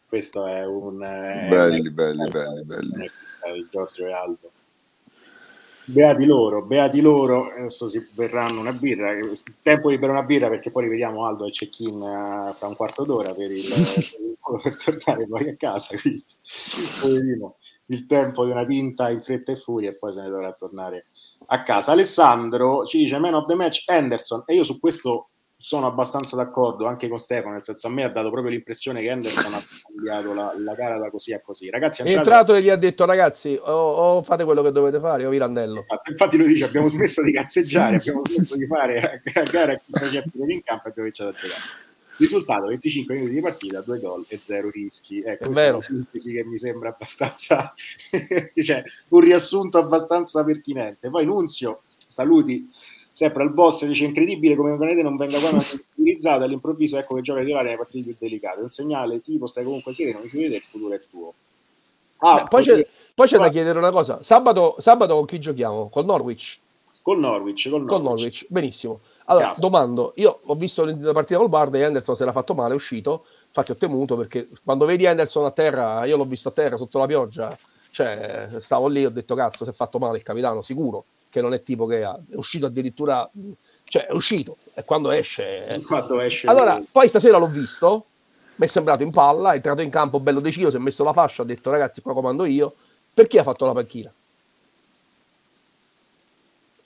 Questo 0.07 0.45
è 0.45 0.63
un 0.67 0.99
belli, 0.99 1.87
è, 1.87 1.89
belli, 1.89 2.29
belli, 2.29 2.63
belli. 2.63 3.67
Giorgio 3.71 4.05
e 4.05 4.11
Aldo. 4.13 4.51
Beati 5.85 6.25
loro, 6.25 6.65
beati 6.65 7.01
loro, 7.01 7.51
adesso 7.51 7.89
si 7.89 7.99
berranno 8.15 8.61
una 8.61 8.71
birra, 8.71 9.11
tempo 9.61 9.89
di 9.89 9.97
bere 9.97 10.13
una 10.13 10.23
birra 10.23 10.47
perché 10.47 10.71
poi 10.71 10.83
rivediamo 10.83 11.25
Aldo 11.25 11.45
e 11.45 11.51
check-in 11.51 11.95
uh, 11.95 12.51
fra 12.51 12.67
un 12.69 12.75
quarto 12.75 13.03
d'ora 13.03 13.33
per, 13.33 13.51
il, 13.51 13.63
per, 14.39 14.61
per 14.63 14.77
tornare 14.77 15.27
poi 15.27 15.49
a 15.49 15.55
casa, 15.57 15.97
quindi 15.99 16.23
poverino, 17.01 17.57
il 17.87 18.05
tempo 18.05 18.45
di 18.45 18.51
una 18.51 18.65
pinta 18.65 19.09
in 19.09 19.21
fretta 19.21 19.51
e 19.51 19.57
furia 19.57 19.89
e 19.89 19.97
poi 19.97 20.13
se 20.13 20.21
ne 20.21 20.29
dovrà 20.29 20.53
tornare 20.53 21.03
a 21.47 21.63
casa. 21.63 21.91
Alessandro 21.91 22.85
ci 22.85 22.99
dice 22.99 23.19
man 23.19 23.33
of 23.33 23.45
the 23.47 23.55
match 23.55 23.83
Anderson 23.87 24.43
e 24.45 24.55
io 24.55 24.63
su 24.63 24.79
questo 24.79 25.27
sono 25.63 25.87
abbastanza 25.87 26.35
d'accordo 26.35 26.87
anche 26.87 27.07
con 27.07 27.17
Stefano, 27.17 27.53
nel 27.53 27.63
senso 27.63 27.87
a 27.87 27.89
me 27.89 28.03
ha 28.03 28.09
dato 28.09 28.29
proprio 28.29 28.51
l'impressione 28.51 28.99
che 28.99 29.09
Anderson 29.09 29.53
ha 29.53 29.61
cambiato 29.87 30.33
la, 30.33 30.53
la 30.57 30.73
gara 30.73 30.97
da 30.97 31.09
così 31.09 31.31
a 31.31 31.39
così. 31.39 31.69
Ragazzi, 31.69 32.01
è 32.01 32.17
entrato 32.17 32.53
e 32.53 32.61
gli 32.61 32.67
ha 32.69 32.75
detto 32.75 33.05
ragazzi 33.05 33.57
o, 33.57 33.71
o, 33.71 34.23
fate 34.23 34.43
quello 34.43 34.61
che 34.61 34.73
dovete 34.73 34.99
fare 34.99 35.25
o 35.25 35.29
vi 35.29 35.37
randello. 35.37 35.79
Infatti, 35.79 36.11
infatti 36.11 36.37
lui 36.37 36.47
dice 36.47 36.65
abbiamo 36.65 36.87
smesso 36.87 37.23
di 37.23 37.31
cazzeggiare, 37.31 37.95
abbiamo 37.95 38.23
smesso 38.25 38.57
di 38.57 38.67
fare 38.67 39.21
a 39.33 39.41
gara 39.49 39.71
a 39.71 39.77
chi 39.77 40.51
in 40.51 40.63
campo 40.63 40.87
e 40.87 40.89
abbiamo 40.89 41.07
iniziato 41.07 41.29
a 41.29 41.33
giocare. 41.33 41.61
Risultato 42.17 42.67
25 42.67 43.15
minuti 43.15 43.33
di 43.33 43.41
partita, 43.41 43.81
2 43.81 43.99
gol 43.99 44.25
e 44.27 44.35
0 44.35 44.69
rischi. 44.69 45.21
Ecco, 45.21 45.45
è 45.45 45.49
vero. 45.49 45.79
Sintesi 45.79 46.33
che 46.33 46.43
mi 46.43 46.57
sembra 46.57 46.89
abbastanza 46.89 47.73
cioè, 48.61 48.83
un 49.07 49.19
riassunto 49.21 49.77
abbastanza 49.77 50.43
pertinente. 50.43 51.09
Poi 51.09 51.23
Nunzio, 51.25 51.83
saluti 52.09 52.69
sempre 53.13 53.43
al 53.43 53.53
boss 53.53 53.85
dice 53.85 54.05
incredibile 54.05 54.55
come 54.55 54.71
un 54.71 54.77
pianeta 54.77 55.03
non 55.03 55.15
venga 55.15 55.37
qua 55.37 55.59
utilizzato 55.95 56.43
all'improvviso 56.43 56.97
ecco 56.97 57.13
che 57.13 57.21
gioca 57.21 57.41
titolare 57.41 57.65
nelle 57.65 57.77
partite 57.77 58.09
più 58.09 58.15
delicate 58.27 58.61
un 58.61 58.69
segnale 58.69 59.21
tipo 59.21 59.45
stai 59.45 59.63
comunque 59.63 59.93
sereno 59.93 60.19
mi 60.19 60.27
chiudete 60.27 60.55
il 60.55 60.61
futuro 60.61 60.95
è 60.95 61.01
tuo 61.09 61.33
ah, 62.17 62.35
Beh, 62.37 62.47
poi, 62.49 62.63
c'è, 62.63 62.87
poi 63.13 63.27
c'è 63.27 63.37
da 63.37 63.49
chiedere 63.49 63.77
una 63.77 63.91
cosa 63.91 64.23
sabato, 64.23 64.77
sabato 64.79 65.13
con 65.13 65.25
chi 65.25 65.39
giochiamo? 65.39 65.89
col 65.89 66.05
Norwich? 66.05 66.57
Col 67.03 67.19
Norwich, 67.19 67.69
col 67.69 67.83
Norwich. 67.83 67.89
Col 67.89 68.01
Norwich. 68.01 68.45
benissimo 68.49 68.99
allora 69.25 69.49
Caso. 69.49 69.61
domando 69.61 70.13
io 70.15 70.39
ho 70.43 70.55
visto 70.55 70.83
la 70.83 71.13
partita 71.13 71.37
col 71.37 71.49
Bard 71.49 71.75
e 71.75 71.83
Anderson 71.83 72.15
se 72.15 72.25
l'ha 72.25 72.31
fatto 72.31 72.55
male 72.55 72.73
è 72.73 72.75
uscito 72.75 73.25
infatti 73.45 73.71
ho 73.71 73.75
temuto 73.75 74.17
perché 74.17 74.49
quando 74.63 74.85
vedi 74.85 75.05
Anderson 75.05 75.45
a 75.45 75.51
terra 75.51 76.03
io 76.05 76.17
l'ho 76.17 76.25
visto 76.25 76.49
a 76.49 76.51
terra 76.51 76.77
sotto 76.77 76.97
la 76.97 77.05
pioggia 77.05 77.55
cioè 77.91 78.49
stavo 78.59 78.87
lì 78.87 79.05
ho 79.05 79.11
detto 79.11 79.35
cazzo 79.35 79.65
si 79.65 79.69
è 79.69 79.73
fatto 79.73 79.99
male 79.99 80.17
il 80.17 80.23
capitano 80.23 80.63
sicuro 80.63 81.05
che 81.33 81.41
non 81.41 81.55
è 81.55 81.63
tipo 81.63 81.87
che 81.87 82.03
è 82.03 82.15
uscito 82.35 82.67
addirittura, 82.67 83.27
cioè 83.85 84.05
è 84.05 84.11
uscito, 84.11 84.57
e 84.75 84.83
quando 84.85 85.09
esce... 85.09 85.81
Quando 85.87 86.19
esce 86.19 86.45
allora, 86.45 86.75
lui. 86.75 86.85
poi 86.91 87.09
stasera 87.09 87.39
l'ho 87.39 87.47
visto, 87.47 88.05
mi 88.57 88.67
è 88.67 88.69
sembrato 88.69 89.01
in 89.01 89.09
palla, 89.09 89.53
è 89.53 89.55
entrato 89.55 89.81
in 89.81 89.89
campo 89.89 90.19
bello 90.19 90.39
deciso, 90.39 90.69
si 90.69 90.75
è 90.75 90.79
messo 90.79 91.03
la 91.03 91.11
fascia, 91.11 91.41
ha 91.41 91.45
detto 91.45 91.71
ragazzi 91.71 92.03
qua 92.03 92.13
comando 92.13 92.45
io, 92.45 92.75
perché 93.11 93.39
ha 93.39 93.43
fatto 93.43 93.65
la 93.65 93.71
panchina? 93.71 94.13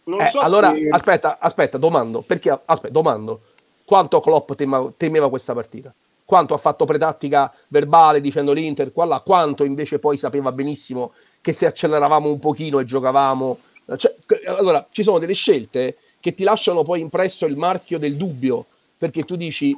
Eh, 0.05 0.27
so 0.29 0.39
allora, 0.39 0.73
se... 0.73 0.87
aspetta, 0.91 1.39
aspetta, 1.41 1.77
domando, 1.77 2.21
perché, 2.21 2.49
aspetta, 2.49 2.93
domando, 2.93 3.41
quanto 3.83 4.21
Klopp 4.21 4.53
temeva, 4.53 4.93
temeva 4.95 5.29
questa 5.29 5.53
partita? 5.53 5.93
Quanto 6.23 6.53
ha 6.53 6.57
fatto 6.57 6.85
pretattica 6.85 7.53
verbale 7.67 8.21
dicendo 8.21 8.53
l'Inter 8.53 8.93
qua 8.93 9.03
là, 9.03 9.19
quanto 9.19 9.65
invece 9.65 9.99
poi 9.99 10.15
sapeva 10.15 10.53
benissimo 10.53 11.11
che 11.41 11.51
se 11.51 11.65
acceleravamo 11.65 12.29
un 12.29 12.39
pochino 12.39 12.79
e 12.79 12.85
giocavamo 12.85 13.57
cioè, 13.95 14.13
allora, 14.45 14.85
ci 14.91 15.03
sono 15.03 15.19
delle 15.19 15.33
scelte 15.33 15.97
che 16.19 16.33
ti 16.33 16.43
lasciano 16.43 16.83
poi 16.83 16.99
impresso 16.99 17.45
il 17.45 17.55
marchio 17.55 17.97
del 17.97 18.17
dubbio, 18.17 18.65
perché 18.97 19.23
tu 19.23 19.35
dici, 19.35 19.77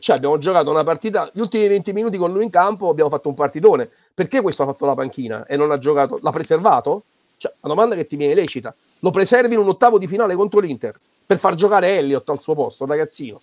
cioè 0.00 0.16
abbiamo 0.16 0.38
giocato 0.38 0.70
una 0.70 0.82
partita, 0.82 1.30
gli 1.32 1.40
ultimi 1.40 1.68
20 1.68 1.92
minuti 1.92 2.16
con 2.16 2.32
lui 2.32 2.42
in 2.42 2.50
campo 2.50 2.88
abbiamo 2.88 3.10
fatto 3.10 3.28
un 3.28 3.34
partitone, 3.34 3.88
perché 4.12 4.40
questo 4.40 4.62
ha 4.62 4.66
fatto 4.66 4.86
la 4.86 4.94
panchina 4.94 5.46
e 5.46 5.56
non 5.56 5.70
ha 5.70 5.78
giocato? 5.78 6.18
L'ha 6.20 6.30
preservato? 6.32 7.04
Cioè, 7.36 7.52
la 7.60 7.68
domanda 7.68 7.94
che 7.94 8.06
ti 8.06 8.16
viene 8.16 8.34
lecita, 8.34 8.74
lo 9.00 9.10
preservi 9.10 9.54
in 9.54 9.60
un 9.60 9.68
ottavo 9.68 9.98
di 9.98 10.06
finale 10.06 10.34
contro 10.34 10.60
l'Inter 10.60 10.98
per 11.26 11.38
far 11.38 11.54
giocare 11.54 11.96
Elliott 11.96 12.28
al 12.30 12.40
suo 12.40 12.54
posto, 12.54 12.86
ragazzino? 12.86 13.40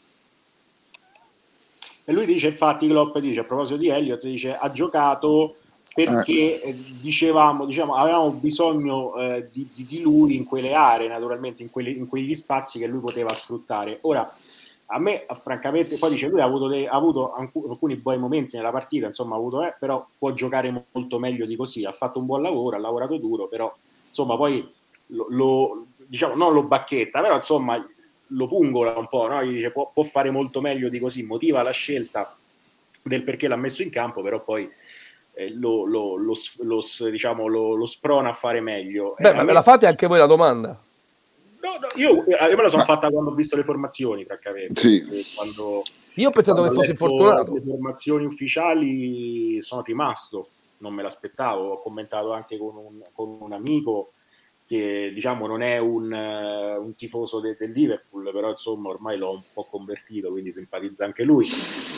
E 2.04 2.14
lui 2.14 2.26
dice, 2.26 2.48
infatti, 2.48 2.88
Klopp 2.88 3.18
dice, 3.20 3.42
a 3.42 3.44
proposito 3.44 3.78
di 3.78 3.90
Elliott, 3.90 4.24
dice, 4.24 4.56
ha 4.56 4.72
giocato 4.72 5.56
perché 5.94 6.62
eh. 6.62 6.76
dicevamo, 7.02 7.66
diciamo, 7.66 7.96
avevamo 7.96 8.40
bisogno 8.40 9.16
eh, 9.16 9.50
di, 9.52 9.68
di, 9.74 9.86
di, 9.86 10.02
lui 10.02 10.36
in 10.36 10.46
quelle 10.46 10.74
aree, 10.74 11.08
naturalmente, 11.08 11.64
in, 11.64 11.70
quelli, 11.70 11.98
in, 11.98 12.08
quegli 12.08 12.34
spazi 12.34 12.80
che 12.80 12.88
lui 12.88 13.00
poteva 13.00 13.34
sfruttare. 13.34 14.00
Ora, 14.02 14.30
a 14.86 15.00
me, 15.00 15.26
francamente, 15.42 15.98
poi 15.98 16.12
dice, 16.12 16.28
lui 16.28 16.40
ha 16.40 16.46
avuto, 16.46 16.68
ha 16.68 16.96
avuto 16.96 17.34
alcuni 17.34 17.96
buoni 17.96 18.20
momenti 18.20 18.56
nella 18.56 18.72
partita, 18.72 19.06
insomma, 19.06 19.36
ha 19.36 19.38
avuto, 19.38 19.64
eh, 19.64 19.76
però 19.78 20.06
può 20.18 20.32
giocare 20.34 20.86
molto 20.92 21.20
meglio 21.20 21.46
di 21.46 21.56
così, 21.56 21.84
ha 21.84 21.92
fatto 21.92 22.20
un 22.20 22.26
buon 22.26 22.42
lavoro, 22.42 22.78
ha 22.78 22.80
lavorato 22.80 23.18
duro, 23.18 23.48
però, 23.48 23.74
insomma, 24.08 24.38
poi 24.38 24.70
lo, 25.08 25.26
lo 25.30 25.86
diciamo, 25.98 26.36
non 26.36 26.54
lo 26.54 26.64
bacchetta, 26.64 27.22
però, 27.22 27.36
insomma, 27.36 27.86
lo 28.34 28.48
pungola 28.48 28.98
un 28.98 29.10
po', 29.10 29.28
no? 29.28 29.44
Gli 29.44 29.56
dice, 29.56 29.72
può, 29.72 29.92
può 29.94 30.04
fare 30.04 30.32
molto 30.32 30.62
meglio 30.62 30.88
di 30.88 31.00
così, 31.00 31.24
motiva 31.24 31.62
la 31.64 31.72
scelta 31.72 32.34
del 33.04 33.24
perché 33.24 33.48
l'ha 33.48 33.56
messo 33.56 33.82
in 33.82 33.90
campo, 33.90 34.22
però 34.22 34.42
poi 34.44 34.64
eh, 34.64 34.72
lo, 35.54 35.86
lo, 35.86 36.16
lo, 36.16 36.36
lo, 36.60 36.82
diciamo, 37.10 37.48
lo, 37.48 37.86
sprona 37.86 38.30
a 38.30 38.34
fare 38.34 38.62
meglio. 38.62 39.16
Beh, 39.18 39.30
eh, 39.30 39.34
ma 39.34 39.44
me 39.44 39.54
la 39.54 39.62
fate 39.62 39.88
anche 39.88 40.08
voi 40.08 40.20
la 40.20 40.26
domanda? 40.26 40.80
No, 41.62 41.78
no, 41.80 41.88
io, 41.96 42.26
eh, 42.26 42.50
io 42.50 42.56
me 42.58 42.64
la 42.64 42.70
sono 42.70 42.84
fatta 42.84 43.10
quando 43.10 43.32
ho 43.32 43.34
visto 43.34 43.56
le 43.56 43.64
formazioni, 43.64 44.26
francamente. 44.26 44.80
Sì. 44.80 45.36
Quando, 45.36 45.84
io 46.16 46.30
ho 46.30 46.32
pensato 46.32 46.64
che 46.64 46.72
fosse 46.72 46.96
fortunato. 46.96 47.54
Le 47.54 47.62
formazioni 47.62 48.26
ufficiali 48.26 49.62
sono 49.62 49.82
rimasto, 49.82 50.50
non 50.80 50.94
me 50.94 51.04
l'aspettavo. 51.04 51.74
Ho 51.74 51.82
commentato 51.82 52.34
anche 52.34 52.58
con 52.58 52.76
un, 52.76 53.02
con 53.14 53.38
un 53.40 53.54
amico 53.54 54.14
che 54.72 55.12
diciamo 55.14 55.48
non 55.48 55.62
è 55.62 55.80
un, 55.80 56.10
uh, 56.10 56.82
un 56.82 56.96
tifoso 56.96 57.42
de- 57.42 57.58
del 57.60 57.72
Liverpool, 57.72 58.32
però 58.32 58.52
insomma 58.52 58.88
ormai 58.88 59.18
l'ho 59.18 59.34
un 59.34 59.42
po' 59.54 59.68
convertito, 59.70 60.32
quindi 60.32 60.54
simpatizza 60.54 61.04
anche 61.04 61.24
lui. 61.24 61.46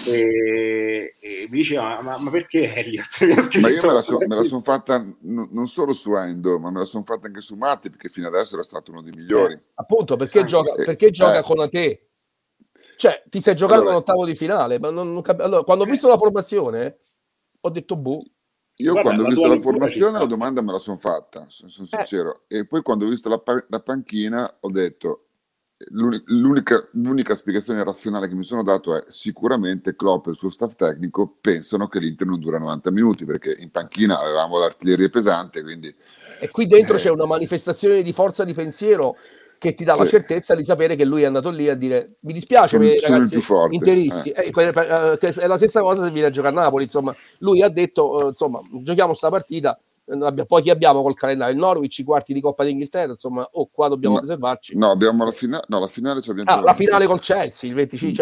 E, 0.08 1.14
e 1.20 1.48
mi 1.52 1.58
diceva: 1.58 2.00
ma, 2.02 2.18
ma 2.18 2.32
perché 2.32 2.74
Elliot? 2.74 3.06
Ma 3.62 3.70
io 3.70 3.86
me 3.86 3.94
la, 3.94 4.02
so, 4.02 4.18
sono 4.46 4.62
fatta 4.62 4.98
n- 4.98 5.50
non 5.52 5.68
solo 5.68 5.94
su 5.94 6.16
Endo, 6.16 6.58
ma 6.58 6.72
me 6.72 6.80
la 6.80 6.86
sono 6.86 7.04
fatta 7.04 7.28
anche 7.28 7.42
su 7.42 7.56
Matti, 7.56 7.92
perché 7.92 8.10
fino 8.10 8.26
adesso 8.26 8.56
era 8.56 8.64
stato 8.64 8.90
uno 8.90 9.04
dei 9.04 9.14
migliori. 9.16 9.54
Eh, 9.54 9.60
appunto, 9.76 10.16
perché 10.16 10.40
ah, 10.40 10.46
gioca, 10.46 10.72
eh, 10.72 10.84
perché 10.84 11.12
gioca 11.12 11.40
eh. 11.40 11.44
con 11.44 11.70
te? 11.70 12.08
Cioè, 12.98 13.24
ti 13.30 13.40
stai 13.40 13.56
giocando 13.56 13.84
allora, 13.84 13.98
l'ottavo 13.98 14.26
di 14.26 14.36
finale. 14.36 14.80
Ma 14.80 14.90
non, 14.90 15.14
non 15.14 15.22
cap- 15.22 15.42
allora, 15.42 15.64
quando 15.64 15.84
ho 15.84 15.88
visto 15.88 16.08
la 16.08 16.18
formazione, 16.18 16.98
ho 17.62 17.70
detto 17.70 17.94
boh. 17.96 18.24
Io 18.78 18.92
Guarda, 18.94 19.10
quando 19.10 19.24
ho 19.24 19.28
visto 19.28 19.48
la 19.48 19.60
formazione 19.60 20.18
la 20.20 20.26
domanda 20.26 20.62
me 20.62 20.72
la 20.72 20.80
sono 20.80 20.98
fatta, 20.98 21.46
sono, 21.50 21.70
sono 21.70 21.88
Eh. 21.92 21.98
sincero. 21.98 22.44
E 22.48 22.66
poi 22.66 22.82
quando 22.82 23.06
ho 23.06 23.10
visto 23.10 23.30
la, 23.30 23.42
la 23.70 23.80
panchina 23.82 24.58
ho 24.62 24.72
detto, 24.72 25.28
l'uni- 25.92 26.22
l'unica, 26.28 26.88
l'unica 26.94 27.36
spiegazione 27.36 27.84
razionale 27.84 28.28
che 28.28 28.34
mi 28.36 28.44
sono 28.46 28.64
dato 28.64 28.96
è 28.96 29.04
sicuramente 29.10 29.96
Klopp 29.96 30.28
e 30.28 30.32
il 30.32 30.38
suo 30.38 30.50
staff 30.50 30.76
tecnico 30.76 31.38
pensano 31.40 31.88
che 31.88 32.00
l'Inter 32.00 32.26
non 32.28 32.40
dura 32.40 32.58
90 32.58 32.90
minuti 32.92 33.26
perché 33.26 33.56
in 33.60 33.70
panchina 33.70 34.20
avevamo 34.20 34.58
l'artiglieria 34.58 35.10
pesante, 35.10 35.62
quindi 35.62 35.94
E 36.40 36.50
qui 36.50 36.66
dentro 36.68 36.98
Eh. 36.98 37.00
c'è 37.00 37.10
una 37.10 37.26
manifestazione 37.26 38.02
di 38.02 38.12
forza 38.12 38.44
di 38.44 38.54
pensiero 38.54 39.16
che 39.64 39.74
ti 39.76 39.86
dà 39.86 39.96
la 39.96 40.04
Sì. 40.04 40.10
certezza 40.10 40.56
di 40.56 40.66
sapere 40.66 40.98
che 40.98 41.06
lui 41.06 41.22
è 41.22 41.26
andato 41.26 41.50
lì 41.50 41.70
a 41.70 41.74
dire 41.76 42.16
mi 42.24 42.34
dispiace 42.34 42.78
Sono- 42.78 42.98
sono 42.98 43.28
più 43.30 43.40
forte, 43.40 43.76
interisti 43.76 44.30
Eh, 44.32 44.52
eh, 44.54 45.18
è 45.18 45.48
la 45.48 45.56
stessa 45.56 45.80
cosa 45.80 46.04
se 46.04 46.12
viene 46.12 46.28
a 46.28 46.32
giocare 46.32 46.54
a 46.54 46.60
Napoli 46.64 46.84
insomma. 46.84 47.14
Lui 47.40 47.62
ha 47.64 47.70
detto 47.70 48.26
eh, 48.26 48.28
insomma 48.30 48.60
giochiamo 48.70 49.14
sta 49.14 49.30
partita 49.30 49.80
eh, 50.06 50.46
poi 50.46 50.62
chi 50.62 50.70
abbiamo 50.70 51.02
col 51.02 51.14
calendario? 51.16 51.54
Il 51.54 51.62
Norwich 51.62 51.98
i 52.00 52.04
quarti 52.04 52.34
di 52.34 52.42
Coppa 52.42 52.66
d'Inghilterra 52.66 53.12
insomma 53.14 53.48
oh 53.54 53.70
qua 53.72 53.88
dobbiamo 53.88 54.16
No, 54.16 54.20
preservarci 54.22 54.78
no, 54.78 54.90
abbiamo 54.92 55.24
la, 55.24 55.32
fina- 55.32 55.64
no, 55.68 55.80
la 55.80 55.88
finale 55.88 56.22
ci 56.22 56.30
abbiamo 56.30 56.52
ah, 56.52 56.60
la 56.62 56.74
finale 56.74 57.06
col 57.06 57.20
Chelsea 57.22 57.70
il 57.70 57.76
25 57.76 58.12
Mm. 58.12 58.14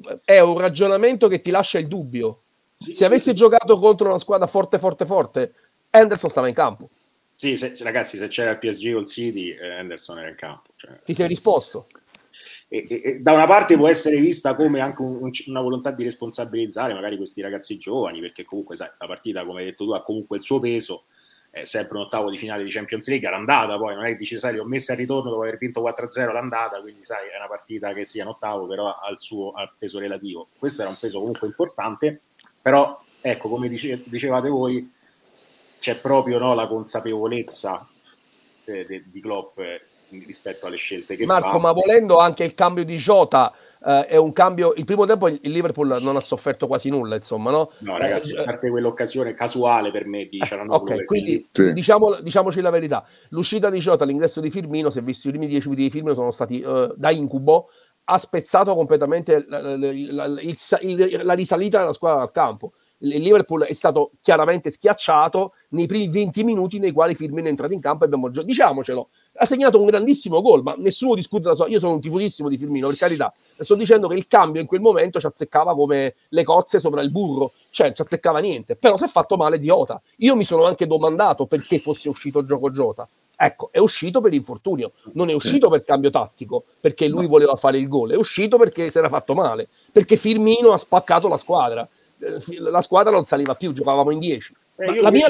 cioè, 0.00 0.18
è 0.24 0.40
un 0.40 0.56
ragionamento 0.56 1.28
che 1.28 1.42
ti 1.42 1.50
lascia 1.50 1.78
il 1.78 1.86
dubbio. 1.88 2.42
Sì, 2.78 2.94
se 2.94 3.04
avessi 3.04 3.32
sì. 3.32 3.38
giocato 3.38 3.78
contro 3.78 4.08
una 4.08 4.18
squadra 4.20 4.46
forte 4.46 4.78
forte 4.78 5.04
forte 5.04 5.52
Anderson 5.90 6.30
stava 6.30 6.48
in 6.48 6.54
campo 6.54 6.88
Sì, 7.40 7.56
se- 7.56 7.76
ragazzi, 7.82 8.18
se 8.18 8.26
c'era 8.26 8.50
il 8.50 8.58
PSG 8.58 8.94
o 8.96 8.98
il 8.98 9.06
City, 9.06 9.50
eh, 9.50 9.70
Anderson 9.78 10.18
era 10.18 10.28
in 10.28 10.34
campo. 10.34 10.72
cioè. 10.74 10.98
ti 11.04 11.14
sei 11.14 11.28
risposto 11.28 11.86
E, 12.68 12.84
e- 12.88 13.00
e 13.04 13.18
da 13.20 13.32
una 13.32 13.46
parte 13.46 13.76
può 13.76 13.88
essere 13.88 14.18
vista 14.20 14.54
come 14.56 14.80
anche 14.80 15.00
un- 15.02 15.18
un- 15.22 15.30
una 15.46 15.60
volontà 15.60 15.90
di 15.92 16.02
responsabilizzare 16.04 16.92
magari 16.94 17.16
questi 17.16 17.40
ragazzi 17.40 17.78
giovani, 17.78 18.20
perché 18.20 18.44
comunque 18.44 18.74
sai, 18.76 18.90
la 18.98 19.06
partita, 19.06 19.44
come 19.44 19.60
hai 19.60 19.66
detto 19.66 19.84
tu, 19.84 19.92
ha 19.92 20.02
comunque 20.02 20.36
il 20.38 20.42
suo 20.42 20.58
peso. 20.60 21.04
È 21.50 21.64
sempre 21.64 21.96
un 21.96 22.04
ottavo 22.04 22.28
di 22.28 22.36
finale 22.36 22.62
di 22.64 22.70
Champions 22.70 23.08
League, 23.08 23.28
l'andata 23.30 23.78
poi 23.78 23.94
non 23.94 24.04
è 24.04 24.08
che 24.10 24.16
dici, 24.18 24.36
sai, 24.38 24.52
li 24.54 24.58
ho 24.58 24.64
messi 24.64 24.90
al 24.90 24.96
ritorno 24.98 25.30
dopo 25.30 25.42
aver 25.42 25.56
vinto 25.58 25.80
4-0 25.80 26.32
l'andata, 26.32 26.80
quindi 26.80 27.04
sai, 27.04 27.28
è 27.32 27.36
una 27.36 27.46
partita 27.48 27.92
che 27.94 28.04
sia 28.04 28.22
in 28.24 28.28
ottavo, 28.28 28.66
però 28.66 28.88
ha 28.88 29.08
il 29.10 29.18
suo 29.18 29.52
ha 29.52 29.62
il 29.62 29.72
peso 29.78 29.98
relativo. 30.00 30.48
Questo 30.58 30.82
era 30.82 30.90
un 30.90 30.96
peso 31.00 31.18
comunque 31.20 31.46
importante, 31.46 32.20
però 32.60 33.00
ecco, 33.22 33.48
come 33.48 33.68
dice- 33.68 34.02
dicevate 34.04 34.48
voi, 34.48 34.92
c'è 35.78 35.96
proprio 35.96 36.38
no, 36.38 36.54
la 36.54 36.66
consapevolezza 36.66 37.86
eh, 38.66 38.84
de- 38.86 39.04
di 39.06 39.20
Klopp 39.20 39.58
eh, 39.58 39.80
rispetto 40.26 40.66
alle 40.66 40.76
scelte 40.76 41.16
che 41.16 41.26
Marco, 41.26 41.50
fa. 41.50 41.58
ma 41.58 41.72
volendo 41.72 42.18
anche 42.18 42.44
il 42.44 42.54
cambio 42.54 42.84
di 42.84 42.96
Jota 42.96 43.52
eh, 43.84 44.06
è 44.06 44.16
un 44.16 44.32
cambio. 44.32 44.72
Il 44.74 44.84
primo 44.84 45.04
tempo 45.04 45.28
il 45.28 45.38
Liverpool 45.42 45.98
non 46.00 46.16
ha 46.16 46.20
sofferto 46.20 46.66
quasi 46.66 46.88
nulla, 46.88 47.16
insomma, 47.16 47.50
no? 47.50 47.72
No, 47.78 47.96
ragazzi, 47.96 48.32
Eh, 48.34 48.40
a 48.40 48.44
parte 48.44 48.70
quell'occasione 48.70 49.34
casuale 49.34 49.90
per 49.90 50.06
me 50.06 50.24
di 50.24 50.38
Cialanoglu, 50.38 50.92
Ok, 50.92 51.04
quindi 51.04 51.46
Sì. 51.50 51.72
diciamo, 51.72 52.20
diciamoci 52.20 52.60
la 52.60 52.70
verità: 52.70 53.06
l'uscita 53.30 53.70
di 53.70 53.78
Jota, 53.78 54.04
l'ingresso 54.04 54.40
di 54.40 54.50
Firmino, 54.50 54.90
se 54.90 55.00
visto 55.02 55.28
i 55.28 55.30
primi 55.30 55.46
dieci 55.46 55.68
minuti 55.68 55.84
di 55.86 55.90
Firmino, 55.90 56.14
sono 56.14 56.30
stati 56.30 56.60
eh, 56.60 56.92
da 56.96 57.10
incubo. 57.10 57.68
Ha 58.10 58.16
spezzato 58.16 58.74
completamente 58.74 59.44
la, 59.46 59.60
la- 59.60 59.76
la- 59.76 60.26
la 60.26 61.34
risalita 61.34 61.80
della 61.80 61.92
squadra 61.92 62.22
al 62.22 62.30
campo. 62.30 62.72
Il 63.00 63.22
Liverpool 63.22 63.64
è 63.64 63.72
stato 63.72 64.10
chiaramente 64.22 64.70
schiacciato 64.70 65.52
nei 65.70 65.86
primi 65.86 66.08
20 66.08 66.42
minuti 66.42 66.78
nei 66.78 66.90
quali 66.90 67.14
Firmino 67.14 67.46
è 67.46 67.50
entrato 67.50 67.72
in 67.72 67.80
campo 67.80 68.02
e 68.02 68.06
abbiamo 68.06 68.30
gio- 68.30 68.42
diciamocelo, 68.42 69.08
ha 69.34 69.44
segnato 69.46 69.78
un 69.78 69.86
grandissimo 69.86 70.42
gol, 70.42 70.62
ma 70.62 70.74
nessuno 70.78 71.14
discute 71.14 71.48
la 71.48 71.54
sua. 71.54 71.68
Io 71.68 71.78
sono 71.78 71.94
un 71.94 72.00
tifosissimo 72.00 72.48
di 72.48 72.58
Firmino, 72.58 72.88
per 72.88 72.96
carità. 72.96 73.32
Sto 73.36 73.76
dicendo 73.76 74.08
che 74.08 74.14
il 74.14 74.26
cambio 74.26 74.60
in 74.60 74.66
quel 74.66 74.80
momento 74.80 75.20
ci 75.20 75.26
azzeccava 75.26 75.74
come 75.74 76.14
le 76.28 76.42
cozze 76.42 76.80
sopra 76.80 77.00
il 77.00 77.10
burro, 77.10 77.52
cioè 77.70 77.92
ci 77.92 78.02
azzeccava 78.02 78.40
niente, 78.40 78.74
però 78.74 78.96
si 78.96 79.04
è 79.04 79.08
fatto 79.08 79.36
male 79.36 79.56
idiota. 79.56 80.00
Io 80.16 80.34
mi 80.34 80.44
sono 80.44 80.64
anche 80.64 80.86
domandato 80.86 81.46
perché 81.46 81.78
fosse 81.78 82.08
uscito 82.08 82.44
gioco 82.44 82.70
Jota. 82.70 83.08
Ecco, 83.40 83.68
è 83.70 83.78
uscito 83.78 84.20
per 84.20 84.34
infortunio, 84.34 84.90
non 85.12 85.30
è 85.30 85.32
uscito 85.32 85.68
per 85.68 85.84
cambio 85.84 86.10
tattico, 86.10 86.64
perché 86.80 87.06
lui 87.06 87.28
voleva 87.28 87.54
fare 87.54 87.78
il 87.78 87.86
gol, 87.86 88.10
è 88.10 88.16
uscito 88.16 88.58
perché 88.58 88.90
si 88.90 88.98
era 88.98 89.08
fatto 89.08 89.32
male, 89.32 89.68
perché 89.92 90.16
Firmino 90.16 90.72
ha 90.72 90.78
spaccato 90.78 91.28
la 91.28 91.36
squadra. 91.36 91.88
Eh, 92.20 92.60
La 92.60 92.80
squadra 92.80 93.10
non 93.12 93.24
saliva 93.24 93.54
più, 93.54 93.72
giocavamo 93.72 94.10
in 94.10 94.18
10. 94.18 94.54
Eh, 94.76 95.00
la 95.00 95.10
mia, 95.10 95.28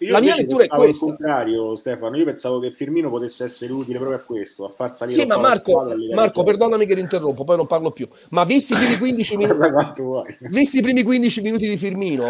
io 0.00 0.12
la 0.12 0.20
mia 0.20 0.36
lettura 0.36 0.58
è 0.64 0.66
pensavo 0.68 0.82
il 0.82 0.88
questa. 0.88 1.06
contrario, 1.06 1.74
Stefano. 1.74 2.16
Io 2.16 2.24
pensavo 2.24 2.60
che 2.60 2.70
Firmino 2.70 3.10
potesse 3.10 3.44
essere 3.44 3.72
utile 3.72 3.98
proprio 3.98 4.18
a 4.18 4.22
questo, 4.22 4.64
a 4.64 4.68
far 4.70 4.94
salire 4.94 5.20
Sì, 5.20 5.26
ma 5.26 5.36
Marco, 5.38 5.84
Marco, 6.14 6.42
perdonami 6.44 6.86
che 6.86 6.94
ti 6.94 7.00
interrompo, 7.00 7.44
poi 7.44 7.56
non 7.56 7.66
parlo 7.66 7.90
più. 7.90 8.08
Ma 8.30 8.44
visti 8.44 8.74
i 8.74 8.76
primi 8.76 8.96
15 8.98 9.36
minuti, 9.36 9.58
visti 10.50 10.78
i 10.78 10.82
primi 10.82 11.02
15 11.02 11.40
minuti 11.40 11.68
di 11.68 11.76
Firmino, 11.76 12.24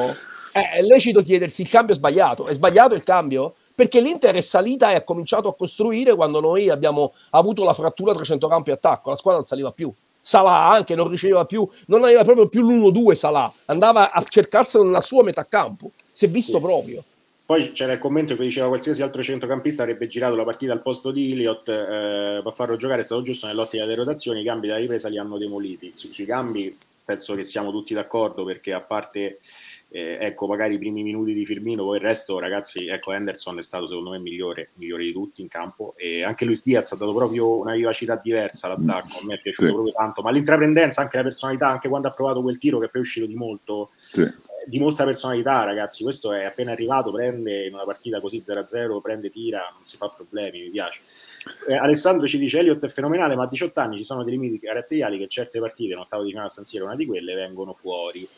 eh, 0.53 0.71
è 0.77 0.83
lecito 0.83 1.23
chiedersi 1.23 1.61
il 1.63 1.69
cambio 1.69 1.95
è 1.95 1.99
sbagliato. 1.99 2.47
È 2.47 2.55
sbagliato 2.55 2.95
il 2.95 3.03
cambio? 3.03 3.55
Perché 3.75 4.01
l'Inter 4.01 4.35
è 4.35 4.41
salita 4.41 4.91
e 4.91 4.95
ha 4.95 5.03
cominciato 5.03 5.49
a 5.49 5.55
costruire 5.55 6.15
quando 6.15 6.41
noi 6.41 6.69
abbiamo 6.69 7.13
avuto 7.31 7.65
la 7.65 7.75
frattura 7.75 8.13
tra 8.13 8.25
centrocampo 8.25 8.71
e 8.71 8.73
attacco. 8.73 9.11
La 9.11 9.17
squadra 9.17 9.41
non 9.41 9.49
saliva 9.49 9.73
più. 9.73 9.93
Salah 10.29 10.69
anche 10.69 10.95
non 10.95 11.09
riceveva 11.09 11.47
più, 11.47 11.67
non 11.87 12.05
aveva 12.05 12.23
proprio 12.23 12.49
più 12.49 12.61
l'1-2 12.61 13.13
Salah, 13.15 13.51
andava 13.65 14.11
a 14.11 14.23
cercarselo 14.23 14.85
nella 14.85 15.01
sua 15.01 15.23
metà 15.23 15.47
campo. 15.49 15.93
Si 16.13 16.27
è 16.27 16.29
visto 16.29 16.59
Sì. 16.59 16.63
proprio. 16.63 17.03
Poi 17.47 17.73
c'era 17.73 17.93
il 17.95 17.99
commento 17.99 18.37
che 18.37 18.43
diceva 18.43 18.69
qualsiasi 18.69 19.01
altro 19.01 19.23
centrocampista 19.23 19.85
avrebbe 19.85 20.07
girato 20.07 20.35
la 20.35 20.45
partita 20.45 20.75
al 20.75 20.83
posto 20.83 21.13
di 21.13 21.31
Iliot 21.31 21.67
eh, 21.71 22.41
per 22.45 22.53
farlo 22.55 22.77
giocare, 22.77 23.01
è 23.01 23.05
stato 23.05 23.23
giusto 23.23 23.47
nell'ottica 23.47 23.87
delle 23.87 23.97
rotazioni, 23.97 24.43
i 24.43 24.45
cambi 24.45 24.67
della 24.67 24.79
ripresa 24.79 25.09
li 25.09 25.17
hanno 25.17 25.39
demoliti. 25.39 25.91
Su- 25.97 26.09
sui 26.09 26.27
cambi 26.27 26.77
penso 27.03 27.35
che 27.35 27.43
siamo 27.43 27.71
tutti 27.71 27.95
d'accordo 27.95 28.45
perché 28.45 28.75
a 28.75 28.81
parte 28.81 29.39
eh, 29.91 30.19
ecco 30.21 30.47
magari 30.47 30.75
i 30.75 30.79
primi 30.79 31.03
minuti 31.03 31.33
di 31.33 31.47
Firmino, 31.47 31.83
poi 31.85 31.97
il 31.97 32.03
resto 32.03 32.39
ragazzi, 32.39 32.87
ecco 32.89 33.13
Henderson 33.13 33.59
è 33.59 33.63
stato 33.63 33.87
secondo 33.89 34.11
me 34.11 34.19
migliore, 34.19 34.71
migliore 34.75 35.05
di 35.05 35.13
tutti 35.13 35.41
in 35.41 35.49
campo 35.49 35.95
e 35.97 36.23
anche 36.23 36.45
Luis 36.45 36.63
Diaz 36.63 36.93
ha 36.93 36.97
dato 36.97 37.15
proprio 37.15 37.59
una 37.59 37.75
vivacità 37.75 38.21
diversa 38.23 38.67
all'attacco, 38.67 39.19
a 39.23 39.27
me 39.27 39.35
è 39.35 39.41
piaciuto 39.41 39.67
Sì. 39.69 39.73
proprio 39.73 39.93
tanto, 39.95 40.23
ma 40.23 40.31
l'intraprendenza, 40.31 41.01
anche 41.01 41.17
la 41.17 41.23
personalità, 41.23 41.69
anche 41.69 41.89
quando 41.89 42.09
ha 42.09 42.11
provato 42.11 42.41
quel 42.41 42.59
tiro 42.59 42.79
che 42.79 42.89
poi 42.89 43.01
è 43.01 43.05
uscito 43.05 43.27
di 43.27 43.35
molto, 43.35 43.91
Sì. 43.97 44.21
eh, 44.23 44.35
dimostra 44.67 45.05
personalità, 45.07 45.65
ragazzi. 45.65 46.03
Questo 46.03 46.33
è 46.33 46.45
appena 46.45 46.73
arrivato, 46.73 47.11
prende 47.11 47.67
in 47.67 47.73
una 47.73 47.85
partita 47.85 48.21
così 48.21 48.41
0-0, 48.41 49.01
prende, 49.01 49.31
tira, 49.31 49.61
non 49.73 49.85
si 49.85 49.97
fa 49.97 50.09
problemi, 50.15 50.61
mi 50.61 50.71
piace. 50.71 51.01
Eh, 51.67 51.75
Alessandro 51.75 52.27
ci 52.29 52.37
dice: 52.37 52.59
Elliot 52.59 52.85
è 52.85 52.89
fenomenale, 52.89 53.35
ma 53.35 53.45
a 53.45 53.49
18 53.49 53.81
anni 53.81 53.97
ci 53.97 54.05
sono 54.05 54.23
dei 54.23 54.33
limiti 54.35 54.59
caratteriali 54.59 55.17
che 55.17 55.29
certe 55.29 55.59
partite, 55.61 55.95
in 55.95 55.99
ottavo 55.99 56.23
di 56.23 56.29
finale 56.31 56.49
a 56.49 56.51
San 56.51 56.67
Siro, 56.67 56.85
una 56.85 56.97
di 56.97 57.07
quelle, 57.07 57.35
vengono 57.35 57.73
fuori. 57.73 58.29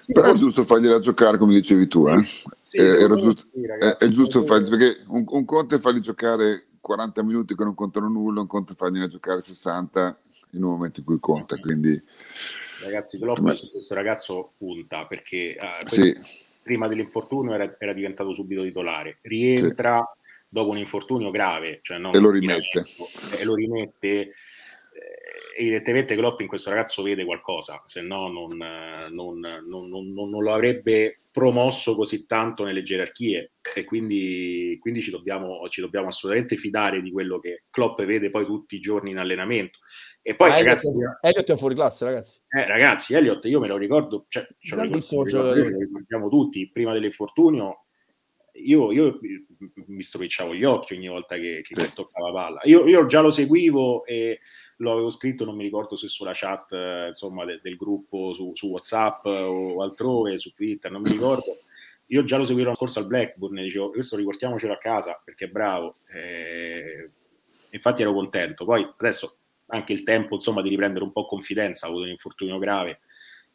Sì, 0.00 0.12
Però 0.12 0.32
è 0.32 0.34
giusto 0.34 0.64
fargliela 0.64 0.98
giocare 0.98 1.38
come 1.38 1.54
dicevi 1.54 1.86
tu, 1.86 2.06
eh? 2.08 2.18
Sì, 2.22 2.76
Eh, 2.78 3.06
giusto- 3.06 3.46
sì, 3.52 3.60
è, 3.60 3.66
ragazzi, 3.66 4.04
è 4.04 4.08
giusto 4.08 4.42
fargli, 4.42 4.68
perché 4.68 5.04
un, 5.08 5.24
un 5.28 5.44
conto 5.44 5.76
è 5.76 5.78
fargli 5.78 6.00
giocare 6.00 6.66
40 6.80 7.22
minuti 7.22 7.54
che 7.54 7.64
non 7.64 7.74
contano 7.74 8.08
nulla, 8.08 8.40
un 8.40 8.46
conto 8.46 8.72
è 8.72 8.76
fargliela 8.76 9.06
giocare 9.06 9.40
60 9.40 10.18
in 10.52 10.62
un 10.62 10.70
momento 10.70 11.00
in 11.00 11.06
cui 11.06 11.18
conta, 11.20 11.58
quindi 11.58 12.00
Ragazzi, 12.84 13.18
Klopp 13.18 13.38
Ma- 13.38 13.54
su 13.54 13.70
questo 13.70 13.94
ragazzo 13.94 14.52
punta 14.58 15.06
perché 15.06 15.56
eh, 15.56 15.86
sì, 15.86 16.14
prima 16.62 16.86
dell'infortunio 16.88 17.54
era, 17.54 17.76
era 17.78 17.92
diventato 17.92 18.34
subito 18.34 18.62
titolare, 18.62 19.18
rientra 19.22 20.04
dopo 20.48 20.70
un 20.70 20.78
infortunio 20.78 21.30
grave, 21.30 21.80
cioè 21.82 21.98
non 21.98 22.14
E 22.14 22.18
lo 22.18 22.30
rimette. 22.30 22.84
e 23.38 23.44
lo 23.44 23.54
rimette. 23.54 24.30
Evidentemente 25.56 26.16
Klopp 26.16 26.40
in 26.40 26.46
questo 26.46 26.70
ragazzo 26.70 27.02
vede 27.02 27.24
qualcosa, 27.24 27.82
se 27.86 28.02
no 28.02 28.28
non, 28.28 28.56
non- 29.10 29.38
non- 29.40 30.12
non- 30.12 30.42
lo 30.42 30.52
avrebbe 30.52 31.18
promosso 31.30 31.96
così 31.96 32.26
tanto 32.26 32.64
nelle 32.64 32.82
gerarchie 32.82 33.52
e 33.74 33.84
quindi, 33.84 34.76
quindi 34.80 35.02
ci, 35.02 35.10
dobbiamo, 35.10 35.68
ci 35.68 35.80
dobbiamo 35.80 36.06
assolutamente 36.08 36.56
fidare 36.56 37.02
di 37.02 37.10
quello 37.10 37.40
che 37.40 37.64
Klopp 37.70 38.00
vede 38.02 38.30
poi 38.30 38.44
tutti 38.44 38.76
i 38.76 38.80
giorni 38.80 39.10
in 39.10 39.18
allenamento. 39.18 39.78
E 40.22 40.36
poi 40.36 40.50
Ma 40.50 40.54
ragazzi, 40.56 40.88
Elliot, 40.88 41.18
Elliot 41.22 41.52
è 41.52 41.56
fuori 41.56 41.74
classe, 41.74 42.04
ragazzi. 42.04 42.40
eh, 42.48 42.66
ragazzi, 42.66 43.14
Elliot, 43.14 43.44
io 43.46 43.58
me 43.60 43.66
lo 43.68 43.76
ricordo, 43.76 44.26
cioè, 44.28 44.46
ce 44.58 44.74
lo 44.76 44.82
ricordo, 44.82 45.16
lo 45.16 45.24
giocatore. 45.28 45.76
ricordiamo 45.78 46.28
tutti, 46.28 46.70
prima 46.72 46.92
dell'infortunio, 46.92 47.83
io, 48.54 48.92
io 48.92 49.18
mi 49.86 50.02
stropicciavo 50.02 50.54
gli 50.54 50.64
occhi 50.64 50.94
ogni 50.94 51.08
volta 51.08 51.36
che, 51.36 51.62
che 51.62 51.80
Sì. 51.80 51.92
toccava 51.92 52.30
palla. 52.32 52.60
Io, 52.64 52.86
io 52.86 53.06
già 53.06 53.20
lo 53.20 53.30
seguivo 53.30 54.04
e 54.04 54.40
lo 54.76 54.92
avevo 54.92 55.10
scritto, 55.10 55.44
non 55.44 55.56
mi 55.56 55.64
ricordo 55.64 55.96
se 55.96 56.08
sulla 56.08 56.32
chat 56.34 56.72
insomma, 57.08 57.44
de- 57.44 57.60
del 57.62 57.76
gruppo 57.76 58.32
su, 58.34 58.52
su 58.54 58.68
WhatsApp 58.68 59.24
o 59.26 59.82
altrove, 59.82 60.38
su 60.38 60.52
Twitter, 60.52 60.90
non 60.90 61.00
mi 61.02 61.10
ricordo. 61.10 61.58
Io 62.08 62.22
già 62.24 62.36
lo 62.36 62.44
seguivo 62.44 62.66
l'anno 62.66 62.76
scorso 62.76 62.98
al 62.98 63.06
Blackburn 63.06 63.58
e 63.58 63.62
dicevo, 63.62 63.90
questo 63.90 64.16
riportiamocelo 64.16 64.72
a 64.72 64.78
casa 64.78 65.20
perché 65.24 65.46
è 65.46 65.48
bravo. 65.48 65.96
Eh, 66.12 67.10
infatti 67.72 68.02
ero 68.02 68.12
contento. 68.12 68.64
Poi 68.64 68.86
adesso 68.98 69.36
anche 69.68 69.92
il 69.94 70.02
tempo 70.02 70.34
insomma 70.34 70.60
di 70.62 70.68
riprendere 70.68 71.04
un 71.04 71.12
po' 71.12 71.26
confidenza, 71.26 71.86
ha 71.86 71.88
avuto 71.88 72.04
un 72.04 72.10
infortunio 72.10 72.58
grave, 72.58 73.00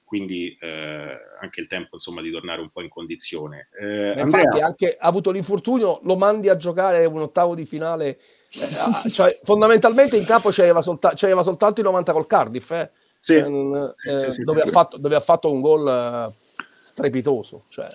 quindi 0.10 0.58
eh, 0.60 1.18
anche 1.40 1.62
il 1.62 1.68
tempo 1.68 1.90
insomma 1.94 2.24
di 2.24 2.32
tornare 2.32 2.62
un 2.62 2.72
po' 2.72 2.82
in 2.82 2.90
condizione. 2.90 3.70
Eh, 3.80 4.20
Andrea, 4.20 4.24
Infatti, 4.24 4.60
anche 4.60 4.98
ha 5.00 5.08
avuto 5.08 5.30
l'infortunio, 5.30 6.00
lo 6.02 6.16
mandi 6.16 6.50
a 6.50 6.58
giocare 6.58 7.06
un 7.06 7.22
ottavo 7.22 7.54
di 7.54 7.64
finale. 7.68 8.08
eh, 8.08 8.18
ah, 9.06 9.08
cioè, 9.08 9.38
fondamentalmente 9.44 10.18
in 10.18 10.26
campo 10.26 10.50
c'aveva, 10.50 10.82
solta- 10.82 11.14
c'aveva 11.16 11.44
soltanto 11.44 11.80
i 11.80 11.84
90 11.84 12.12
col 12.12 12.26
Cardiff, 12.26 12.72
eh, 12.72 12.90
sì, 13.20 13.36
eh, 13.36 13.92
sì, 13.94 14.18
sì, 14.18 14.32
sì, 14.32 14.42
dove, 14.42 14.62
ha 14.62 14.70
fatto, 14.72 14.98
dove 14.98 15.16
ha 15.16 15.20
fatto 15.20 15.52
un 15.52 15.62
gol 15.62 15.88
eh, 15.88 16.34
strepitoso, 16.88 17.66
cioè, 17.70 17.88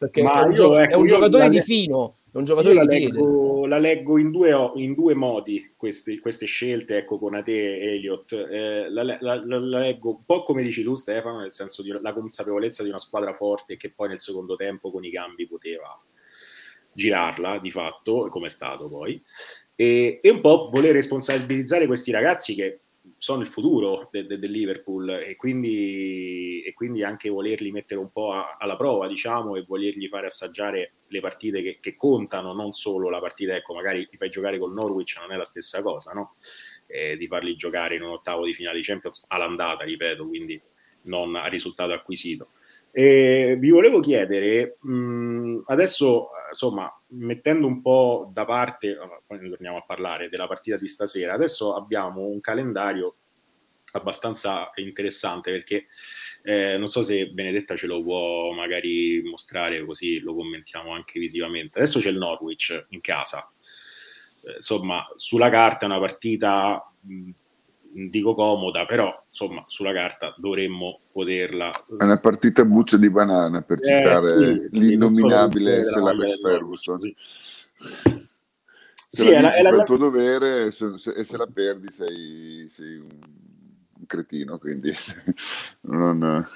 perché 0.00 0.20
Ma 0.20 0.32
è 0.32 0.42
un, 0.42 0.50
io, 0.50 0.56
gio- 0.56 0.78
ecco, 0.78 0.90
è 0.90 0.96
un 0.96 1.06
io 1.06 1.14
giocatore 1.14 1.48
di 1.48 1.60
fino, 1.60 2.14
è 2.32 2.38
un 2.38 2.44
Io 2.44 2.46
giocatore 2.46 2.74
la 2.74 2.82
leggo, 2.84 3.66
la 3.66 3.78
leggo 3.78 4.16
in, 4.16 4.30
due, 4.30 4.70
in 4.76 4.94
due 4.94 5.14
modi 5.14 5.74
queste, 5.76 6.18
queste 6.18 6.46
scelte, 6.46 6.96
ecco, 6.96 7.18
con 7.18 7.34
Ate 7.34 7.52
e 7.78 7.94
Elliott. 7.96 8.32
Eh, 8.32 8.88
la, 8.90 9.02
la- 9.02 9.18
la- 9.20 9.78
leggo 9.78 10.10
un 10.16 10.24
po' 10.24 10.42
come 10.42 10.62
dici 10.62 10.82
tu, 10.82 10.96
Stefano, 10.96 11.40
nel 11.40 11.52
senso 11.52 11.82
di 11.82 11.90
la 11.90 12.12
consapevolezza 12.14 12.82
di 12.82 12.88
una 12.88 12.98
squadra 12.98 13.34
forte 13.34 13.76
che 13.76 13.90
poi 13.90 14.08
nel 14.08 14.18
secondo 14.20 14.56
tempo 14.56 14.90
con 14.90 15.04
i 15.04 15.10
cambi 15.10 15.46
poteva 15.46 16.00
girarla 16.94 17.58
di 17.58 17.70
fatto, 17.70 18.28
come 18.30 18.46
è 18.46 18.50
stato 18.50 18.88
poi, 18.88 19.20
e, 19.74 20.18
e 20.22 20.30
un 20.30 20.40
po' 20.40 20.68
voler 20.70 20.92
responsabilizzare 20.92 21.86
questi 21.86 22.10
ragazzi 22.10 22.54
che 22.54 22.78
sono 23.22 23.42
il 23.42 23.46
futuro 23.46 24.08
de- 24.10 24.24
de- 24.26 24.36
del 24.36 24.50
Liverpool 24.50 25.08
e 25.10 25.36
quindi, 25.36 26.60
e 26.64 26.74
quindi 26.74 27.04
anche 27.04 27.28
volerli 27.28 27.70
mettere 27.70 28.00
un 28.00 28.10
po' 28.10 28.32
a- 28.32 28.56
alla 28.58 28.74
prova, 28.74 29.06
diciamo, 29.06 29.54
e 29.54 29.62
volergli 29.64 30.08
fare 30.08 30.26
assaggiare 30.26 30.94
le 31.06 31.20
partite 31.20 31.62
che, 31.62 31.78
che 31.80 31.94
contano, 31.94 32.52
non 32.52 32.72
solo 32.72 33.08
la 33.10 33.20
partita, 33.20 33.54
ecco, 33.54 33.74
magari 33.74 34.08
ti 34.08 34.16
fai 34.16 34.28
giocare 34.28 34.58
col 34.58 34.72
Norwich, 34.72 35.18
non 35.20 35.30
è 35.30 35.36
la 35.36 35.44
stessa 35.44 35.82
cosa, 35.82 36.10
no? 36.10 36.34
Eh, 36.88 37.16
di 37.16 37.28
farli 37.28 37.54
giocare 37.54 37.94
in 37.94 38.02
un 38.02 38.10
ottavo 38.10 38.44
di 38.44 38.54
finale 38.54 38.78
di 38.78 38.82
Champions 38.82 39.24
all'andata, 39.28 39.84
ripeto, 39.84 40.26
quindi 40.26 40.60
non 41.02 41.36
a 41.36 41.46
risultato 41.46 41.92
acquisito. 41.92 42.48
E 42.90 43.56
vi 43.56 43.70
volevo 43.70 44.00
chiedere, 44.00 44.78
mh, 44.80 45.62
adesso 45.66 46.30
insomma, 46.52 46.90
mettendo 47.08 47.66
un 47.66 47.80
po' 47.80 48.30
da 48.32 48.44
parte, 48.44 48.90
eh, 48.90 49.22
poi 49.26 49.40
ne 49.40 49.48
torniamo 49.48 49.78
a 49.78 49.84
parlare 49.84 50.28
della 50.28 50.46
partita 50.46 50.76
di 50.76 50.86
stasera, 50.86 51.32
adesso 51.32 51.74
abbiamo 51.74 52.26
un 52.26 52.40
calendario 52.40 53.16
abbastanza 53.92 54.70
interessante 54.76 55.50
perché 55.50 55.86
eh, 56.42 56.76
non 56.78 56.88
so 56.88 57.02
se 57.02 57.26
Benedetta 57.28 57.76
ce 57.76 57.86
lo 57.86 58.02
può 58.02 58.52
magari 58.52 59.20
mostrare 59.22 59.84
così 59.84 60.18
lo 60.20 60.34
commentiamo 60.34 60.92
anche 60.92 61.18
visivamente. 61.18 61.78
Adesso 61.78 62.00
c'è 62.00 62.08
il 62.08 62.16
Norwich 62.18 62.86
in 62.90 63.00
casa. 63.00 63.50
Eh, 64.44 64.56
insomma, 64.56 65.06
sulla 65.16 65.50
carta 65.50 65.84
è 65.84 65.88
una 65.88 66.00
partita 66.00 66.92
mh, 67.00 67.30
dico 67.92 68.34
comoda, 68.34 68.86
però 68.86 69.12
insomma 69.28 69.64
sulla 69.68 69.92
carta 69.92 70.34
dovremmo 70.38 71.00
poterla 71.12 71.70
È 71.70 72.02
una 72.02 72.18
partita 72.18 72.64
buccia 72.64 72.96
di 72.96 73.10
banana 73.10 73.62
per 73.62 73.78
Eh, 73.80 73.82
citare 73.84 74.68
sì, 74.70 74.78
l'innominabile 74.80 75.82
della 75.82 76.14
Ferguson. 76.42 77.00
Sì. 77.00 77.14
Se 79.14 79.22
Sì, 79.24 79.24
la 79.24 79.30
è 79.30 79.32
la- 79.34 79.40
vinci 79.40 79.58
è 79.58 79.62
la- 79.62 79.68
fai 79.70 79.78
il 79.78 79.84
tuo 79.84 79.96
dovere 79.98 80.70
se- 80.70 80.96
se- 80.96 81.10
e 81.12 81.24
se 81.24 81.36
la 81.36 81.46
perdi 81.46 81.88
sei, 81.92 82.68
sei 82.70 82.96
un, 82.96 83.08
un 83.98 84.06
cretino, 84.06 84.58
quindi 84.58 84.90
non... 85.82 86.46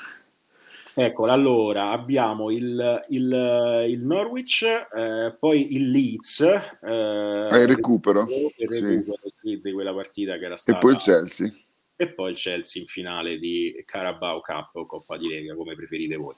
Ecco, 0.98 1.26
allora 1.26 1.90
abbiamo 1.90 2.50
il, 2.50 3.04
il, 3.10 3.84
il 3.86 4.00
Norwich, 4.00 4.62
eh, 4.62 5.36
poi 5.38 5.74
il 5.74 5.90
Leeds, 5.90 6.40
eh, 6.40 7.46
Ah, 7.50 7.58
il 7.58 7.68
recupero, 7.68 8.22
il 8.56 8.66
recupero 8.66 9.18
sì, 9.42 9.60
di 9.62 9.72
quella 9.72 9.92
partita 9.92 10.38
che 10.38 10.44
era 10.46 10.54
E 10.54 10.56
stata 10.56 10.78
poi 10.78 10.92
il 10.92 10.98
Chelsea. 10.98 11.50
e 11.96 12.08
poi 12.14 12.30
il 12.30 12.38
Chelsea 12.38 12.80
in 12.80 12.88
finale 12.88 13.38
di 13.38 13.82
Carabao 13.84 14.40
Cup 14.40 14.70
o 14.76 14.86
Coppa 14.86 15.18
di 15.18 15.28
Lega, 15.28 15.54
come 15.54 15.74
preferite 15.74 16.16
voi. 16.16 16.34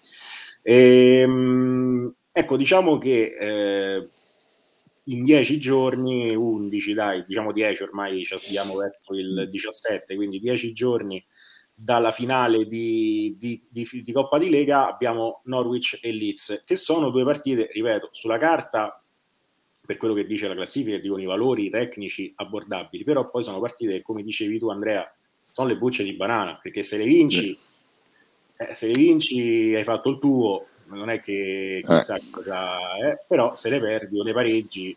Ehm, 0.63 2.13
ecco, 2.33 2.57
diciamo 2.57 2.99
che 2.99 3.37
eh, 3.39 4.09
in 5.05 5.23
10 5.23 5.61
giorni, 5.61 6.35
11, 6.35 6.95
dai, 6.95 7.25
diciamo 7.29 7.53
10 7.53 7.83
ormai 7.85 8.25
ci 8.25 8.35
abbiamo 8.35 8.75
verso 8.75 9.15
il 9.15 9.49
17, 9.49 10.17
quindi 10.17 10.41
10 10.41 10.73
giorni 10.73 11.25
dalla 11.81 12.11
finale 12.11 12.67
di, 12.67 13.37
di- 13.39 13.63
di- 13.69 14.03
di 14.03 14.13
Coppa 14.13 14.37
di 14.39 14.51
Lega 14.51 14.89
abbiamo 14.89 15.43
Norwich 15.45 16.01
e 16.03 16.13
Leeds, 16.13 16.65
che 16.67 16.75
sono 16.75 17.11
due 17.11 17.23
partite, 17.23 17.69
ripeto, 17.73 18.09
sulla 18.11 18.37
carta 18.37 19.01
per 19.87 19.97
quello 19.97 20.13
che 20.13 20.27
dice 20.27 20.49
la 20.49 20.55
classifica, 20.55 20.99
dicono 20.99 21.23
i 21.23 21.27
valori 21.27 21.71
tecnici 21.71 22.33
abbordabili, 22.35 23.05
però 23.05 23.31
poi 23.31 23.45
sono 23.45 23.61
partite 23.61 23.95
che, 23.95 24.03
come 24.03 24.25
dicevi 24.25 24.59
tu 24.59 24.69
Andrea, 24.71 25.11
sono 25.51 25.69
le 25.69 25.77
bucce 25.77 26.03
di 26.03 26.15
banana, 26.15 26.59
perché 26.61 26.83
se 26.83 26.97
le 26.99 27.05
vinci, 27.05 27.57
eh, 28.57 28.75
se 28.75 28.87
le 28.89 28.93
vinci 28.93 29.73
hai 29.75 29.85
fatto 29.85 30.11
il 30.11 30.19
tuo, 30.19 30.67
non 30.87 31.09
è 31.11 31.21
che 31.21 31.81
chissà 31.87 32.17
cosa 32.33 32.77
è, 32.99 33.25
però 33.27 33.55
se 33.55 33.71
le 33.71 33.79
perdi 33.79 34.19
o 34.19 34.25
le 34.25 34.33
pareggi, 34.33 34.91
eh, 34.91 34.97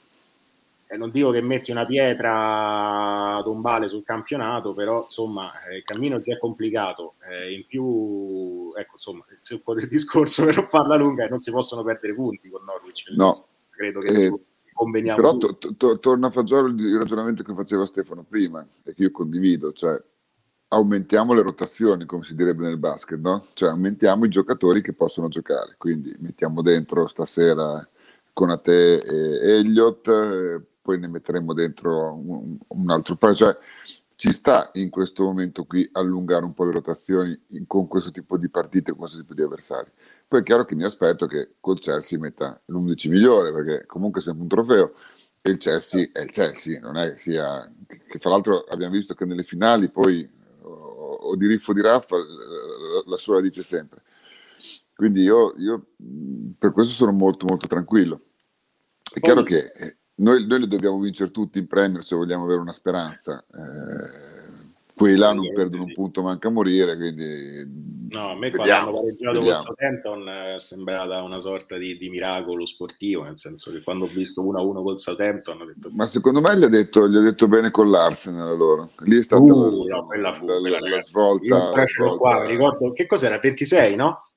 non 0.98 1.12
dico 1.12 1.32
che 1.32 1.42
metti 1.42 1.72
una 1.72 1.86
pietra 1.86 3.39
tombale 3.44 3.88
sul 3.89 4.04
campionato, 4.04 4.74
però 4.74 5.04
insomma 5.04 5.52
eh, 5.70 5.78
il 5.78 5.84
cammino 5.84 6.22
già 6.22 6.34
è 6.34 6.38
complicato, 6.39 7.16
eh, 7.30 7.54
in 7.54 7.66
più, 7.66 8.72
ecco 8.76 8.94
insomma, 8.94 9.26
se 9.39 9.56
un 9.56 9.62
po' 9.62 9.74
del 9.74 9.88
discorso 9.88 10.44
per 10.46 10.68
farla 10.70 10.96
lunga, 10.96 11.28
non 11.28 11.39
si 11.39 11.52
possono 11.52 11.84
perdere 11.84 12.14
punti 12.14 12.50
con 12.50 12.64
Norwich, 12.64 13.06
No. 13.16 13.34
credo 13.70 14.00
che 14.00 14.26
Eh, 14.26 14.39
conveniamo 14.74 15.22
Però 15.22 15.38
to- 15.38 15.76
to- 15.78 16.00
torna 16.00 16.28
a 16.28 16.32
Fagiolo 16.32 16.68
il 16.70 16.98
ragionamento 16.98 17.44
che 17.44 17.54
faceva 17.54 17.86
Stefano 17.86 18.24
prima 18.28 18.66
e 18.84 18.94
che 18.94 19.04
io 19.04 19.12
condivido, 19.12 19.72
cioè 19.74 20.02
aumentiamo 20.70 21.34
le 21.34 21.42
rotazioni, 21.42 22.06
come 22.06 22.24
si 22.24 22.36
direbbe 22.36 22.64
nel 22.64 22.78
basket, 22.78 23.20
no? 23.20 23.46
Cioè 23.54 23.70
aumentiamo 23.70 24.26
i 24.26 24.30
giocatori 24.30 24.82
che 24.82 24.94
possono 24.94 25.28
giocare, 25.28 25.76
quindi 25.78 26.16
mettiamo 26.20 26.62
dentro 26.62 27.08
stasera 27.08 27.86
Conate 28.34 29.04
e 29.04 29.58
Elliott, 29.58 30.08
eh, 30.08 30.62
poi 30.82 31.00
ne 31.00 31.08
metteremo 31.08 31.54
dentro 31.54 32.14
un, 32.14 32.58
un 32.68 32.90
altro 32.90 33.16
paio, 33.16 33.36
cioè 33.36 33.58
ci 34.16 34.32
sta 34.32 34.70
in 34.74 34.90
questo 34.90 35.24
momento 35.24 35.66
qui 35.66 35.90
allungare 35.94 36.46
un 36.46 36.54
po' 36.54 36.66
le 36.66 36.74
rotazioni 36.74 37.40
in- 37.48 37.66
con 37.66 37.88
questo 37.88 38.12
tipo 38.12 38.38
di 38.38 38.50
partite, 38.50 38.92
con 38.92 39.00
questo 39.00 39.18
tipo 39.18 39.34
di 39.34 39.42
avversari. 39.42 39.90
Poi 40.28 40.42
è 40.42 40.44
chiaro 40.44 40.64
che 40.64 40.76
mi 40.76 40.84
aspetto 40.84 41.26
che 41.26 41.56
col 41.60 41.80
Chelsea 41.80 42.20
metta 42.20 42.62
l'11 42.66 43.10
migliore, 43.10 43.52
perché 43.52 43.86
comunque 43.88 44.22
è 44.22 44.24
sempre 44.24 44.44
un 44.44 44.50
trofeo 44.50 44.94
e 45.42 45.50
il 45.50 45.58
Chelsea 45.58 46.10
è 46.14 46.22
il 46.22 46.30
Chelsea, 46.30 46.80
non 46.80 46.98
è 46.98 47.14
che 47.14 47.18
sia... 47.18 47.68
che 47.88 48.20
fra 48.20 48.30
l'altro 48.30 48.64
abbiamo 48.66 48.94
visto 48.94 49.16
che 49.16 49.26
nelle 49.26 49.44
finali 49.44 49.90
poi 49.90 50.30
o, 50.62 50.70
o 50.70 51.36
di 51.36 51.48
Riffo 51.48 51.74
di 51.74 51.82
Raffa 51.82 52.18
la, 53.06 53.18
sua 53.18 53.36
la 53.36 53.42
dice 53.42 53.64
sempre. 53.64 54.04
Quindi 54.94 55.24
io, 55.24 55.54
io, 55.58 55.94
per 56.60 56.72
questo 56.74 56.94
sono 56.94 57.12
molto 57.12 57.48
molto 57.48 57.66
tranquillo. 57.66 58.22
È 59.12 59.20
chiaro 59.20 59.42
che 59.42 59.72
eh, 59.74 59.98
noi, 60.22 60.47
noi 60.47 60.59
le 60.61 60.67
dobbiamo 60.67 60.99
vincere 60.99 61.32
tutti 61.32 61.59
in 61.59 61.67
Premier 61.67 62.03
se 62.05 62.15
vogliamo 62.15 62.43
avere 62.45 62.59
una 62.61 62.74
speranza. 62.74 63.43
Eh, 63.53 64.30
quelli 64.93 65.17
là 65.17 65.34
non 65.34 65.51
perdono 65.53 65.84
un 65.84 65.93
punto 65.93 66.22
manca 66.22 66.47
a 66.47 66.51
morire, 66.51 66.95
quindi 66.95 67.89
No, 68.11 68.32
a 68.32 68.36
me 68.36 68.51
quando 68.51 68.63
vediamo, 68.63 68.88
hanno 68.89 69.01
pareggiato 69.01 69.39
con 69.39 69.55
Southampton 69.55 70.28
eh, 70.28 70.53
è 70.55 70.59
sembrata 70.59 71.24
una 71.24 71.39
sorta 71.39 71.78
di, 71.78 71.97
di 71.97 72.09
miracolo 72.09 72.65
sportivo, 72.65 73.24
nel 73.24 73.39
senso 73.39 73.72
che 73.72 73.82
quando 73.82 74.03
ho 74.03 74.09
visto 74.09 74.43
1-1 74.43 74.84
col 74.84 74.99
Southampton 74.99 75.61
ho 75.61 75.65
detto 75.65 75.89
Ma 75.93 76.05
secondo 76.07 76.41
me 76.41 76.57
gli 76.57 76.63
ha 76.63 76.67
detto, 76.67 77.07
gli 77.07 77.15
ha 77.15 77.22
detto 77.22 77.47
bene 77.47 77.72
con 77.72 77.89
l'Arsenal 77.89 78.49
allora. 78.49 78.88
Lì 79.05 79.17
è 79.17 79.24
stata 79.24 79.41
Uh, 79.41 79.86
la, 79.88 79.95
no, 79.95 80.05
quella 80.07 80.34
fu- 80.34 80.45
la- 80.45 80.59
quella, 80.59 80.80
la 80.80 80.89
ragazzi, 80.89 81.09
svolta. 81.09 81.57
la 81.57 81.72
qua, 81.72 81.86
svolta- 81.88 82.41
mi 82.43 82.49
ricordo 82.51 82.91
che 82.91 83.05
cos'era, 83.07 83.39
26, 83.39 83.95
no? 83.95 84.31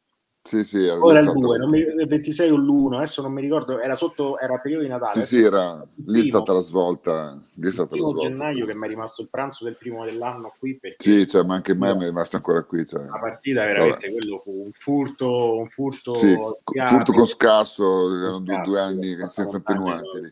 Sì, 0.46 0.62
sì, 0.62 0.84
è 0.84 0.92
O 0.92 1.08
era 1.10 1.20
il 1.20 1.24
stata- 1.24 1.40
2, 1.40 1.56
non 1.56 1.70
mi, 1.70 1.78
il 1.78 2.06
26 2.06 2.50
o 2.50 2.56
l'1, 2.56 2.96
adesso 2.98 3.22
non 3.22 3.32
mi 3.32 3.40
ricordo, 3.40 3.80
era 3.80 3.96
sotto, 3.96 4.38
era 4.38 4.58
periodo 4.58 4.82
di 4.82 4.90
Natale. 4.90 5.22
Sì, 5.22 5.36
sì, 5.38 5.42
era, 5.42 5.82
lì 6.06 6.20
è 6.20 6.24
stata 6.24 6.52
la 6.52 6.60
svolta. 6.60 7.40
Lì 7.54 7.62
è 7.62 7.66
il 7.66 7.72
stata 7.72 7.88
la 7.88 7.96
primo 7.96 8.10
svolta. 8.10 8.28
gennaio 8.28 8.66
che 8.66 8.74
mi 8.74 8.84
è 8.84 8.88
rimasto 8.88 9.22
il 9.22 9.28
pranzo 9.30 9.64
del 9.64 9.76
primo 9.78 10.04
dell'anno 10.04 10.54
qui 10.58 10.78
Sì, 10.98 11.26
cioè, 11.26 11.44
ma 11.44 11.54
anche 11.54 11.72
a 11.72 11.76
me 11.76 11.94
mi 11.94 12.02
è 12.02 12.06
rimasto 12.08 12.36
ancora 12.36 12.62
qui. 12.62 12.84
Cioè. 12.86 13.06
la 13.06 13.18
partita 13.18 13.64
veramente 13.64 14.06
Vabbè. 14.06 14.12
quello 14.12 14.36
fu 14.36 14.50
un 14.64 14.70
furto, 14.72 15.56
un 15.56 15.68
furto, 15.70 16.14
Sì, 16.14 16.36
schiavi, 16.56 16.88
furto 16.94 17.12
con 17.14 17.26
scasso, 17.26 18.14
erano 18.14 18.40
due, 18.40 18.60
due 18.66 18.80
anni 18.80 19.16
senza 19.26 19.56
attenuanti. 19.56 20.30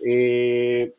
E, 0.00 0.94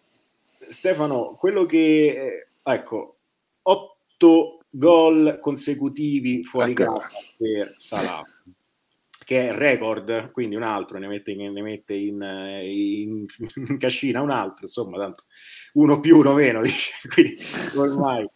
Stefano, 0.70 1.36
quello 1.36 1.66
che 1.66 1.78
eh, 1.82 2.48
ecco, 2.62 3.16
otto 3.64 4.60
gol 4.76 5.38
consecutivi 5.40 6.44
fuori 6.44 6.74
casa 6.74 7.08
per 7.38 7.74
Salah 7.78 8.24
che 9.24 9.50
è 9.50 9.54
record, 9.54 10.32
quindi 10.32 10.56
un 10.56 10.64
altro 10.64 10.98
ne 11.00 11.08
mette, 11.08 11.34
ne 11.34 11.62
mette 11.62 11.94
in, 11.94 12.22
in, 12.62 13.26
in 13.56 13.78
cascina 13.78 14.22
un 14.22 14.30
altro, 14.30 14.66
insomma, 14.66 14.98
tanto 14.98 15.24
uno 15.74 16.00
più, 16.00 16.18
uno 16.18 16.34
meno, 16.34 16.62
quindi 17.14 17.36
ormai. 17.76 18.28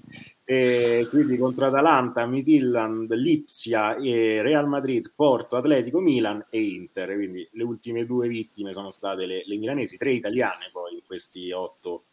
E 0.49 1.05
quindi 1.09 1.37
contro 1.37 1.65
Atalanta, 1.65 2.25
Midtjylland, 2.25 3.13
Lipsia, 3.13 3.97
e 3.97 4.41
Real 4.41 4.65
Madrid, 4.65 5.11
Porto, 5.13 5.57
Atletico, 5.57 5.99
Milan 5.99 6.45
e 6.49 6.61
Inter. 6.61 7.13
Quindi 7.15 7.47
le 7.51 7.63
ultime 7.63 8.05
due 8.05 8.29
vittime 8.29 8.71
sono 8.71 8.89
state 8.89 9.25
le, 9.25 9.43
le 9.45 9.57
milanesi, 9.57 9.97
tre 9.97 10.11
italiane 10.11 10.69
poi 10.71 10.93
in 10.93 11.01
questi 11.05 11.51
otto, 11.51 12.05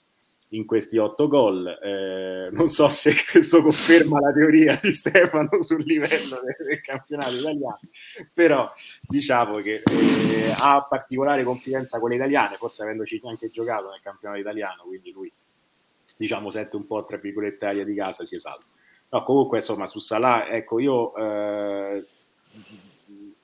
in 0.54 0.66
questi 0.66 0.98
otto 0.98 1.28
gol. 1.28 1.66
Eh, 1.66 2.48
non 2.50 2.68
so 2.68 2.88
se 2.88 3.14
questo 3.30 3.62
conferma 3.62 4.20
la 4.20 4.32
teoria 4.32 4.78
di 4.80 4.92
Stefano 4.92 5.62
sul 5.62 5.82
livello 5.84 6.40
del, 6.42 6.66
del 6.66 6.80
campionato 6.80 7.36
italiano, 7.36 7.80
però 8.32 8.70
diciamo 9.00 9.58
che 9.58 9.82
eh, 9.84 10.54
ha 10.56 10.84
particolare 10.88 11.44
confidenza 11.44 11.98
con 11.98 12.10
le 12.10 12.16
italiane, 12.16 12.56
forse 12.56 12.82
avendoci 12.82 13.20
anche 13.24 13.50
giocato 13.50 13.90
nel 13.90 14.00
campionato 14.02 14.40
italiano, 14.40 14.82
quindi 14.84 15.12
lui 15.12 15.32
diciamo 16.16 16.50
sente 16.50 16.76
un 16.76 16.86
po' 16.86 17.04
tra 17.04 17.16
virgolette 17.16 17.66
aria 17.66 17.84
di 17.84 17.94
casa 17.94 18.24
si 18.24 18.36
esalta 18.36 18.64
no 19.08 19.22
comunque 19.24 19.58
insomma 19.58 19.86
su 19.86 19.98
Salah 19.98 20.46
ecco 20.46 20.78
io 20.78 21.14
eh, 21.16 22.06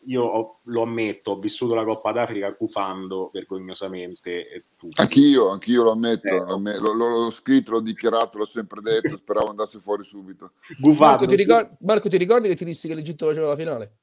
io 0.07 0.23
ho, 0.23 0.61
lo 0.65 0.83
ammetto, 0.83 1.33
ho 1.33 1.39
vissuto 1.39 1.75
la 1.75 1.85
Coppa 1.85 2.13
d'Africa 2.13 2.55
cufando 2.55 3.31
vergognosamente 3.33 4.49
e 4.49 4.65
tutto. 4.77 5.01
Anch'io, 5.01 5.51
anch'io 5.51 5.83
lo 5.83 5.93
ammetto, 5.93 6.29
eh, 6.29 6.79
lo, 6.79 6.93
lo, 6.93 7.09
l'ho 7.09 7.31
scritto, 7.31 7.73
l'ho 7.73 7.81
dichiarato, 7.81 8.39
l'ho 8.39 8.47
sempre 8.47 8.81
detto, 8.81 9.17
speravo 9.19 9.49
andasse 9.49 9.79
fuori 9.79 10.05
subito. 10.05 10.53
Marco 10.79 11.27
ti, 11.27 11.37
ricordi, 11.37 11.77
Marco, 11.81 12.09
ti 12.09 12.17
ricordi 12.17 12.49
che 12.49 12.57
ti 12.57 12.65
dissi 12.65 12.89
che 12.89 12.95
l'Egitto 12.95 13.27
faceva 13.27 13.49
la 13.49 13.57
finale? 13.57 13.97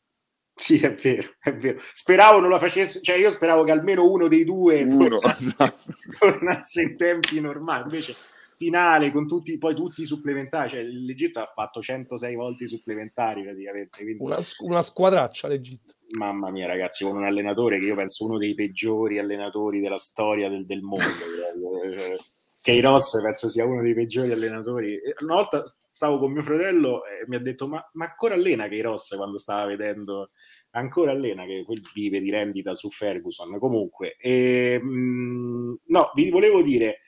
Sì, 0.55 0.79
è 0.79 0.93
vero, 0.93 1.29
è 1.39 1.53
vero. 1.55 1.79
Speravo 1.93 2.39
non 2.39 2.49
la 2.49 2.59
facesse, 2.59 3.01
cioè 3.01 3.15
io 3.15 3.29
speravo 3.29 3.63
che 3.63 3.71
almeno 3.71 4.09
uno 4.09 4.27
dei 4.27 4.43
due 4.43 4.83
uno, 4.83 5.19
tornasse, 5.19 5.49
esatto. 5.57 5.93
tornasse 6.19 6.81
in 6.81 6.97
tempi 6.97 7.39
normali, 7.39 7.83
invece 7.83 8.15
finale 8.57 9.11
con 9.11 9.27
tutti, 9.27 9.57
poi 9.57 9.75
tutti 9.75 10.01
i 10.01 10.05
supplementari, 10.05 10.69
cioè 10.69 10.83
l'Egitto 10.83 11.39
ha 11.39 11.45
fatto 11.45 11.81
106 11.81 12.35
volte 12.35 12.63
i 12.65 12.67
supplementari 12.67 13.43
praticamente. 13.43 14.03
Quindi... 14.03 14.23
Una, 14.23 14.39
una 14.65 14.81
squadraccia 14.81 15.47
l'Egitto. 15.47 15.93
Mamma 16.17 16.49
mia 16.49 16.67
ragazzi, 16.67 17.03
con 17.03 17.17
un 17.17 17.25
allenatore 17.25 17.79
che 17.79 17.85
io 17.85 17.95
penso 17.95 18.25
uno 18.25 18.37
dei 18.37 18.55
peggiori 18.55 19.19
allenatori 19.19 19.79
della 19.79 19.97
storia 19.97 20.49
del, 20.49 20.65
del 20.65 20.81
mondo. 20.81 21.03
Keiros 22.61 23.21
penso 23.21 23.47
sia 23.47 23.65
uno 23.65 23.81
dei 23.81 23.93
peggiori 23.93 24.31
allenatori. 24.31 24.99
Una 25.21 25.35
volta 25.35 25.63
stavo 25.89 26.19
con 26.19 26.31
mio 26.31 26.43
fratello 26.43 27.05
e 27.05 27.25
mi 27.27 27.35
ha 27.35 27.39
detto 27.39 27.67
ma, 27.67 27.83
ma 27.93 28.05
ancora 28.05 28.35
allena 28.35 28.67
Keiros 28.67 29.15
quando 29.17 29.39
stava 29.39 29.65
vedendo 29.65 30.29
ancora 30.71 31.11
allena 31.11 31.43
che 31.45 31.63
quel 31.65 31.81
vive 31.91 32.19
di 32.19 32.29
rendita 32.29 32.75
su 32.75 32.91
Ferguson 32.91 33.57
comunque 33.57 34.15
e, 34.17 34.79
mh, 34.79 34.87
mm, 34.87 35.73
no 35.85 36.11
vi 36.13 36.29
volevo 36.29 36.61
dire 36.61 36.99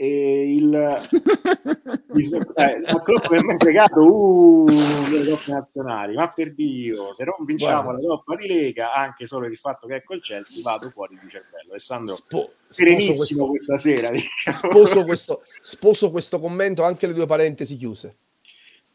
e 0.00 0.54
il, 0.54 0.62
il 2.14 2.52
eh, 2.54 2.80
la 2.82 3.02
Klopp 3.02 3.28
mi 3.30 3.52
ha 3.52 3.56
fregato 3.58 4.00
uh, 4.00 4.68
le 4.68 5.28
coppe 5.28 5.50
nazionali 5.50 6.14
ma 6.14 6.30
per 6.30 6.54
Dio 6.54 7.12
se 7.12 7.24
non 7.24 7.44
vinciamo 7.44 7.82
Guarda. 7.82 8.02
la 8.02 8.06
Coppa 8.06 8.36
di 8.36 8.46
Lega 8.46 8.92
anche 8.92 9.26
solo 9.26 9.42
per 9.42 9.50
il 9.50 9.58
fatto 9.58 9.88
che 9.88 9.96
è 9.96 10.04
col 10.04 10.20
Chelsea 10.20 10.62
vado 10.62 10.88
fuori 10.90 11.18
di 11.20 11.28
cervello 11.28 11.70
Alessandro 11.70 12.14
Spo, 12.14 12.52
serenissimo 12.68 13.16
questo, 13.16 13.46
questa 13.48 13.76
sera 13.76 14.10
diciamo. 14.14 14.56
sposo, 14.56 15.04
questo, 15.04 15.42
sposo 15.60 16.10
questo 16.12 16.38
commento 16.38 16.84
anche 16.84 17.08
le 17.08 17.14
due 17.14 17.26
parentesi 17.26 17.76
chiuse 17.76 18.16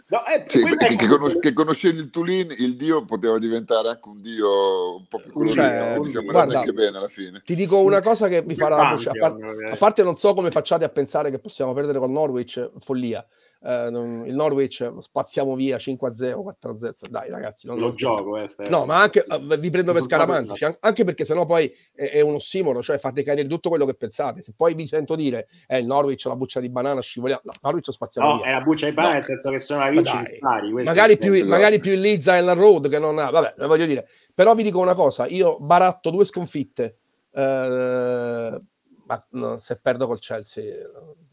No, 0.08 0.26
eh, 0.26 0.44
sì, 0.48 0.64
che, 0.64 0.96
che, 0.96 1.08
conos- 1.08 1.40
che, 1.40 1.54
conoscendo 1.54 2.02
il 2.02 2.10
Tulin, 2.10 2.54
il 2.60 2.76
dio 2.76 3.04
poteva 3.06 3.38
diventare 3.40 3.90
anche 3.90 4.10
un 4.10 4.22
dio 4.22 4.96
un 4.98 5.06
po' 5.08 5.20
più 5.20 5.32
colorito. 5.32 5.62
Cioè, 5.62 6.00
diciamo, 6.00 6.32
guarda, 6.32 6.60
anche 6.60 6.74
bene 6.74 6.98
alla 6.98 7.08
fine. 7.08 7.42
Ti 7.44 7.56
dico 7.56 7.80
una 7.80 8.02
cosa 8.02 8.28
che 8.28 8.44
mi 8.44 8.56
farà. 8.56 8.90
A, 8.90 8.98
par- 9.18 9.38
a 9.72 9.76
parte, 9.76 10.04
non 10.04 10.18
so 10.18 10.34
come 10.34 10.52
facciate 10.52 10.84
a 10.84 10.90
pensare 10.90 11.32
che 11.32 11.40
possiamo 11.40 11.74
perdere 11.74 12.00
con 12.00 12.12
Norwich, 12.12 12.70
follia 12.80 13.26
eh, 13.66 13.90
non, 13.90 14.24
il 14.26 14.36
Norwich 14.36 14.92
spaziamo 15.00 15.56
via 15.56 15.78
5-0, 15.78 16.56
4-0. 16.62 16.92
Dai, 17.10 17.30
ragazzi, 17.30 17.66
non 17.66 17.78
lo, 17.80 17.88
lo 17.88 17.94
gioco. 17.94 18.38
Eh, 18.38 18.48
no, 18.68 18.86
ma 18.86 19.00
anche 19.00 19.24
uh, 19.26 19.58
vi 19.58 19.70
prendo 19.70 19.94
per 19.94 20.04
scaramantici, 20.04 20.68
anche 20.82 21.04
perché 21.06 21.24
sennò 21.24 21.46
poi 21.46 21.74
è, 21.94 22.10
è 22.10 22.20
un 22.20 22.36
ossimoro, 22.36 22.82
cioè 22.82 22.98
fate 22.98 23.24
cadere 23.24 23.48
tutto 23.48 23.70
quello 23.70 23.86
che 23.86 23.94
pensate. 23.94 24.42
Se 24.42 24.54
poi 24.56 24.74
vi 24.74 24.86
sento 24.86 25.16
dire 25.16 25.48
eh, 25.68 25.80
il 25.80 25.86
Norwich 25.86 26.26
la 26.26 26.36
buccia 26.36 26.60
di 26.60 26.68
banana 26.68 27.00
scivoliamo, 27.00 27.42
no, 27.46 27.52
Norwich 27.62 27.90
spaziamo 27.90 28.28
no, 28.28 28.38
via. 28.38 28.46
è 28.48 28.52
la 28.52 28.62
buccia 28.62 28.86
di 28.88 28.94
banana, 28.94 29.14
no. 29.14 29.20
nel 29.20 29.26
senso 29.28 29.50
che 29.50 29.60
se 29.60 29.74
non 29.74 29.84
la 29.84 29.90
vinci 29.90 30.24
spari. 30.26 30.72
Magari 30.72 31.18
più, 31.18 31.48
magari 31.48 31.80
più 31.80 31.94
il 31.94 32.02
Leeds 32.02 32.28
e 32.28 32.42
la 32.42 32.54
Road 32.54 32.90
che 32.90 33.00
non 33.00 33.18
ha, 33.18 33.30
vabbè, 33.30 33.66
voglio 33.66 33.86
dire. 33.86 34.08
Però 34.36 34.54
vi 34.56 34.64
dico 34.64 34.80
una 34.80 34.94
cosa, 34.94 35.26
io 35.26 35.58
baratto 35.60 36.10
due 36.10 36.26
sconfitte. 36.26 36.98
Eh, 37.32 38.58
ma 39.06 39.28
no, 39.32 39.58
se 39.60 39.78
perdo 39.78 40.08
col 40.08 40.20
Chelsea, 40.20 40.76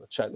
cioè, 0.09 0.31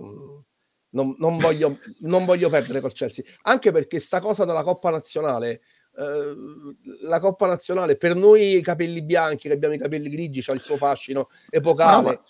non, 0.94 1.14
non, 1.18 1.36
voglio, 1.36 1.76
non 2.00 2.24
voglio 2.24 2.48
perdere 2.48 2.80
col 2.80 2.92
Chelsea, 2.92 3.24
anche 3.42 3.70
perché 3.70 4.00
sta 4.00 4.20
cosa 4.20 4.44
della 4.44 4.62
Coppa 4.62 4.90
Nazionale, 4.90 5.60
eh, 5.96 6.34
la 7.02 7.20
Coppa 7.20 7.46
Nazionale 7.46 7.96
per 7.96 8.14
noi 8.14 8.56
i 8.56 8.62
capelli 8.62 9.02
bianchi, 9.02 9.48
che 9.48 9.54
abbiamo 9.54 9.74
i 9.74 9.78
capelli 9.78 10.08
grigi, 10.08 10.42
c'ha 10.42 10.54
il 10.54 10.62
suo 10.62 10.76
fascino 10.76 11.28
epocale. 11.50 12.10
No, 12.12 12.24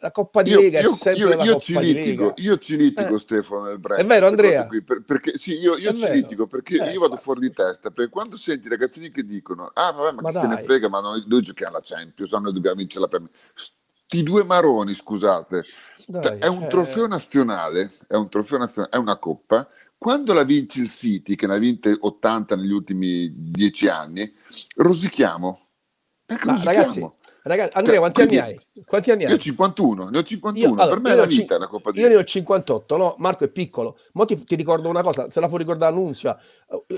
la 0.00 0.12
Coppa 0.12 0.42
di 0.42 0.50
io, 0.50 0.60
Lega 0.60 0.80
io, 0.80 0.92
è 0.92 0.96
sempre 0.96 1.34
io, 1.34 1.42
io 1.42 1.58
ci 1.58 1.78
litigo, 1.78 2.34
io 2.36 2.58
ci 2.58 2.76
litigo 2.76 3.16
eh. 3.16 3.18
Stefano 3.18 3.64
nel 3.64 3.78
brand. 3.78 4.00
È 4.00 4.06
vero 4.06 4.26
Andrea? 4.28 4.66
Qui, 4.66 4.84
per, 4.84 5.02
perché, 5.04 5.38
sì, 5.38 5.56
io, 5.56 5.76
io 5.76 5.92
ci 5.94 6.08
litigo 6.10 6.46
perché 6.46 6.76
eh, 6.76 6.92
io 6.92 7.00
vado 7.00 7.16
fuori 7.16 7.40
di 7.40 7.52
testa, 7.52 7.90
perché 7.90 8.10
quando 8.10 8.36
senti 8.36 8.66
i 8.66 8.70
ragazzini 8.70 9.10
che 9.10 9.24
dicono 9.24 9.70
ah 9.72 9.92
vabbè 9.92 10.14
ma, 10.14 10.22
ma 10.22 10.28
chi 10.28 10.34
dai. 10.34 10.42
se 10.42 10.56
ne 10.56 10.62
frega, 10.62 10.88
ma 10.88 11.00
noi, 11.00 11.24
noi 11.26 11.42
giochiamo 11.42 11.72
la 11.72 11.80
Champions, 11.82 12.32
noi 12.32 12.52
dobbiamo 12.52 12.76
vincere 12.76 13.00
la 13.00 13.08
Premier. 13.08 13.30
Sti 13.54 14.22
due 14.22 14.44
maroni, 14.44 14.94
scusate, 14.94 15.64
dai, 16.08 16.38
è 16.38 16.46
un 16.46 16.62
eh... 16.62 16.66
trofeo 16.66 17.06
nazionale, 17.06 17.90
è 18.06 18.14
un 18.14 18.28
trofeo 18.28 18.58
nazionale, 18.58 18.92
è 18.92 18.98
una 18.98 19.16
coppa. 19.16 19.68
Quando 19.96 20.32
la 20.32 20.44
vince 20.44 20.80
il 20.80 20.88
City, 20.88 21.34
che 21.34 21.46
ne 21.46 21.54
ha 21.54 21.58
vinte 21.58 21.96
80 21.98 22.56
negli 22.56 22.70
ultimi 22.70 23.32
10 23.34 23.88
anni, 23.88 24.32
rosichiamo. 24.76 25.66
Perché 26.24 26.46
Ma, 26.46 26.52
rosichiamo? 26.52 26.82
Ragazzi, 26.82 27.12
Ragazzi, 27.48 27.76
Andrea, 27.78 27.94
cioè, 27.94 28.12
quanti 28.12 28.20
anni 28.20 28.38
hai? 28.38 28.60
Quanti 28.84 29.10
anni 29.10 29.24
hai? 29.24 29.30
Io 29.30 29.36
ho 29.36 29.38
51, 29.38 30.08
ne 30.10 30.18
ho 30.18 30.22
51. 30.22 30.66
Io, 30.66 30.72
allora, 30.74 30.94
per 30.94 31.00
me 31.00 31.12
è 31.12 31.14
la 31.16 31.24
vita 31.24 31.56
c- 31.56 31.58
la 31.58 31.66
Coppa 31.66 31.90
di 31.90 32.00
Io 32.00 32.08
ne 32.08 32.16
ho 32.16 32.24
58, 32.24 32.96
no? 32.98 33.14
Marco 33.16 33.44
è 33.44 33.48
piccolo. 33.48 33.98
Ma 34.12 34.26
ti, 34.26 34.44
ti, 34.44 34.54
ricordo 34.54 34.90
una 34.90 35.02
cosa, 35.02 35.30
se 35.30 35.40
la 35.40 35.48
può 35.48 35.56
ricordare 35.56 35.94
Annunzia. 35.94 36.38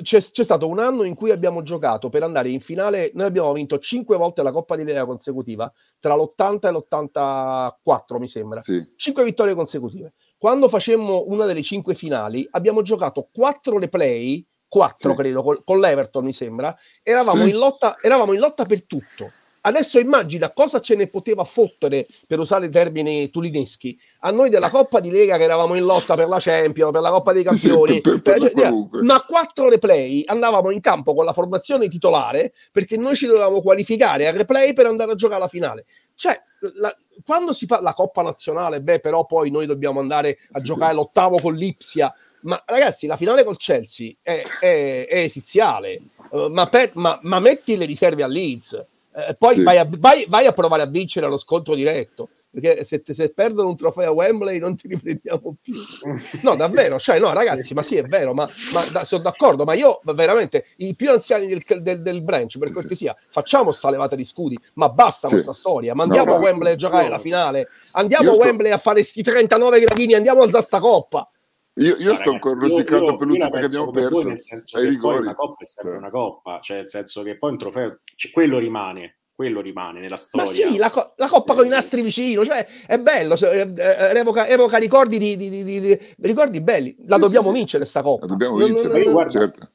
C'è, 0.03 0.21
c'è, 0.21 0.43
stato 0.43 0.67
un 0.67 0.81
anno 0.81 1.05
in 1.05 1.15
cui 1.15 1.31
abbiamo 1.31 1.63
giocato 1.63 2.09
per 2.09 2.25
andare 2.25 2.51
in 2.51 2.61
finale. 2.61 3.13
Noi 3.15 3.27
abbiamo 3.27 3.53
vinto 3.53 3.79
5 3.79 4.17
volte 4.17 4.43
la 4.43 4.51
Coppa 4.51 4.75
di 4.75 4.83
Lega 4.83 5.05
consecutiva, 5.05 5.73
tra 6.01 6.17
l'80 6.17 6.67
e 6.67 6.71
l'84, 6.73 8.19
mi 8.19 8.27
sembra. 8.27 8.61
Sì. 8.61 8.93
5 8.97 9.23
vittorie 9.23 9.55
consecutive. 9.55 10.15
Quando 10.37 10.69
facemmo 10.69 11.27
una 11.29 11.47
delle 11.47 11.63
5 11.63 11.95
finali, 11.95 12.45
abbiamo 12.51 12.83
giocato 12.83 13.29
4 13.33 13.79
replay, 13.79 14.45
4 14.67 15.11
sì. 15.11 15.17
credo, 15.17 15.45
con, 15.45 15.61
con 15.65 15.79
l'Everton, 15.79 16.25
mi 16.25 16.33
sembra. 16.33 16.77
Eravamo, 17.05 17.45
sì. 17.45 17.51
in 17.51 17.57
lotta, 17.57 17.99
eravamo 18.01 18.33
in 18.33 18.41
lotta 18.41 18.65
per 18.65 18.85
tutto 18.85 19.31
Adesso 19.63 19.99
immagina 19.99 20.53
cosa 20.53 20.81
ce 20.81 20.95
ne 20.95 21.07
poteva 21.07 21.45
fottere, 21.45 22.07
per 22.27 22.39
usare 22.39 22.67
i 22.67 22.71
termini 22.71 23.29
tulineschi, 23.29 23.99
a 24.21 24.31
noi 24.31 24.49
della 24.49 24.71
Coppa 24.71 25.01
di 25.01 25.11
Lega 25.11 25.37
che 25.37 25.43
eravamo 25.43 25.75
in 25.75 25.85
lotta 25.85 26.15
per 26.15 26.29
la 26.29 26.39
Champions, 26.41 26.93
per 26.93 27.03
la 27.03 27.11
Coppa 27.11 27.33
dei 27.33 27.45
Campioni, 27.45 27.95
sì, 27.95 28.01
per, 28.01 28.21
per, 28.21 28.53
per, 28.53 28.73
ma 29.03 29.21
quattro 29.21 29.69
replay 29.69 30.23
andavamo 30.25 30.71
in 30.71 30.81
campo 30.81 31.13
con 31.15 31.27
la 31.27 31.35
formazione 31.35 31.89
titolare 31.89 32.55
perché 32.73 32.97
noi 32.97 33.17
ci 33.17 33.27
dovevamo 33.27 33.61
qualificare 33.61 34.29
a 34.29 34.31
replay 34.31 34.73
per 34.73 34.87
andare 34.87 35.13
a 35.13 35.15
giocare 35.15 35.41
la 35.41 35.49
finale. 35.49 35.85
Cioè, 36.15 36.41
la, 36.77 36.95
quando 37.25 37.53
si 37.53 37.67
fa 37.67 37.83
la 37.83 37.93
Coppa 37.93 38.23
Nazionale, 38.23 38.81
beh, 38.81 39.01
però 39.01 39.27
poi 39.27 39.51
noi 39.51 39.67
dobbiamo 39.67 40.01
andare 40.01 40.39
a 40.53 40.59
sì. 40.59 40.65
giocare 40.65 40.95
l'ottavo 40.95 41.39
con 41.39 41.55
l'Ipsia. 41.55 42.15
Ma 42.43 42.63
ragazzi, 42.65 43.07
la 43.07 43.17
finale 43.17 43.45
col 43.45 43.59
Chelsea 43.59 44.11
è, 44.23 44.41
è, 44.61 45.07
è 45.07 45.19
esiziale, 45.19 46.01
uh, 46.31 46.47
ma, 46.47 46.65
per, 46.65 46.93
ma, 46.95 47.19
ma 47.23 47.39
metti 47.39 47.77
le 47.77 47.85
riserve 47.85 48.23
a 48.23 48.27
Leeds 48.27 48.99
eh, 49.13 49.35
poi 49.37 49.55
sì. 49.55 49.63
vai, 49.63 49.79
a, 49.79 49.89
vai, 49.99 50.27
vai, 50.29 50.47
a, 50.47 50.53
provare 50.53 50.83
a 50.83 50.87
vincere 50.87 51.27
lo 51.27 51.39
scontro 51.39 51.75
diretto 51.75 52.29
perché 52.51 52.85
se, 52.85 53.03
se, 53.07 53.33
perdono 53.33 53.69
un 53.69 53.77
trofeo 53.77 54.11
a 54.11 54.13
Wembley 54.13 54.59
non 54.59 54.77
ti 54.77 54.89
riprendiamo 54.89 55.57
più 55.61 55.75
no 56.43 56.57
davvero 56.57 56.99
cioè 56.99 57.19
no 57.19 57.33
ragazzi 57.33 57.75
ma 57.75 57.83
sì 57.83 57.97
è 57.97 58.03
vero 58.03 58.35
ma, 58.35 58.49
ma 58.73 58.85
da, 58.93 59.05
sono 59.05 59.23
d'accordo 59.23 59.65
ma 59.65 59.75
io 59.75 60.01
veramente 60.03 60.67
i 60.79 60.95
più 60.95 61.11
anziani 61.11 61.47
del, 61.47 61.63
del, 61.83 62.03
del 62.03 62.23
branch 62.23 62.59
per 62.59 62.73
cortesia 62.73 63.17
facciamo 63.31 63.71
sta 63.71 63.91
levata 63.91 64.17
di 64.17 64.25
scudi 64.25 64.59
ma 64.75 64.89
basta 64.89 65.29
sì. 65.29 65.35
questa 65.35 65.53
storia 65.53 65.95
ma 65.95 66.03
andiamo 66.03 66.33
no, 66.33 66.37
a 66.37 66.41
Wembley 66.41 66.73
a 66.73 66.77
giocare 66.77 67.05
no. 67.05 67.11
la 67.11 67.19
finale 67.19 67.69
andiamo 67.93 68.33
a 68.33 68.35
Wembley 68.35 68.73
a 68.73 68.79
fare 68.79 69.03
sti 69.05 69.23
39 69.23 69.81
gradini 69.81 70.15
andiamo 70.15 70.43
a 70.43 70.45
alzare 70.45 70.65
sta 70.65 70.81
coppa 70.81 71.29
io, 71.81 71.97
io 71.97 72.15
sto 72.15 72.31
ancora 72.31 72.61
rosicando 72.61 73.17
per 73.17 73.27
l'ultima 73.27 73.51
che 73.51 73.65
abbiamo 73.65 73.91
perso. 73.91 74.11
Voi, 74.11 74.25
nel 74.27 74.41
senso 74.41 74.77
ai 74.77 74.87
rigori. 74.87 75.19
una 75.19 75.35
coppa 75.35 75.63
è 75.63 75.65
sempre 75.65 75.93
cioè. 75.93 76.01
una 76.01 76.11
coppa, 76.11 76.61
cioè 76.61 76.77
nel 76.79 76.89
senso 76.89 77.23
che 77.23 77.37
poi 77.39 77.51
un 77.53 77.59
trofeo, 77.59 77.99
cioè, 78.15 78.31
quello 78.31 78.59
rimane, 78.59 79.21
quello 79.35 79.61
rimane 79.63 80.01
nella 80.01 80.17
storia. 80.17 80.47
Ma 80.47 80.53
sì, 80.53 80.77
la, 80.77 80.91
co- 80.91 81.15
la 81.17 81.29
coppa 81.29 81.55
eh, 81.55 81.57
con 81.57 81.67
i 81.67 81.69
nastri 81.71 82.03
vicino, 82.03 82.45
cioè 82.45 82.67
è 82.87 82.99
bello, 82.99 83.35
eh, 83.35 83.73
eh, 83.75 84.19
evoca, 84.19 84.47
evoca 84.47 84.77
ricordi, 84.77 85.17
di, 85.17 85.37
di, 85.37 85.65
di, 85.65 85.99
ricordi 86.21 86.61
belli. 86.61 86.95
La 87.07 87.17
sì, 87.17 87.23
dobbiamo 87.23 87.49
sì, 87.49 87.55
vincere 87.55 87.85
sta 87.87 88.03
coppa. 88.03 88.27
La 88.27 88.33
dobbiamo 88.33 88.57
vincere, 88.57 88.89
non, 88.89 89.01
non, 89.01 89.13
guarda, 89.13 89.31
certo. 89.31 89.71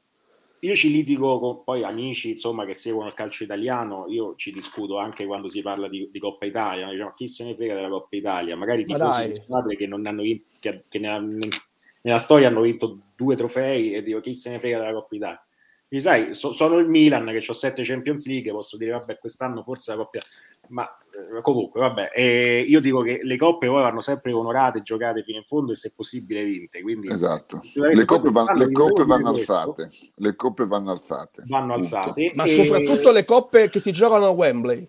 Io 0.60 0.74
ci 0.74 0.90
litigo 0.90 1.38
con 1.38 1.64
poi 1.64 1.84
amici 1.84 2.30
insomma, 2.30 2.64
che 2.64 2.72
seguono 2.72 3.08
il 3.08 3.14
calcio 3.14 3.44
italiano, 3.44 4.06
io 4.08 4.34
ci 4.36 4.52
discuto 4.52 4.96
anche 4.96 5.26
quando 5.26 5.48
si 5.48 5.60
parla 5.60 5.86
di, 5.86 6.08
di 6.10 6.18
Coppa 6.18 6.46
Italia, 6.46 6.88
diciamo, 6.88 7.12
chi 7.14 7.28
se 7.28 7.44
ne 7.44 7.54
frega 7.54 7.74
della 7.74 7.88
Coppa 7.88 8.16
Italia, 8.16 8.56
magari 8.56 8.84
tifosi 8.84 9.26
di 9.26 9.34
squadre 9.34 9.76
che 9.76 9.86
non 9.86 10.06
hanno 10.06 10.22
vinto, 10.22 10.44
che, 10.60 10.82
che 10.88 10.98
nella, 10.98 11.20
nella 12.06 12.18
storia 12.18 12.46
hanno 12.46 12.60
vinto 12.60 13.00
due 13.16 13.34
trofei 13.34 13.92
e 13.92 14.02
dico 14.02 14.20
chi 14.20 14.36
se 14.36 14.50
ne 14.50 14.60
frega 14.60 14.78
della 14.78 14.92
Coppa 14.92 15.16
Italia. 15.16 15.44
Quindi, 15.88 16.06
sai, 16.06 16.34
so, 16.34 16.52
sono 16.52 16.78
il 16.78 16.88
Milan 16.88 17.26
che 17.26 17.44
ho 17.44 17.52
sette 17.52 17.82
Champions 17.82 18.26
League, 18.26 18.50
posso 18.52 18.76
dire, 18.76 18.92
vabbè, 18.92 19.18
quest'anno 19.18 19.62
forse 19.64 19.90
la 19.90 19.96
coppia, 19.98 20.20
ma 20.68 20.84
eh, 20.84 21.40
comunque, 21.42 21.80
vabbè, 21.80 22.10
eh, 22.12 22.64
io 22.66 22.80
dico 22.80 23.02
che 23.02 23.20
le 23.22 23.36
coppe 23.36 23.66
poi 23.66 23.82
vanno 23.82 24.00
sempre 24.00 24.32
onorate, 24.32 24.82
giocate 24.82 25.22
fino 25.24 25.38
in 25.38 25.44
fondo 25.44 25.72
e 25.72 25.74
se 25.74 25.92
possibile 25.94 26.44
vinte. 26.44 26.80
Quindi, 26.80 27.08
esatto, 27.08 27.60
le 27.74 28.04
coppe, 28.04 28.30
van, 28.30 28.56
le 28.56 28.70
coppe 28.70 29.04
vanno 29.04 29.28
alzate, 29.30 29.90
le 30.14 30.34
coppe 30.36 30.66
vanno 30.66 30.92
alzate. 30.92 31.42
Vanno 31.46 31.74
alzate. 31.74 32.32
Ma 32.34 32.44
e... 32.44 32.64
soprattutto 32.64 33.10
le 33.10 33.24
coppe 33.24 33.68
che 33.68 33.80
si 33.80 33.92
giocano 33.92 34.26
a 34.26 34.30
Wembley, 34.30 34.88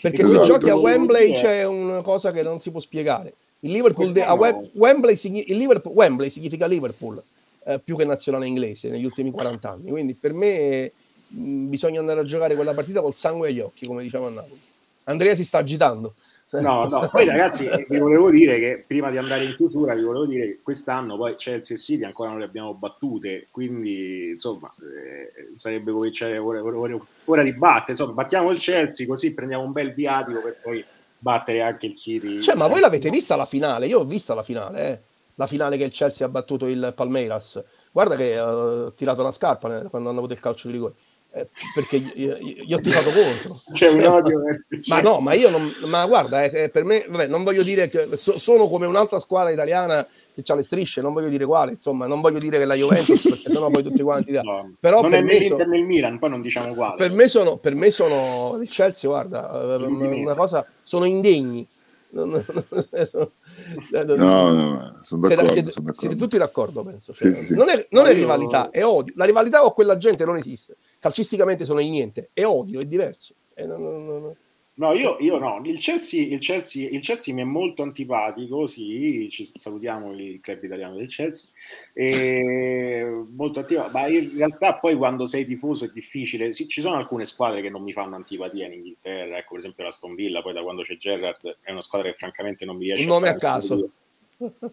perché 0.00 0.22
esatto. 0.22 0.40
se 0.40 0.46
giochi 0.46 0.70
a 0.70 0.76
Wembley 0.76 1.34
c'è 1.34 1.64
una 1.64 2.00
cosa 2.00 2.32
che 2.32 2.42
non 2.42 2.60
si 2.60 2.70
può 2.70 2.80
spiegare. 2.80 3.34
Il 3.64 3.70
Liverpool, 3.70 4.12
de- 4.12 4.22
a 4.22 4.34
Wembley, 4.34 5.18
il 5.22 5.56
Liverpool, 5.56 5.94
Wembley 5.94 6.28
significa 6.28 6.66
Liverpool 6.66 7.22
eh, 7.64 7.80
più 7.82 7.96
che 7.96 8.04
nazionale 8.04 8.46
inglese 8.46 8.90
negli 8.90 9.04
ultimi 9.06 9.30
40 9.30 9.70
anni. 9.70 9.90
Quindi 9.90 10.12
per 10.12 10.34
me 10.34 10.92
mh, 11.28 11.68
bisogna 11.68 11.98
andare 11.98 12.20
a 12.20 12.24
giocare 12.24 12.56
quella 12.56 12.74
partita 12.74 13.00
col 13.00 13.14
sangue 13.14 13.48
agli 13.48 13.60
occhi, 13.60 13.86
come 13.86 14.02
diciamo 14.02 14.26
a 14.26 14.30
Napoli. 14.30 14.60
Andrea 15.04 15.34
si 15.34 15.44
sta 15.44 15.58
agitando. 15.58 16.14
No, 16.50 16.86
no, 16.86 17.08
poi 17.10 17.24
ragazzi 17.24 17.68
vi 17.88 17.98
volevo 17.98 18.30
dire 18.30 18.56
che 18.56 18.84
prima 18.86 19.10
di 19.10 19.16
andare 19.16 19.44
in 19.44 19.56
chiusura 19.56 19.92
vi 19.94 20.02
volevo 20.02 20.24
dire 20.24 20.46
che 20.46 20.60
quest'anno 20.62 21.16
poi 21.16 21.34
Chelsea 21.34 21.76
e 21.76 21.80
City 21.80 22.04
ancora 22.04 22.28
non 22.28 22.38
le 22.38 22.44
abbiamo 22.44 22.74
battute, 22.74 23.46
quindi 23.50 24.28
insomma 24.28 24.72
eh, 24.78 25.56
sarebbe 25.56 25.90
cominciare 25.90 26.38
ora, 26.38 26.62
ora, 26.62 26.96
ora 27.24 27.42
di 27.42 27.52
battere, 27.54 27.92
insomma 27.92 28.12
battiamo 28.12 28.52
il 28.52 28.58
Chelsea 28.58 29.04
così 29.04 29.34
prendiamo 29.34 29.64
un 29.64 29.72
bel 29.72 29.94
viatico 29.94 30.40
per 30.42 30.60
poi 30.62 30.84
battere 31.24 31.62
anche 31.62 31.86
il 31.86 31.94
City. 31.94 32.42
Cioè, 32.42 32.54
ma 32.54 32.66
voi 32.66 32.80
l'avete 32.80 33.08
vista 33.08 33.34
la 33.34 33.46
finale? 33.46 33.86
Io 33.86 34.00
ho 34.00 34.04
vista 34.04 34.34
la 34.34 34.42
finale, 34.42 34.88
eh. 34.88 34.98
la 35.36 35.46
finale 35.46 35.78
che 35.78 35.84
il 35.84 35.90
Chelsea 35.90 36.26
ha 36.26 36.28
battuto 36.28 36.66
il 36.66 36.92
Palmeiras. 36.94 37.62
Guarda 37.90 38.14
che 38.14 38.38
ho 38.38 38.92
tirato 38.92 39.22
una 39.22 39.32
scarpa 39.32 39.80
eh, 39.80 39.88
quando 39.88 40.10
hanno 40.10 40.18
avuto 40.18 40.34
il 40.34 40.40
calcio 40.40 40.66
di 40.66 40.74
rigore 40.74 40.94
eh, 41.32 41.48
perché 41.74 41.96
io, 41.96 42.36
io, 42.36 42.76
ho 42.76 42.80
tirato 42.80 43.08
contro. 43.10 43.60
C'è 43.72 43.88
un 43.88 44.04
odio 44.04 44.40
verso 44.42 44.68
Ma 44.86 45.00
no, 45.00 45.20
ma 45.20 45.34
io 45.34 45.48
non, 45.48 45.62
ma 45.86 46.06
guarda, 46.06 46.44
eh, 46.44 46.68
per 46.68 46.84
me, 46.84 47.04
vabbè, 47.08 47.26
non 47.26 47.42
voglio 47.42 47.62
dire 47.62 47.88
che 47.88 48.16
so, 48.16 48.38
sono 48.38 48.68
come 48.68 48.86
un'altra 48.86 49.18
squadra 49.18 49.50
italiana 49.50 50.06
che 50.34 50.42
ha 50.52 50.54
le 50.54 50.62
strisce, 50.62 51.00
non 51.00 51.12
voglio 51.12 51.28
dire 51.28 51.44
quale, 51.44 51.72
insomma, 51.72 52.06
non 52.06 52.20
voglio 52.20 52.38
dire 52.38 52.58
che 52.58 52.64
la 52.64 52.74
Juventus, 52.74 53.22
perché 53.28 53.50
sennò 53.50 53.70
poi 53.70 53.82
tutti 53.82 54.02
quanti 54.02 54.32
da... 54.32 54.42
no, 54.42 54.72
Però 54.80 55.00
non 55.00 55.14
è 55.14 55.20
nell'Inter 55.20 55.66
so, 55.66 55.70
nel 55.70 55.84
Milan, 55.84 56.18
poi 56.18 56.30
non 56.30 56.40
diciamo 56.40 56.74
quale. 56.74 56.96
Per 56.96 57.12
me 57.12 57.28
sono, 57.28 57.56
per 57.56 57.74
me 57.74 57.90
sono 57.90 58.60
il 58.60 58.68
Chelsea, 58.68 59.08
guarda, 59.08 59.76
eh, 59.78 59.84
una 59.84 60.34
cosa, 60.34 60.66
sono 60.82 61.04
indegni. 61.04 61.66
no, 62.10 62.24
no, 62.24 62.34
no, 64.50 64.98
sono 65.02 65.28
d'accordo, 65.28 65.52
siete, 65.52 65.70
sono 65.70 65.86
d'accordo. 65.86 66.00
siete 66.00 66.16
tutti 66.16 66.36
d'accordo, 66.36 66.84
penso. 66.84 67.12
Cioè, 67.12 67.32
sì, 67.32 67.46
sì. 67.46 67.54
Non, 67.54 67.68
è, 67.68 67.86
non 67.90 68.06
è 68.06 68.12
rivalità, 68.12 68.70
è 68.70 68.84
odio. 68.84 69.14
La 69.16 69.24
rivalità 69.24 69.60
con 69.60 69.72
quella 69.72 69.96
gente 69.98 70.24
non 70.24 70.36
esiste 70.36 70.76
calcisticamente 71.04 71.66
sono 71.66 71.80
di 71.80 71.90
niente, 71.90 72.30
è 72.32 72.46
odio, 72.46 72.80
è 72.80 72.84
diverso. 72.84 73.34
È, 73.52 73.62
no, 73.66 73.76
no, 73.76 73.98
no, 73.98 74.36
no, 74.74 74.92
io, 74.92 75.16
io 75.20 75.38
no, 75.38 75.60
il 75.64 75.78
Chelsea, 75.78 76.26
il, 76.26 76.40
Chelsea, 76.40 76.88
il 76.88 77.00
Chelsea 77.00 77.34
mi 77.34 77.42
è 77.42 77.44
molto 77.44 77.82
antipatico, 77.82 78.66
sì, 78.66 79.28
ci 79.30 79.50
salutiamo 79.54 80.12
il 80.12 80.40
club 80.40 80.62
italiano 80.64 80.96
del 80.96 81.08
Chelsea, 81.08 81.50
e 81.92 83.24
molto 83.34 83.60
antipatico, 83.60 83.96
ma 83.96 84.06
in 84.08 84.36
realtà 84.36 84.78
poi 84.78 84.96
quando 84.96 85.26
sei 85.26 85.44
tifoso 85.44 85.84
è 85.84 85.90
difficile, 85.92 86.52
sì, 86.52 86.66
ci 86.66 86.80
sono 86.80 86.96
alcune 86.96 87.24
squadre 87.24 87.62
che 87.62 87.70
non 87.70 87.82
mi 87.82 87.92
fanno 87.92 88.16
antipatia 88.16 88.66
in 88.66 88.72
Inghilterra, 88.72 89.38
ecco 89.38 89.50
per 89.50 89.58
esempio 89.58 89.84
la 89.84 89.90
Stone 89.90 90.14
Villa, 90.14 90.42
poi 90.42 90.52
da 90.52 90.62
quando 90.62 90.82
c'è 90.82 90.96
Gerrard 90.96 91.58
è 91.62 91.70
una 91.70 91.80
squadra 91.80 92.10
che 92.10 92.16
francamente 92.16 92.64
non 92.64 92.76
mi 92.76 92.84
riesce 92.84 93.04
Un 93.04 93.10
nome 93.10 93.28
a, 93.28 93.32
a 93.32 93.38
caso. 93.38 93.90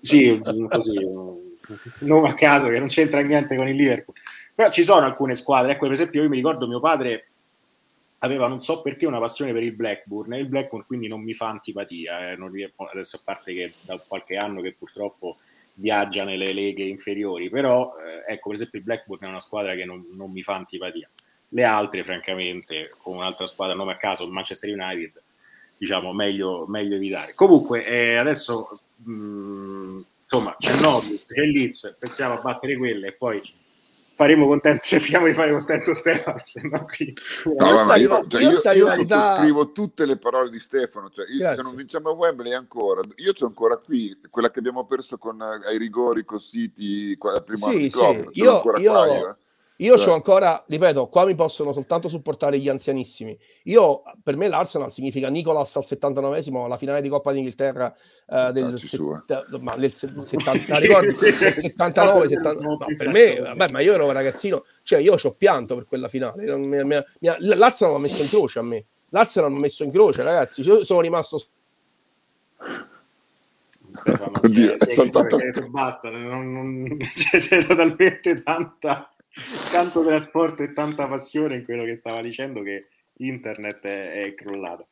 Sì, 0.01 0.39
così, 0.69 0.97
un 0.97 1.37
nome 1.99 2.29
a 2.29 2.33
caso 2.33 2.67
che 2.67 2.79
non 2.79 2.87
c'entra 2.87 3.21
niente 3.21 3.55
con 3.55 3.67
il 3.67 3.75
Liverpool. 3.75 4.17
Però 4.55 4.71
ci 4.71 4.83
sono 4.83 5.05
alcune 5.05 5.35
squadre, 5.35 5.73
ecco 5.73 5.85
per 5.85 5.93
esempio 5.93 6.23
io 6.23 6.29
mi 6.29 6.35
ricordo 6.35 6.67
mio 6.67 6.79
padre 6.79 7.30
aveva 8.23 8.47
non 8.47 8.61
so 8.61 8.81
perché 8.81 9.05
una 9.05 9.19
passione 9.19 9.53
per 9.53 9.63
il 9.63 9.73
Blackburn 9.73 10.33
e 10.33 10.39
il 10.39 10.47
Blackburn 10.47 10.85
quindi 10.85 11.07
non 11.07 11.21
mi 11.21 11.33
fa 11.33 11.49
antipatia, 11.49 12.31
eh, 12.31 12.35
non, 12.35 12.51
adesso 12.91 13.17
a 13.17 13.21
parte 13.23 13.53
che 13.53 13.73
da 13.81 13.97
qualche 13.99 14.37
anno 14.37 14.61
che 14.61 14.73
purtroppo 14.73 15.37
viaggia 15.75 16.23
nelle 16.23 16.53
leghe 16.53 16.83
inferiori, 16.83 17.49
però 17.49 17.93
eh, 17.97 18.31
ecco 18.33 18.49
per 18.49 18.57
esempio 18.57 18.79
il 18.79 18.85
Blackburn 18.85 19.25
è 19.25 19.27
una 19.29 19.39
squadra 19.39 19.73
che 19.73 19.85
non, 19.85 20.05
non, 20.11 20.31
mi 20.31 20.43
fa 20.43 20.55
antipatia. 20.55 21.09
Le 21.53 21.63
altre 21.63 22.03
francamente 22.03 22.91
con 23.01 23.17
un'altra 23.17 23.47
squadra, 23.47 23.75
nome 23.75 23.93
a 23.93 23.97
caso, 23.97 24.23
il 24.23 24.31
Manchester 24.31 24.69
United, 24.69 25.21
diciamo 25.77 26.13
meglio, 26.13 26.65
meglio 26.67 26.95
evitare. 26.95 27.33
Comunque 27.33 27.85
eh, 27.85 28.15
adesso 28.15 28.81
mh, 28.97 29.11
mm, 29.11 30.01
insomma 30.23 30.55
c'è 30.57 30.79
Norwich, 30.79 31.25
c'è 31.25 31.41
Leeds, 31.41 31.97
pensiamo 31.99 32.35
a 32.35 32.41
battere 32.41 32.77
quelle 32.77 33.07
e 33.07 33.13
poi 33.13 33.41
faremo 34.21 34.45
contento, 34.45 34.83
cerchiamo 34.85 35.25
di 35.25 35.33
fare 35.33 35.51
contento 35.51 35.93
Stefano, 35.93 36.41
se 36.43 36.61
no 36.63 36.83
qui... 36.83 37.13
No, 37.57 37.85
ma 37.85 37.95
io, 37.95 38.27
cioè, 38.27 38.41
io, 38.41 38.51
io, 38.51 38.71
io 38.71 38.89
sottoscrivo 38.91 39.71
tutte 39.71 40.05
le 40.05 40.17
parole 40.17 40.51
di 40.51 40.59
Stefano, 40.59 41.09
cioè 41.09 41.25
io 41.27 41.55
se 41.55 41.61
non 41.61 41.75
vinciamo 41.75 42.09
a 42.09 42.13
Wembley 42.13 42.53
ancora, 42.53 43.01
io 43.15 43.33
c'ho 43.33 43.47
ancora 43.47 43.77
qui 43.77 44.15
quella 44.29 44.49
che 44.49 44.59
abbiamo 44.59 44.85
perso 44.85 45.17
con, 45.17 45.41
ai 45.41 45.77
rigori 45.77 46.23
con 46.23 46.39
City, 46.39 47.11
il 47.11 47.43
primo 47.45 47.65
sì, 47.65 47.71
anno 47.71 47.79
di 47.79 47.89
club, 47.89 48.31
sì. 48.31 48.41
io, 48.41 48.51
io, 48.51 48.61
qua, 48.61 48.77
io, 48.77 49.29
eh. 49.29 49.35
Io 49.81 49.97
cioè. 49.97 50.09
ho 50.09 50.13
ancora, 50.13 50.63
ripeto, 50.67 51.07
qua 51.07 51.25
mi 51.25 51.33
possono 51.33 51.73
soltanto 51.73 52.07
supportare 52.07 52.59
gli 52.59 52.69
anzianissimi. 52.69 53.37
Io, 53.63 54.03
per 54.23 54.35
me 54.35 54.47
l'Arsenal 54.47 54.91
significa 54.91 55.27
Nicolas 55.27 55.75
al 55.75 55.85
79esimo 55.87 56.63
alla 56.63 56.77
finale 56.77 57.01
di 57.01 57.09
Coppa 57.09 57.31
d'Inghilterra 57.31 57.93
eh, 58.27 58.51
del, 58.51 58.79
set, 58.79 59.47
ma 59.59 59.75
del 59.75 59.95
70, 59.95 60.77
ricordi? 60.77 61.11
79, 61.11 62.27
70, 62.27 62.51
no, 62.61 62.77
per 62.95 63.07
me, 63.07 63.39
vabbè, 63.39 63.71
ma 63.71 63.81
io 63.81 63.93
ero 63.93 64.05
un 64.05 64.13
ragazzino, 64.13 64.65
cioè 64.83 64.99
io 64.99 65.17
ci 65.17 65.25
ho 65.25 65.31
pianto 65.31 65.73
per 65.73 65.87
quella 65.87 66.07
finale. 66.07 66.55
Mi, 66.55 66.83
mi, 66.83 66.83
mi, 66.85 67.03
L'Arsenal 67.19 67.93
mi 67.93 67.99
ha 67.99 68.01
messo 68.01 68.21
in 68.21 68.29
croce 68.29 68.59
a 68.59 68.63
me. 68.63 68.85
L'Arsenal 69.09 69.49
mi 69.49 69.57
ha 69.57 69.61
messo 69.61 69.83
in 69.83 69.91
croce, 69.91 70.21
ragazzi. 70.21 70.61
Io 70.61 70.85
sono 70.85 71.01
rimasto 71.01 71.43
Stefano, 73.93 74.39
Oddio, 74.43 74.77
cioè, 74.77 75.09
basta, 75.69 76.09
non, 76.09 76.51
non, 76.53 76.97
c'è 77.27 77.65
talmente 77.65 78.41
tanta 78.41 79.11
tanto 79.71 80.03
trasporto 80.03 80.63
e 80.63 80.73
tanta 80.73 81.07
passione 81.07 81.55
in 81.57 81.63
quello 81.63 81.83
che 81.83 81.95
stava 81.95 82.21
dicendo 82.21 82.61
che 82.61 82.81
internet 83.17 83.83
è, 83.83 84.25
è 84.25 84.33
crollato. 84.33 84.87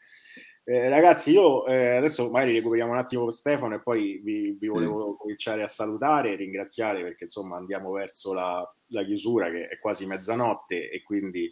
Eh, 0.63 0.87
ragazzi, 0.87 1.31
io 1.31 1.65
eh, 1.65 1.95
adesso 1.95 2.29
magari 2.29 2.53
recuperiamo 2.53 2.91
un 2.91 2.99
attimo 2.99 3.27
Stefano 3.31 3.73
e 3.73 3.81
poi 3.81 4.21
vi, 4.23 4.51
vi 4.51 4.57
sì. 4.59 4.67
volevo 4.67 5.15
cominciare 5.15 5.63
a 5.63 5.67
salutare 5.67 6.33
e 6.33 6.35
ringraziare 6.35 7.01
perché 7.01 7.23
insomma 7.23 7.57
andiamo 7.57 7.91
verso 7.91 8.33
la, 8.33 8.71
la 8.89 9.03
chiusura 9.03 9.49
che 9.49 9.67
è 9.67 9.79
quasi 9.79 10.05
mezzanotte 10.05 10.91
e 10.91 11.01
quindi 11.01 11.51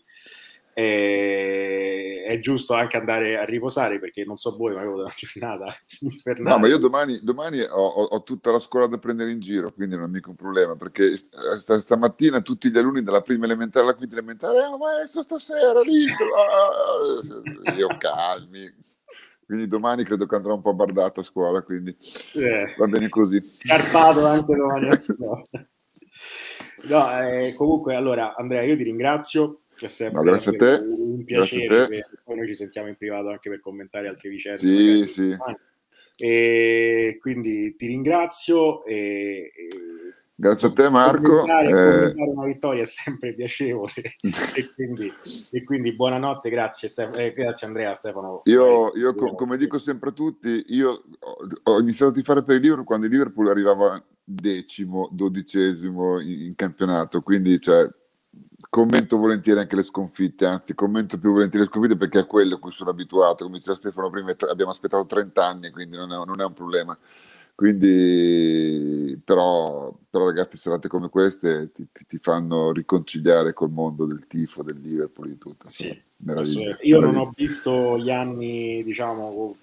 e 0.80 2.23
è 2.23 2.39
giusto 2.39 2.75
anche 2.75 2.97
andare 2.97 3.36
a 3.36 3.43
riposare 3.45 3.99
perché 3.99 4.23
non 4.23 4.38
so 4.38 4.55
voi, 4.55 4.75
ma 4.75 4.82
avevo 4.82 5.01
una 5.01 5.11
giornata 5.15 5.75
infernale. 6.01 6.49
No, 6.55 6.59
ma 6.59 6.67
io 6.67 6.78
domani, 6.78 7.19
domani 7.23 7.61
ho, 7.61 7.88
ho, 7.88 8.21
tutta 8.21 8.51
la 8.51 8.59
scuola 8.59 8.86
da 8.86 8.99
prendere 8.99 9.32
in 9.32 9.39
giro, 9.39 9.73
quindi 9.73 9.95
non 9.95 10.05
è 10.05 10.07
mica 10.07 10.30
un 10.30 10.36
problema 10.36 10.75
perché 10.75 11.17
st- 11.17 11.78
stamattina 11.78 12.41
tutti 12.41 12.69
gli 12.69 12.78
alunni 12.78 13.01
dalla 13.01 13.21
prima 13.21 13.45
elementare 13.45 13.86
alla 13.86 13.95
quinta 13.95 14.13
elementare, 14.13 14.55
eh, 14.55 14.78
maestro, 14.78 15.23
stasera 15.23 15.82
lì, 15.82 16.05
ah, 17.65 17.73
io 17.73 17.88
calmi. 17.97 18.75
Quindi 19.47 19.65
domani 19.65 20.03
credo 20.03 20.28
che 20.28 20.36
andrò 20.36 20.53
un 20.53 20.61
po' 20.61 20.75
bardato 20.75 21.21
a 21.21 21.23
scuola, 21.23 21.63
quindi 21.63 21.97
eh, 22.36 22.75
va 22.78 22.86
bene 22.86 23.09
così. 23.09 23.41
Scarpato 23.41 24.23
anche 24.28 24.55
domani. 24.55 24.89
No, 26.89 27.09
eh, 27.19 27.55
comunque, 27.57 27.95
allora, 27.95 28.36
Andrea, 28.36 28.61
io 28.61 28.78
ti 28.78 28.84
ringrazio 28.84 29.63
no, 30.11 30.21
grazie 30.21 30.51
a 30.51 30.57
te. 30.57 30.86
Un 30.86 31.23
piacere. 31.23 31.88
Te. 31.88 32.05
Poi 32.23 32.36
noi 32.36 32.47
ci 32.47 32.55
sentiamo 32.55 32.88
in 32.88 32.95
privato 32.95 33.30
anche 33.30 33.49
per 33.49 33.59
commentare 33.59 34.07
altre 34.07 34.30
vicende. 34.30 34.57
Sì, 34.57 35.05
sì. 35.07 35.36
E 36.17 37.17
quindi 37.19 37.75
ti 37.75 37.88
ringrazio. 37.88 38.84
E, 38.86 39.51
e 39.55 39.67
Grazie 40.39 40.67
a 40.67 40.71
te 40.71 40.88
Marco. 40.88 41.39
Commentare, 41.39 42.11
eh... 42.11 42.21
una 42.21 42.45
vittoria 42.45 42.84
è 42.84 42.86
sempre 42.86 43.34
piacevole 43.34 43.91
e, 44.21 44.71
quindi, 44.75 45.11
e, 45.49 45.63
quindi, 45.63 45.95
buonanotte, 45.95 46.51
grazie, 46.51 46.88
Stef- 46.88 47.17
eh, 47.17 47.34
grazie 47.34 47.65
Andrea, 47.65 47.95
Stefano. 47.95 48.41
Io, 48.43 48.95
io 48.95 49.15
co- 49.15 49.34
come 49.34 49.57
dico 49.57 49.80
sempre 49.80 50.09
a 50.09 50.13
tutti, 50.13 50.63
io 50.67 51.05
ho 51.63 51.80
iniziato 51.80 52.11
a 52.11 52.13
tifare 52.13 52.43
per 52.43 52.57
il 52.57 52.61
Liverpool 52.61 52.86
quando 52.86 53.07
il 53.07 53.11
Liverpool 53.11 53.47
arrivava 53.47 53.99
decimo, 54.23 55.09
dodicesimo 55.11 56.21
in, 56.21 56.41
in 56.41 56.55
campionato, 56.55 57.23
quindi 57.23 57.59
cioè, 57.59 57.89
commento 58.70 59.18
volentieri 59.18 59.59
anche 59.59 59.76
le 59.76 59.84
sconfitte, 59.84 60.45
anzi 60.45 60.74
commento 60.76 61.18
più 61.18 61.32
volentieri 61.32 61.65
le 61.65 61.72
sconfitte 61.72 61.97
perché 61.97 62.20
è 62.20 62.26
quello 62.26 62.55
a 62.55 62.59
cui 62.59 62.72
sono 62.72 62.89
abituato, 62.89 63.45
come 63.45 63.57
diceva 63.57 63.76
Stefano 63.76 64.09
prima 64.09 64.36
abbiamo 64.49 64.72
aspettato 64.72 65.05
30 65.05 65.45
anni, 65.45 65.70
quindi 65.72 65.95
non 65.95 66.11
è, 66.11 66.26
non 66.26 66.41
è 66.41 66.45
un 66.45 66.53
problema. 66.53 66.97
Quindi, 67.57 69.20
però, 69.26 69.91
però, 70.11 70.26
ragazzi, 70.26 70.57
serate 70.57 70.88
come 70.88 71.09
queste 71.09 71.72
ti, 71.74 71.88
ti, 71.91 72.05
ti, 72.05 72.20
fanno 72.20 72.72
riconciliare 72.72 73.53
col 73.53 73.72
mondo 73.72 74.05
del 74.05 74.28
tifo, 74.28 74.61
del 74.61 74.80
Liverpool, 74.80 75.28
di 75.28 75.39
tutto. 75.39 75.68
Sì, 75.68 75.99
meraviglia, 76.18 76.78
io 76.82 76.99
meraviglia. 76.99 76.99
non 76.99 77.15
ho 77.18 77.34
visto 77.36 77.97
gli 77.97 78.11
anni, 78.11 78.84
diciamo, 78.84 79.55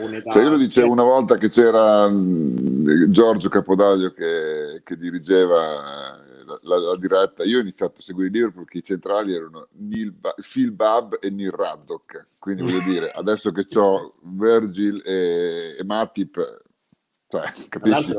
un'età. 0.00 0.32
Cioè 0.32 0.42
io 0.42 0.50
lo 0.50 0.58
dicevo 0.58 0.92
una 0.92 1.02
volta 1.02 1.38
che 1.38 1.48
c'era 1.48 2.06
mm, 2.10 3.10
Giorgio 3.10 3.48
Capodaglio 3.48 4.12
che, 4.12 4.82
che 4.84 4.96
dirigeva 4.98 6.23
la, 6.62 6.78
la, 6.78 6.96
diretta, 6.96 7.44
io 7.44 7.58
ho 7.58 7.60
iniziato 7.60 7.98
a 7.98 8.02
seguire 8.02 8.28
il 8.28 8.34
Liverpool 8.34 8.64
perché 8.64 8.78
i 8.78 8.82
centrali 8.82 9.34
erano 9.34 9.68
Neil 9.72 10.12
ba- 10.12 10.34
Phil 10.40 10.72
Babb 10.72 11.14
e 11.20 11.30
Neil 11.30 11.50
Raddock, 11.50 12.26
quindi 12.38 12.62
voglio 12.62 12.82
dire, 12.82 13.10
adesso 13.10 13.52
che 13.52 13.66
ho 13.78 14.10
Virgil 14.22 15.02
e, 15.04 15.76
e 15.78 15.84
Matip, 15.84 16.62
cioè, 17.28 17.68
capisci? 17.68 18.14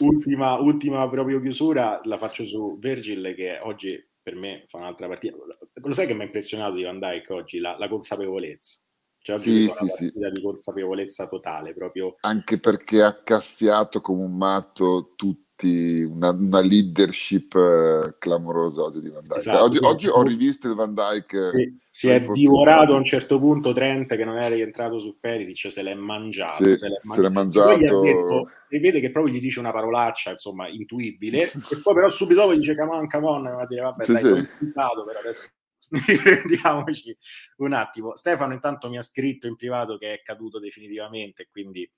ultima, 0.00 0.58
ultima 0.58 1.08
proprio 1.08 1.40
chiusura 1.40 2.00
la 2.04 2.18
faccio 2.18 2.44
su 2.44 2.78
Virgil 2.78 3.34
che 3.36 3.58
oggi 3.62 4.10
per 4.22 4.36
me 4.36 4.66
fa 4.68 4.78
un'altra 4.78 5.08
partita. 5.08 5.36
Lo 5.74 5.92
sai 5.92 6.06
che 6.06 6.14
mi 6.14 6.22
ha 6.22 6.24
impressionato 6.24 6.74
di 6.74 6.84
Van 6.84 6.98
Dyke 6.98 7.32
oggi? 7.32 7.58
La, 7.58 7.76
la 7.76 7.88
consapevolezza. 7.88 8.78
Cioè, 9.18 9.36
sì, 9.36 9.68
sì, 9.68 9.86
sì. 9.88 10.12
di 10.12 10.42
consapevolezza 10.42 11.28
totale 11.28 11.72
proprio. 11.74 12.16
Anche 12.20 12.58
perché 12.58 13.02
ha 13.02 13.22
cazziato 13.22 14.00
come 14.00 14.24
un 14.24 14.36
matto 14.36 15.12
tutti 15.14 15.51
visti 15.62 16.02
una, 16.02 16.30
una 16.30 16.60
leadership 16.60 17.54
eh, 17.54 18.16
clamorosa 18.18 18.82
oggi 18.82 19.00
di 19.00 19.08
Van 19.08 19.22
Dyke. 19.22 19.38
Esatto, 19.38 19.62
oggi, 19.62 19.78
sì. 19.78 19.84
oggi 19.84 20.08
ho 20.08 20.22
rivisto 20.22 20.68
il 20.68 20.74
Van 20.74 20.94
Dyke. 20.94 21.50
Sì, 21.50 21.78
si 21.88 22.08
è 22.08 22.18
fortuna. 22.18 22.38
divorato 22.38 22.94
a 22.94 22.96
un 22.96 23.04
certo 23.04 23.38
punto 23.38 23.72
Trent 23.72 24.14
che 24.16 24.24
non 24.24 24.36
era 24.36 24.54
rientrato 24.54 24.98
su 24.98 25.18
Perisic, 25.18 25.72
se 25.72 25.82
l'è 25.82 25.94
mangiato. 25.94 26.64
Sì, 26.64 26.76
se 26.76 26.88
l'è 26.88 26.96
se 27.00 27.20
l'è 27.20 27.28
mangiato. 27.28 27.70
E 27.70 27.76
mangiato. 27.76 28.00
detto- 28.02 28.50
e 28.68 28.80
vede 28.80 29.00
che 29.00 29.10
proprio 29.10 29.34
gli 29.34 29.40
dice 29.40 29.60
una 29.60 29.72
parolaccia, 29.72 30.30
insomma, 30.30 30.68
intuibile, 30.68 31.42
e 31.42 31.50
poi 31.82 31.94
però 31.94 32.10
subito 32.10 32.40
dopo 32.40 32.54
gli 32.54 32.60
dice 32.60 32.76
come 32.76 32.96
on, 32.96 33.08
come 33.08 33.26
on, 33.26 33.46
e 33.46 33.50
va 33.50 33.62
a 33.62 33.66
dire 33.66 33.82
vabbè 33.82 34.04
Sì, 34.04 34.12
dai, 34.12 34.24
sì. 34.24 34.30
insultato, 34.30 35.04
però 35.04 35.18
adesso 35.18 35.46
riprendiamoci 36.06 37.16
un 37.58 37.72
attimo. 37.74 38.16
Stefano 38.16 38.54
intanto 38.54 38.88
mi 38.88 38.96
ha 38.96 39.02
scritto 39.02 39.46
in 39.46 39.56
privato 39.56 39.98
che 39.98 40.14
è 40.14 40.22
caduto 40.22 40.58
definitivamente, 40.58 41.48
quindi 41.50 41.88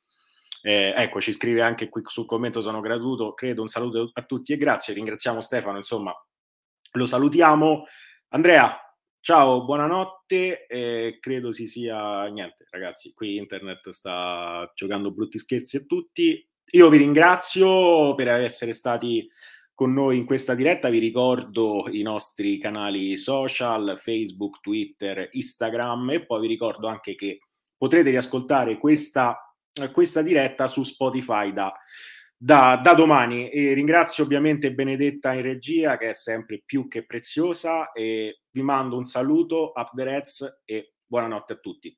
eh, 0.67 0.95
ecco, 0.97 1.21
ci 1.21 1.35
scrive 1.35 1.61
anche 1.61 1.91
qui 1.91 2.01
sul 2.07 2.25
commento, 2.25 2.63
sono 2.63 2.81
gratuito, 2.81 3.35
credo, 3.35 3.61
un 3.61 3.69
saluto 3.69 4.11
a 4.15 4.23
tutti 4.23 4.55
e 4.55 4.57
grazie, 4.57 4.95
ringraziamo 4.95 5.43
Stefano, 5.43 5.77
insomma, 5.77 6.11
lo 6.93 7.05
salutiamo. 7.05 7.85
Andrea, 8.29 8.75
ciao, 9.21 9.67
buonanotte, 9.67 10.67
eh, 10.67 11.19
credo 11.21 11.53
si 11.53 11.67
sia, 11.67 12.25
niente 12.29 12.67
ragazzi, 12.71 13.13
qui 13.13 13.37
internet 13.37 13.91
sta 13.91 14.73
giocando 14.75 15.13
brutti 15.13 15.37
scherzi 15.37 15.77
a 15.77 15.85
tutti, 15.85 16.49
io 16.73 16.89
vi 16.89 16.97
ringrazio 16.97 18.15
per 18.15 18.29
essere 18.29 18.73
stati 18.73 19.29
con 19.75 19.93
noi 19.93 20.17
in 20.17 20.25
questa 20.25 20.55
diretta, 20.55 20.89
vi 20.89 20.99
ricordo 20.99 21.89
i 21.91 22.01
nostri 22.01 22.57
canali 22.57 23.19
social, 23.19 23.99
Facebook, 23.99 24.61
Twitter, 24.63 25.29
Instagram 25.31 26.09
e 26.09 26.25
poi 26.25 26.41
vi 26.41 26.47
ricordo 26.47 26.87
anche 26.87 27.15
che 27.15 27.41
potrete 27.77 28.09
riascoltare 28.09 28.79
questa, 28.79 29.39
questa 29.93 30.23
diretta 30.23 30.67
su 30.67 30.83
Spotify 30.83 31.53
da, 31.53 31.73
da, 32.37 32.81
da 32.83 32.95
domani. 32.95 33.51
E 33.51 33.73
ringrazio 33.73 34.25
ovviamente 34.25 34.73
Benedetta 34.73 35.33
in 35.33 35.43
regia 35.43 35.97
che 35.97 36.11
è 36.11 36.15
sempre 36.15 36.63
più 36.65 36.89
che 36.89 37.05
preziosa 37.05 37.93
e 37.93 38.43
vi 38.51 38.63
mando 38.63 38.97
un 38.97 39.05
saluto, 39.05 39.73
up 39.75 39.95
the 39.95 40.05
Reds 40.05 40.61
e 40.65 40.95
buonanotte 41.07 41.55
a 41.55 41.57
tutti. 41.57 41.97